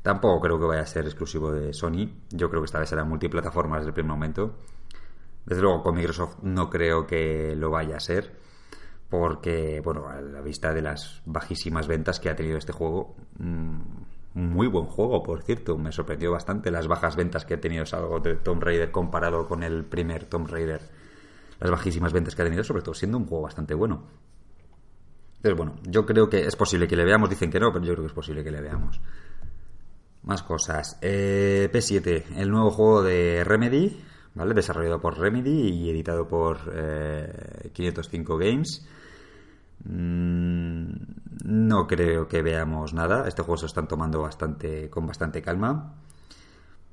Tampoco 0.00 0.40
creo 0.40 0.58
que 0.58 0.64
vaya 0.64 0.80
a 0.80 0.86
ser 0.86 1.04
exclusivo 1.04 1.52
de 1.52 1.74
Sony. 1.74 2.08
Yo 2.30 2.48
creo 2.48 2.62
que 2.62 2.66
esta 2.66 2.78
vez 2.78 2.88
será 2.88 3.04
multiplataforma 3.04 3.76
desde 3.76 3.88
el 3.88 3.94
primer 3.94 4.12
momento. 4.12 4.56
Desde 5.44 5.60
luego 5.60 5.82
con 5.82 5.94
Microsoft 5.96 6.38
no 6.42 6.70
creo 6.70 7.06
que 7.06 7.54
lo 7.56 7.70
vaya 7.70 7.96
a 7.96 8.00
ser 8.00 8.38
porque, 9.10 9.80
bueno, 9.84 10.08
a 10.08 10.20
la 10.20 10.40
vista 10.40 10.72
de 10.72 10.82
las 10.82 11.20
bajísimas 11.26 11.88
ventas 11.88 12.20
que 12.20 12.30
ha 12.30 12.36
tenido 12.36 12.56
este 12.56 12.72
juego, 12.72 13.16
mm, 13.38 13.80
muy 14.34 14.68
buen 14.68 14.86
juego, 14.86 15.24
por 15.24 15.42
cierto, 15.42 15.76
me 15.76 15.90
sorprendió 15.90 16.30
bastante 16.30 16.70
las 16.70 16.86
bajas 16.86 17.16
ventas 17.16 17.44
que 17.44 17.54
ha 17.54 17.60
tenido 17.60 17.84
algo 17.92 18.20
de 18.20 18.36
Tomb 18.36 18.62
Raider 18.62 18.92
comparado 18.92 19.48
con 19.48 19.64
el 19.64 19.84
primer 19.84 20.26
Tomb 20.26 20.46
Raider, 20.48 20.82
las 21.58 21.70
bajísimas 21.72 22.12
ventas 22.12 22.36
que 22.36 22.42
ha 22.42 22.44
tenido, 22.44 22.62
sobre 22.62 22.82
todo 22.82 22.94
siendo 22.94 23.18
un 23.18 23.26
juego 23.26 23.42
bastante 23.42 23.74
bueno. 23.74 24.06
Entonces, 25.38 25.56
bueno, 25.56 25.74
yo 25.82 26.06
creo 26.06 26.30
que 26.30 26.46
es 26.46 26.54
posible 26.54 26.86
que 26.86 26.94
le 26.94 27.04
veamos, 27.04 27.28
dicen 27.28 27.50
que 27.50 27.58
no, 27.58 27.72
pero 27.72 27.84
yo 27.84 27.94
creo 27.94 28.04
que 28.04 28.10
es 28.10 28.14
posible 28.14 28.44
que 28.44 28.52
le 28.52 28.60
veamos. 28.60 29.00
Más 30.22 30.44
cosas. 30.44 30.98
Eh, 31.02 31.68
P7, 31.72 32.36
el 32.36 32.50
nuevo 32.50 32.70
juego 32.70 33.02
de 33.02 33.42
Remedy, 33.42 34.00
¿vale? 34.34 34.54
Desarrollado 34.54 35.00
por 35.00 35.18
Remedy 35.18 35.70
y 35.70 35.90
editado 35.90 36.28
por 36.28 36.58
505 37.72 38.40
eh, 38.40 38.46
Games. 38.46 38.86
Mm, 39.84 40.92
no 41.44 41.86
creo 41.86 42.28
que 42.28 42.42
veamos 42.42 42.94
nada. 42.94 43.26
Este 43.28 43.42
juego 43.42 43.56
se 43.56 43.66
están 43.66 43.88
tomando 43.88 44.22
bastante, 44.22 44.90
con 44.90 45.06
bastante 45.06 45.42
calma. 45.42 45.94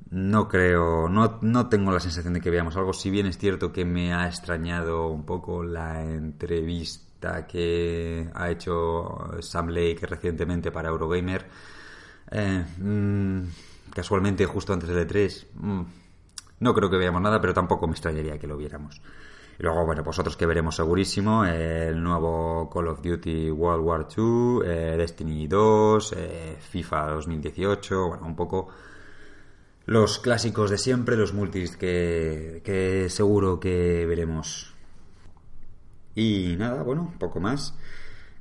No 0.10 0.48
creo, 0.48 1.10
no, 1.10 1.40
no 1.42 1.68
tengo 1.68 1.92
la 1.92 2.00
sensación 2.00 2.34
de 2.34 2.42
que 2.42 2.50
veamos 2.50 2.78
algo. 2.78 2.94
Si 2.94 3.10
bien 3.10 3.26
es 3.26 3.38
cierto 3.38 3.74
que 3.74 3.84
me 3.86 4.14
ha 4.14 4.28
extrañado 4.28 5.08
un 5.10 5.26
poco 5.26 5.64
la 5.64 6.02
entrevista 6.04 7.46
que 7.46 8.30
ha 8.34 8.50
hecho 8.50 9.32
Sam 9.42 9.70
Lake 9.70 10.06
recientemente 10.08 10.72
para 10.72 10.90
Eurogamer. 10.90 11.46
Eh, 12.32 12.66
mm, 12.80 13.42
casualmente, 13.94 14.46
justo 14.46 14.74
antes 14.74 14.90
del 14.90 15.08
E3. 15.08 15.48
Mm, 15.56 15.82
no 16.60 16.74
creo 16.74 16.90
que 16.90 16.98
veamos 16.98 17.22
nada, 17.22 17.42
pero 17.42 17.54
tampoco 17.54 17.88
me 17.88 17.94
extrañaría 17.94 18.40
que 18.40 18.48
lo 18.48 18.58
viéramos. 18.58 19.02
Y 19.60 19.64
luego, 19.64 19.86
bueno, 19.86 20.04
pues 20.04 20.20
otros 20.20 20.38
que 20.38 20.46
veremos 20.46 20.76
segurísimo, 20.76 21.44
el 21.44 22.02
nuevo 22.02 22.70
Call 22.72 22.90
of 22.90 23.02
Duty 23.02 23.50
World 23.50 23.84
War 23.84 24.08
II, 24.16 24.60
eh, 24.66 24.96
Destiny 24.98 25.48
2, 25.48 26.14
eh, 26.16 26.58
FIFA 26.60 27.08
2018, 27.14 28.08
bueno, 28.08 28.26
un 28.28 28.36
poco 28.36 28.68
los 29.86 30.20
clásicos 30.20 30.70
de 30.70 30.78
siempre, 30.78 31.16
los 31.16 31.34
multis 31.34 31.76
que, 31.76 32.62
que 32.64 33.10
seguro 33.10 33.60
que 33.60 34.06
veremos. 34.06 34.76
Y 36.14 36.56
nada, 36.58 36.84
bueno, 36.84 37.14
poco 37.18 37.40
más. 37.40 37.74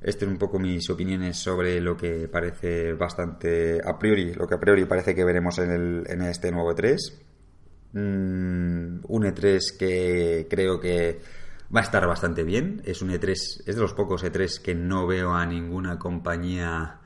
Este 0.01 0.25
es 0.25 0.31
un 0.31 0.37
poco 0.37 0.59
mis 0.59 0.87
opiniones 0.89 1.37
sobre 1.37 1.81
lo 1.81 1.97
que 1.97 2.27
parece 2.27 2.93
bastante 2.93 3.81
a 3.83 3.97
priori, 3.97 4.33
lo 4.35 4.47
que 4.47 4.55
a 4.55 4.59
priori 4.59 4.85
parece 4.85 5.15
que 5.15 5.23
veremos 5.23 5.57
en, 5.57 5.71
el, 5.71 6.03
en 6.07 6.21
este 6.21 6.51
nuevo 6.51 6.71
E3. 6.73 6.97
Mm, 7.93 8.99
un 9.07 9.23
E3 9.23 9.77
que 9.77 10.47
creo 10.49 10.79
que 10.79 11.19
va 11.75 11.81
a 11.81 11.83
estar 11.83 12.05
bastante 12.07 12.43
bien. 12.43 12.81
Es 12.85 13.01
un 13.01 13.09
E3, 13.09 13.31
es 13.65 13.75
de 13.75 13.81
los 13.81 13.93
pocos 13.93 14.23
E3 14.23 14.61
que 14.61 14.75
no 14.75 15.07
veo 15.07 15.33
a 15.33 15.45
ninguna 15.45 15.97
compañía 15.97 16.99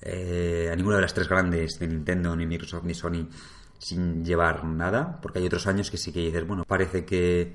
eh, 0.00 0.68
a 0.72 0.76
ninguna 0.76 0.96
de 0.96 1.02
las 1.02 1.14
tres 1.14 1.28
grandes 1.28 1.78
de 1.78 1.88
Nintendo, 1.88 2.34
ni 2.36 2.46
Microsoft, 2.46 2.84
ni 2.84 2.94
Sony 2.94 3.28
sin 3.78 4.24
llevar 4.24 4.64
nada, 4.64 5.20
porque 5.20 5.38
hay 5.38 5.46
otros 5.46 5.66
años 5.66 5.90
que 5.90 5.96
sí 5.96 6.12
que 6.12 6.20
dices, 6.20 6.46
bueno, 6.46 6.64
parece 6.64 7.04
que 7.04 7.54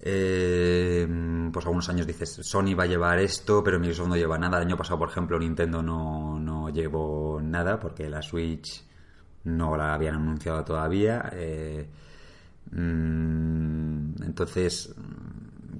eh, 0.00 1.06
pues 1.52 1.64
algunos 1.66 1.88
años 1.88 2.06
dices, 2.06 2.40
Sony 2.42 2.74
va 2.74 2.84
a 2.84 2.86
llevar 2.86 3.18
esto, 3.18 3.62
pero 3.62 3.78
Microsoft 3.78 4.08
no 4.08 4.16
lleva 4.16 4.38
nada. 4.38 4.58
El 4.58 4.66
año 4.66 4.76
pasado, 4.76 4.98
por 4.98 5.10
ejemplo, 5.10 5.38
Nintendo 5.38 5.82
no, 5.82 6.38
no 6.38 6.70
llevó 6.70 7.40
nada 7.42 7.78
porque 7.78 8.08
la 8.08 8.22
Switch 8.22 8.84
no 9.44 9.76
la 9.76 9.94
habían 9.94 10.16
anunciado 10.16 10.64
todavía. 10.64 11.30
Eh, 11.32 11.88
mm, 12.72 14.22
entonces, 14.22 14.94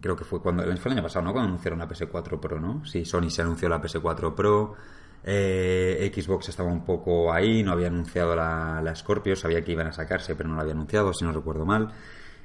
creo 0.01 0.17
que 0.17 0.25
fue 0.25 0.41
cuando 0.41 0.63
fue 0.63 0.91
el 0.91 0.99
año 0.99 1.03
pasado, 1.03 1.25
¿no? 1.25 1.33
Cuando 1.33 1.49
anunciaron 1.49 1.79
la 1.79 1.89
PS4 1.89 2.41
Pro, 2.41 2.61
¿no? 2.61 2.85
Sí, 2.85 3.05
Sony 3.05 3.31
se 3.31 3.43
anunció 3.43 3.69
la 3.69 3.81
PS4 3.81 4.35
Pro. 4.35 4.75
Eh, 5.23 6.11
Xbox 6.15 6.49
estaba 6.49 6.71
un 6.71 6.85
poco 6.85 7.33
ahí, 7.33 7.63
no 7.63 7.73
había 7.73 7.89
anunciado 7.89 8.35
la, 8.35 8.93
Scorpio, 8.97 9.37
sabía 9.37 9.63
que 9.63 9.73
iban 9.73 9.87
a 9.87 9.93
sacarse, 9.93 10.35
pero 10.35 10.49
no 10.49 10.57
la 10.57 10.63
había 10.63 10.73
anunciado, 10.73 11.13
si 11.13 11.25
no 11.25 11.33
recuerdo 11.33 11.67
mal. 11.67 11.93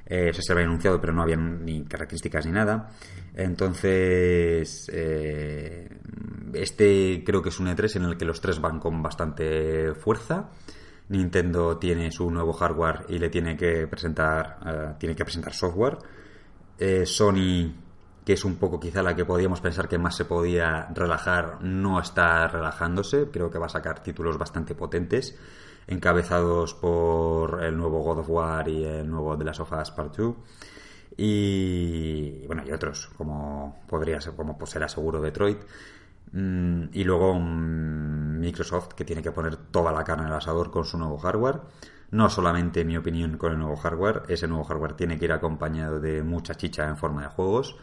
Eh, 0.04 0.32
se 0.32 0.52
había 0.52 0.66
anunciado, 0.66 1.00
pero 1.00 1.12
no 1.12 1.22
había 1.22 1.36
ni 1.36 1.84
características 1.84 2.46
ni 2.46 2.52
nada. 2.52 2.90
Entonces, 3.34 4.88
este 6.52 7.22
creo 7.24 7.42
que 7.42 7.48
es 7.48 7.58
un 7.58 7.66
E3 7.66 7.96
en 7.96 8.04
el 8.04 8.16
que 8.16 8.24
los 8.24 8.40
tres 8.40 8.60
van 8.60 8.78
con 8.78 9.02
bastante 9.02 9.94
fuerza. 9.94 10.50
Nintendo 11.08 11.78
tiene 11.78 12.10
su 12.10 12.30
nuevo 12.30 12.52
hardware 12.52 13.06
y 13.08 13.18
le 13.18 13.28
tiene 13.28 13.56
que 13.56 13.86
presentar, 13.86 14.96
tiene 14.98 15.14
que 15.14 15.24
presentar 15.24 15.52
software. 15.54 15.98
Sony 17.04 17.72
que 18.26 18.32
es 18.32 18.44
un 18.44 18.56
poco 18.56 18.80
quizá 18.80 19.04
la 19.04 19.14
que 19.14 19.24
podíamos 19.24 19.60
pensar 19.60 19.88
que 19.88 19.98
más 19.98 20.16
se 20.16 20.24
podía 20.24 20.88
relajar, 20.92 21.62
no 21.62 22.00
está 22.00 22.48
relajándose. 22.48 23.30
Creo 23.30 23.52
que 23.52 23.58
va 23.58 23.66
a 23.66 23.68
sacar 23.68 24.02
títulos 24.02 24.36
bastante 24.36 24.74
potentes, 24.74 25.38
encabezados 25.86 26.74
por 26.74 27.62
el 27.62 27.76
nuevo 27.76 28.00
God 28.00 28.18
of 28.18 28.30
War 28.30 28.68
y 28.68 28.84
el 28.84 29.08
nuevo 29.08 29.38
The 29.38 29.44
Last 29.44 29.60
of 29.60 29.72
Us 29.72 29.92
Part 29.92 30.16
2. 30.16 30.34
Y 31.18 32.44
bueno, 32.48 32.64
y 32.66 32.72
otros, 32.72 33.06
como 33.16 33.84
podría 33.86 34.20
ser, 34.20 34.34
como 34.34 34.58
pues 34.58 34.72
será 34.72 34.88
seguro 34.88 35.20
Detroit. 35.20 35.60
Mm, 36.32 36.84
y 36.92 37.04
luego 37.04 37.38
Microsoft, 37.38 38.94
que 38.94 39.04
tiene 39.04 39.22
que 39.22 39.32
poner 39.32 39.56
toda 39.56 39.92
la 39.92 40.04
carne 40.04 40.26
el 40.26 40.32
asador 40.32 40.70
con 40.70 40.84
su 40.84 40.98
nuevo 40.98 41.18
hardware. 41.18 41.60
No 42.10 42.30
solamente, 42.30 42.82
en 42.82 42.86
mi 42.88 42.96
opinión, 42.96 43.36
con 43.38 43.52
el 43.52 43.58
nuevo 43.58 43.76
hardware. 43.76 44.22
Ese 44.28 44.46
nuevo 44.46 44.64
hardware 44.64 44.94
tiene 44.94 45.18
que 45.18 45.24
ir 45.24 45.32
acompañado 45.32 46.00
de 46.00 46.22
mucha 46.22 46.54
chicha 46.54 46.88
en 46.88 46.96
forma 46.96 47.22
de 47.22 47.28
juegos 47.28 47.76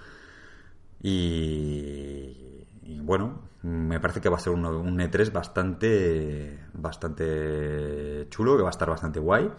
y, 1.03 2.65
bueno, 3.01 3.41
me 3.61 3.99
parece 3.99 4.21
que 4.21 4.29
va 4.29 4.37
a 4.37 4.39
ser 4.39 4.53
un, 4.53 4.65
un, 4.65 4.99
E3 4.99 5.31
bastante, 5.33 6.65
bastante 6.73 8.27
chulo, 8.29 8.55
que 8.55 8.63
va 8.63 8.69
a 8.69 8.71
estar 8.71 8.89
bastante 8.89 9.19
guay. 9.19 9.51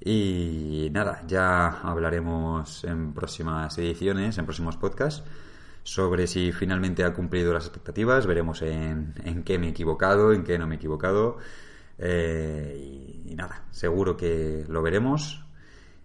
Y 0.00 0.88
nada, 0.92 1.22
ya 1.26 1.82
hablaremos 1.82 2.84
en 2.84 3.12
próximas 3.12 3.76
ediciones, 3.78 4.38
en 4.38 4.46
próximos 4.46 4.76
podcasts, 4.78 5.22
sobre 5.82 6.26
si 6.26 6.52
finalmente 6.52 7.04
ha 7.04 7.12
cumplido 7.12 7.52
las 7.52 7.64
expectativas. 7.64 8.26
Veremos 8.26 8.62
en, 8.62 9.14
en 9.24 9.42
qué 9.42 9.58
me 9.58 9.68
he 9.68 9.70
equivocado, 9.70 10.32
en 10.32 10.44
qué 10.44 10.58
no 10.58 10.66
me 10.66 10.74
he 10.74 10.78
equivocado. 10.78 11.38
Eh, 11.98 13.22
y 13.24 13.34
nada, 13.34 13.64
seguro 13.70 14.16
que 14.16 14.64
lo 14.68 14.82
veremos. 14.82 15.44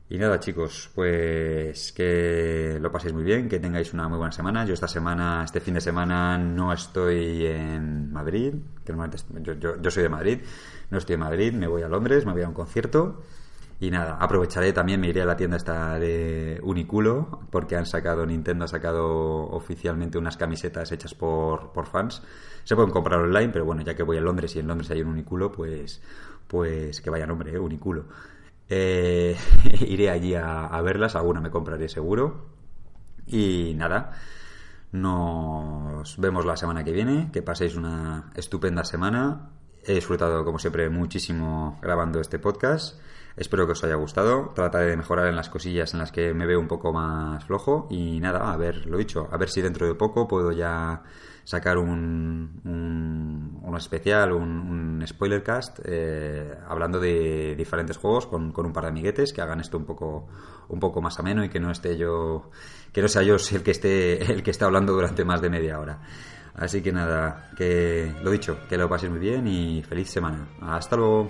Y 0.09 0.17
nada, 0.17 0.39
chicos, 0.39 0.89
pues 0.95 1.91
que 1.91 2.77
lo 2.79 2.91
paséis 2.93 3.13
muy 3.13 3.23
bien, 3.23 3.49
que 3.49 3.59
tengáis 3.59 3.93
una 3.93 4.07
muy 4.07 4.17
buena 4.17 4.31
semana. 4.31 4.65
Yo 4.65 4.73
esta 4.73 4.87
semana, 4.87 5.43
este 5.43 5.59
fin 5.59 5.73
de 5.73 5.81
semana, 5.81 6.37
no 6.37 6.71
estoy 6.71 7.45
en 7.45 8.13
Madrid, 8.13 8.53
que 8.85 8.93
yo, 9.41 9.53
yo, 9.55 9.81
yo 9.81 9.91
soy 9.91 10.03
de 10.03 10.09
Madrid, 10.09 10.39
no 10.91 10.97
estoy 10.97 11.15
en 11.15 11.19
Madrid, 11.19 11.53
me 11.53 11.67
voy 11.67 11.81
a 11.81 11.89
Londres, 11.89 12.25
me 12.25 12.31
voy 12.31 12.43
a 12.43 12.47
un 12.47 12.53
concierto. 12.53 13.21
Y 13.79 13.91
nada, 13.91 14.17
aprovecharé 14.19 14.73
también, 14.73 14.99
me 14.99 15.09
iré 15.09 15.21
a 15.21 15.25
la 15.25 15.37
tienda 15.37 15.57
esta 15.57 15.99
de 15.99 16.59
Uniculo, 16.63 17.41
porque 17.51 17.75
han 17.75 17.85
sacado, 17.85 18.25
Nintendo 18.25 18.65
ha 18.65 18.67
sacado 18.67 19.05
oficialmente 19.49 20.17
unas 20.17 20.35
camisetas 20.35 20.91
hechas 20.91 21.13
por, 21.13 21.71
por 21.73 21.85
fans. 21.85 22.23
Se 22.63 22.75
pueden 22.75 22.89
comprar 22.91 23.19
online, 23.19 23.49
pero 23.49 23.65
bueno, 23.65 23.83
ya 23.83 23.93
que 23.93 24.01
voy 24.01 24.17
a 24.17 24.21
Londres 24.21 24.55
y 24.55 24.59
en 24.59 24.67
Londres 24.67 24.89
hay 24.89 25.01
un 25.01 25.09
Uniculo, 25.09 25.51
pues, 25.51 26.01
pues 26.47 27.01
que 27.01 27.09
vaya 27.11 27.27
nombre, 27.27 27.53
¿eh? 27.53 27.59
Uniculo. 27.59 28.05
Eh, 28.69 29.37
iré 29.87 30.09
allí 30.09 30.33
a, 30.35 30.81
verlas, 30.81 31.15
alguna 31.15 31.39
me 31.39 31.51
compraré 31.51 31.87
seguro. 31.87 32.47
Y 33.27 33.73
nada, 33.75 34.13
nos 34.91 36.17
vemos 36.17 36.45
la 36.45 36.57
semana 36.57 36.83
que 36.83 36.91
viene. 36.91 37.29
Que 37.31 37.41
paséis 37.41 37.75
una 37.75 38.31
estupenda 38.35 38.83
semana. 38.83 39.49
He 39.85 39.93
disfrutado, 39.93 40.43
como 40.43 40.59
siempre, 40.59 40.89
muchísimo 40.89 41.77
grabando 41.81 42.19
este 42.19 42.39
podcast. 42.39 42.99
Espero 43.37 43.67
que 43.67 43.73
os 43.73 43.83
haya 43.83 43.95
gustado. 43.95 44.51
Trataré 44.55 44.87
de 44.87 44.97
mejorar 44.97 45.27
en 45.27 45.35
las 45.35 45.49
cosillas 45.49 45.93
en 45.93 45.99
las 45.99 46.11
que 46.11 46.33
me 46.33 46.47
veo 46.47 46.59
un 46.59 46.67
poco 46.67 46.91
más 46.91 47.45
flojo. 47.45 47.87
Y 47.91 48.19
nada, 48.19 48.51
a 48.51 48.57
ver, 48.57 48.87
lo 48.87 48.97
dicho, 48.97 49.29
a 49.31 49.37
ver 49.37 49.49
si 49.49 49.61
dentro 49.61 49.85
de 49.85 49.93
poco 49.93 50.27
puedo 50.27 50.51
ya 50.51 51.03
sacar 51.43 51.77
un, 51.77 52.59
un, 53.63 53.77
especial, 53.77 54.33
un, 54.33 54.97
un 54.99 55.07
spoilercast, 55.07 55.79
eh, 55.85 56.51
hablando 56.67 56.99
de 56.99 57.55
diferentes 57.55 57.95
juegos 57.95 58.25
con, 58.25 58.51
con, 58.51 58.65
un 58.65 58.73
par 58.73 58.85
de 58.85 58.89
amiguetes 58.89 59.31
que 59.31 59.41
hagan 59.41 59.61
esto 59.61 59.77
un 59.77 59.85
poco, 59.85 60.27
un 60.67 60.79
poco 60.79 60.99
más 60.99 61.19
ameno 61.19 61.45
y 61.45 61.49
que 61.49 61.59
no 61.59 61.71
esté 61.71 61.95
yo, 61.95 62.49
que 62.91 63.01
no 63.01 63.07
sea 63.07 63.21
yo 63.21 63.35
el 63.35 63.63
que 63.63 63.71
esté, 63.71 64.31
el 64.33 64.41
que 64.43 64.51
esté 64.51 64.65
hablando 64.65 64.91
durante 64.93 65.23
más 65.23 65.39
de 65.39 65.49
media 65.49 65.79
hora. 65.79 66.01
Así 66.55 66.81
que 66.81 66.91
nada, 66.91 67.51
que 67.55 68.13
lo 68.23 68.31
dicho, 68.31 68.57
que 68.67 68.77
lo 68.77 68.89
paséis 68.89 69.11
muy 69.11 69.19
bien 69.19 69.47
y 69.47 69.83
feliz 69.83 70.09
semana. 70.09 70.49
Hasta 70.59 70.97
luego. 70.97 71.29